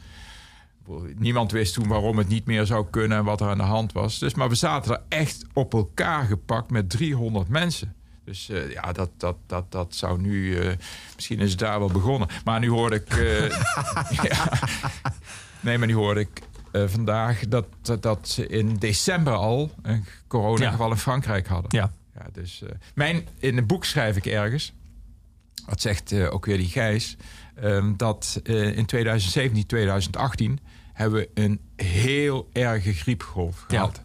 [1.18, 3.94] Niemand wist toen waarom het niet meer zou kunnen en wat er aan de hand
[3.94, 4.20] was.
[4.20, 7.96] Dus, maar we zaten er echt op elkaar gepakt met 300 mensen.
[8.24, 10.58] Dus eh, ja, dat, dat, dat, dat zou nu...
[10.58, 10.78] eh,
[11.16, 12.28] misschien is het daar wel begonnen.
[12.44, 13.10] Maar nu hoorde ik...
[13.10, 13.50] eh,
[14.30, 14.60] ja.
[15.60, 16.42] Nee, maar nu hoorde ik
[16.72, 17.66] vandaag dat,
[18.00, 19.72] dat, ze in december al...
[19.82, 21.80] een coronageval in Frankrijk hadden.
[21.80, 21.92] Ja.
[22.14, 22.64] Ja, dus,
[22.96, 24.74] mijn, in een boek schrijf ik ergens...
[25.66, 27.18] Dat zegt ook weer die Gijs...
[27.56, 30.60] ehm, dat in 2017, 2018
[31.02, 33.78] hebben we een heel erge griepgolf Ja.
[33.78, 34.02] gehad.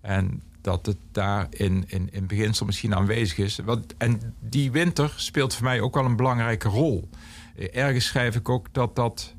[0.00, 3.58] En dat het daar in, in, in beginsel misschien aanwezig is.
[3.64, 7.08] Want, en die winter speelt voor mij ook wel een belangrijke rol.
[7.56, 9.34] Eh, ergens schrijf ik ook dat dat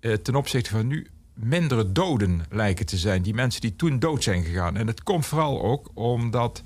[0.00, 3.22] eh, ten opzichte van nu mindere doden lijken te zijn.
[3.22, 4.76] Die mensen die toen dood zijn gegaan.
[4.76, 6.62] En het komt vooral ook omdat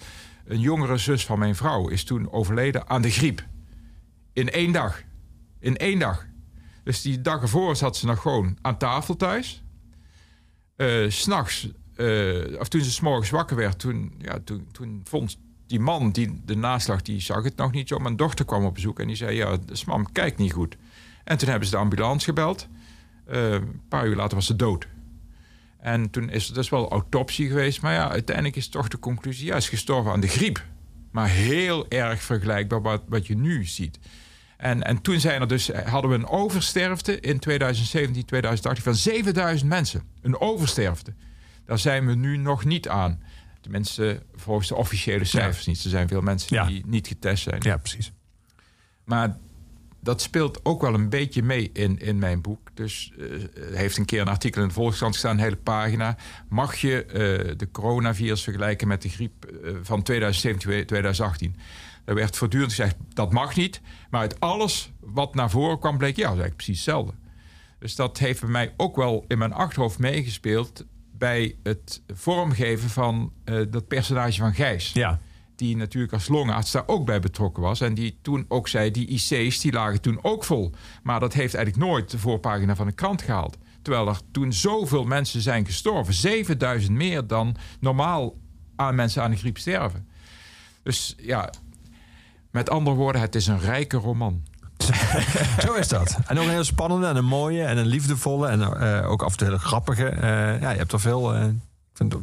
[0.46, 3.46] een jongere zus van mijn vrouw is toen overleden aan de griep.
[4.32, 5.02] In één dag.
[5.60, 6.26] In één dag.
[6.88, 9.62] Dus die dag ervoor zat ze nog gewoon aan tafel thuis.
[10.76, 15.38] Eh, S S'nachts, eh of toen ze s'morgens wakker werd, toen, ja, toen, toen vond
[15.66, 17.98] die man die de naslag, die zag het nog niet zo.
[17.98, 20.76] Mijn dochter kwam op bezoek en die zei, ja, dus mam kijkt niet goed.
[21.24, 22.68] En toen hebben ze de ambulance gebeld.
[23.24, 24.88] Eh, een paar uur later was ze dood.
[25.78, 27.82] En toen is er dus wel autopsie geweest.
[27.82, 29.46] Maar ja, uiteindelijk is toch de conclusie...
[29.46, 30.64] ja, is gestorven aan de griep.
[31.10, 33.98] Maar heel erg vergelijkbaar wat, wat je nu ziet.
[34.58, 39.68] En, en toen zijn er dus, hadden we een oversterfte in 2017, 2018 van 7000
[39.68, 40.02] mensen.
[40.22, 41.14] Een oversterfte.
[41.64, 43.22] Daar zijn we nu nog niet aan.
[43.60, 45.84] Tenminste, volgens de officiële cijfers niet.
[45.84, 46.66] Er zijn veel mensen Ja.
[46.66, 47.60] die niet getest zijn.
[47.62, 48.12] Ja, precies.
[49.04, 49.36] Maar
[50.00, 52.70] dat speelt ook wel een beetje mee in, in mijn boek.
[52.74, 53.24] Dus eh,
[53.70, 56.16] er heeft een keer een artikel in de Volkskrant gestaan, een hele pagina.
[56.48, 57.12] Mag je eh,
[57.56, 61.56] de coronavirus vergelijken met de griep eh, van 2017, 2018?
[62.08, 63.80] Er werd voortdurend gezegd, dat mag niet.
[64.10, 67.12] Maar uit alles wat naar voren kwam, bleek, ja, dat is eigenlijk precies hetzelfde.
[67.78, 70.84] Dus dat heeft bij mij ook wel in mijn achterhoofd meegespeeld...
[71.12, 75.18] bij het vormgeven van eh, dat personage van Gijs Ja.
[75.56, 77.80] die natuurlijk als longarts daar ook bij betrokken was.
[77.80, 80.72] En die toen ook zei, die IC's die lagen toen ook vol.
[81.02, 83.56] Maar dat heeft eigenlijk nooit de voorpagina van de krant gehaald.
[83.82, 86.14] Terwijl er toen zoveel mensen zijn gestorven.
[86.14, 88.36] 7000 meer dan normaal
[88.76, 90.08] aan mensen aan de griep sterven.
[90.82, 91.52] Dus ja,
[92.58, 94.42] met andere woorden, het is een rijke roman.
[95.64, 96.18] Zo is dat.
[96.26, 99.30] En ook een heel spannende en een mooie en een liefdevolle en eh, ook af
[99.32, 100.06] en toe hele grappige.
[100.08, 101.34] Eh, ja, je hebt er veel.
[101.34, 101.52] eh, ik
[101.94, 102.22] vind het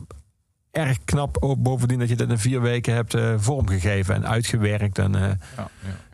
[0.72, 4.98] erg knap ook bovendien dat je dat in vier weken hebt vormgegeven en uitgewerkt.
[4.99, 5.68] En, eh, Ja, ja,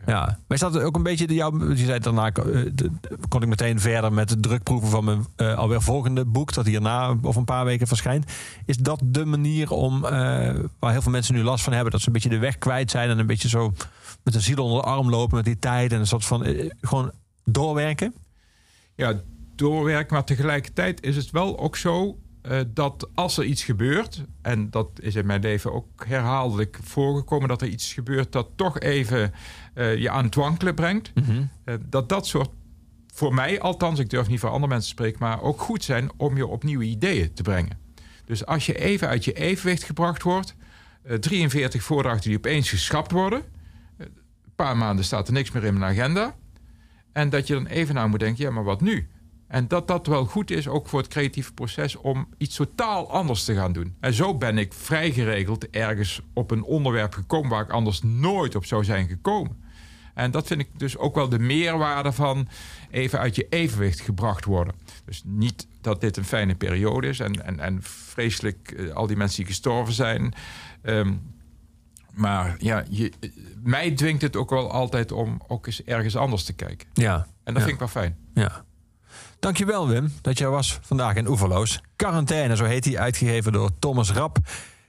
[0.06, 0.20] ja.
[0.24, 1.68] Maar is dat ook een beetje de jouw...
[1.74, 2.90] Je zei daarna de-
[3.28, 6.52] kon ik meteen verder met het drukproeven van mijn alweer volgende boek...
[6.52, 8.32] dat hierna of een paar weken verschijnt.
[8.66, 11.92] Is dat de manier om, waar heel veel mensen nu last van hebben...
[11.92, 13.72] dat ze een beetje de weg kwijt zijn en een beetje zo
[14.24, 15.92] met een ziel onder de arm lopen met die tijd...
[15.92, 17.12] en een soort van eh, gewoon
[17.44, 18.14] doorwerken?
[18.94, 19.20] ja,
[19.54, 20.14] doorwerken.
[20.14, 24.88] Maar tegelijkertijd is het wel ook zo eh, dat als er iets gebeurt, en dat
[25.00, 29.32] is in mijn leven ook herhaaldelijk voorgekomen, dat er iets gebeurt dat toch even
[29.74, 31.12] eh, je aan het wankelen brengt,
[31.64, 32.50] eh, dat dat soort,
[33.14, 36.10] voor mij althans, ik durf niet voor andere mensen te spreken, maar ook goed zijn
[36.16, 37.78] om je op nieuwe ideeën te brengen.
[38.24, 40.54] Dus als je even uit je evenwicht gebracht wordt,
[41.02, 43.42] eh, 43 voordrachten die opeens geschrapt worden,
[44.54, 46.36] paar maanden staat er niks meer in mijn agenda.
[47.12, 49.08] En dat je dan even naar moet denken, ja, maar wat nu?
[49.52, 53.44] En dat dat wel goed is, ook voor het creatieve proces, om iets totaal anders
[53.44, 53.96] te gaan doen.
[54.00, 58.54] En zo ben ik vrij geregeld ergens op een onderwerp gekomen waar ik anders nooit
[58.54, 59.62] op zou zijn gekomen.
[60.14, 62.48] En dat vind ik dus ook wel de meerwaarde van
[62.90, 64.74] even uit je evenwicht gebracht worden.
[65.04, 69.16] Dus niet dat dit een fijne periode is en, en, en vreselijk eh, al die
[69.16, 70.34] mensen die gestorven zijn.
[70.82, 71.12] Ehm,
[72.14, 73.12] maar ja, je,
[73.62, 76.88] mij dwingt het ook wel altijd om ook eens ergens anders te kijken.
[76.92, 77.14] Ja.
[77.44, 77.60] En dat Ja.
[77.60, 78.16] vind ik wel fijn.
[78.34, 78.64] Ja.
[79.38, 81.80] Dankjewel Wim dat jij was vandaag in Oeverloos.
[81.96, 84.38] Quarantaine, zo heet hij, uitgegeven door Thomas Rap.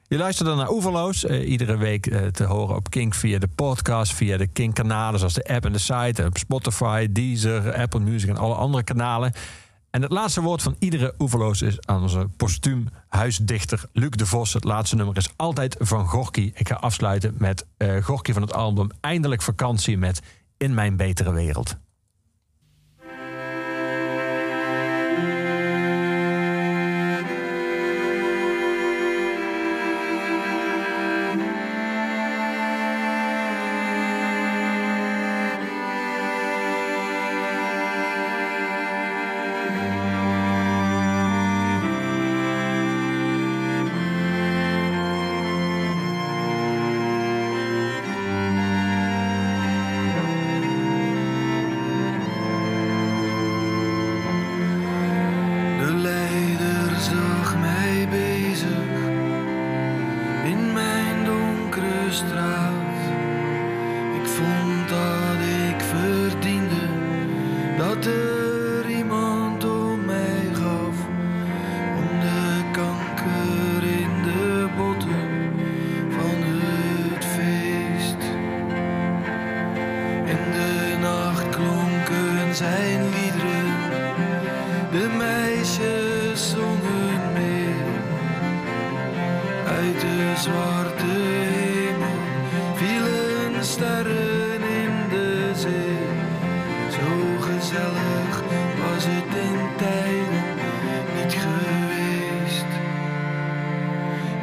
[0.08, 4.14] Je luisterde naar Oeverloos, eh, iedere week eh, te horen op Kink via de podcast,
[4.14, 8.38] via de Kink-kanalen zoals de app en de site, op Spotify, Deezer, Apple Music en
[8.38, 9.34] alle andere kanalen.
[9.94, 14.54] En het laatste woord van iedere Oeverloos is aan onze postuum huisdichter Luc de Vos.
[14.54, 16.52] Het laatste nummer is altijd van Gorky.
[16.56, 20.22] Ik ga afsluiten met eh Gorky van het album Eindelijk Vakantie met
[20.58, 21.78] In Mijn Betere Wereld.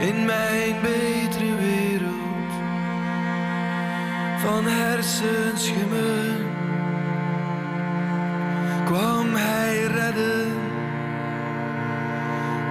[0.00, 2.52] In mijn betere wereld.
[4.38, 6.36] Van hersenschimmen.
[8.84, 10.52] Kwam hij redden.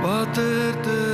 [0.02, 1.09] Wat er te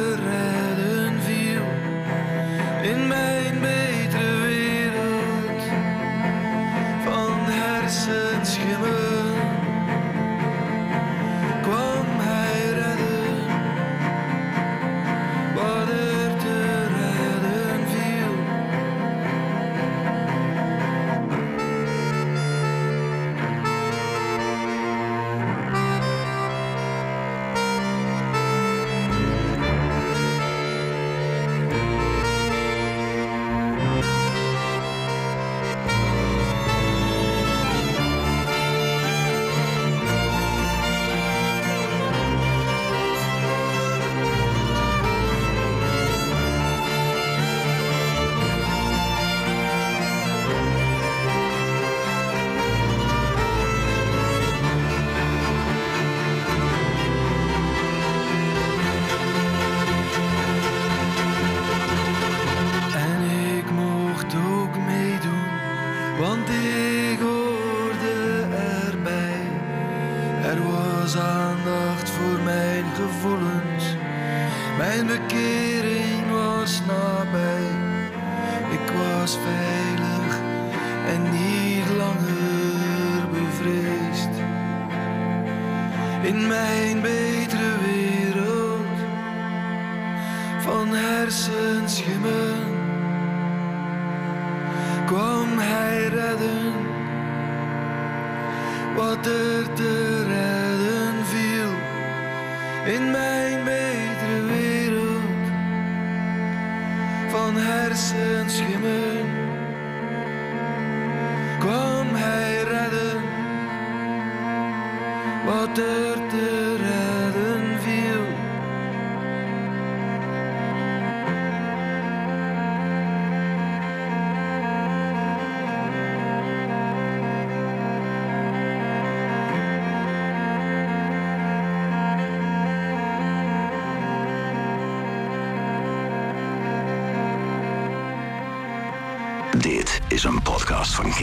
[140.95, 141.13] van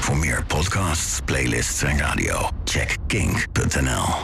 [0.00, 4.14] Voor meer podcasts, playlists en radio, check kink.nl.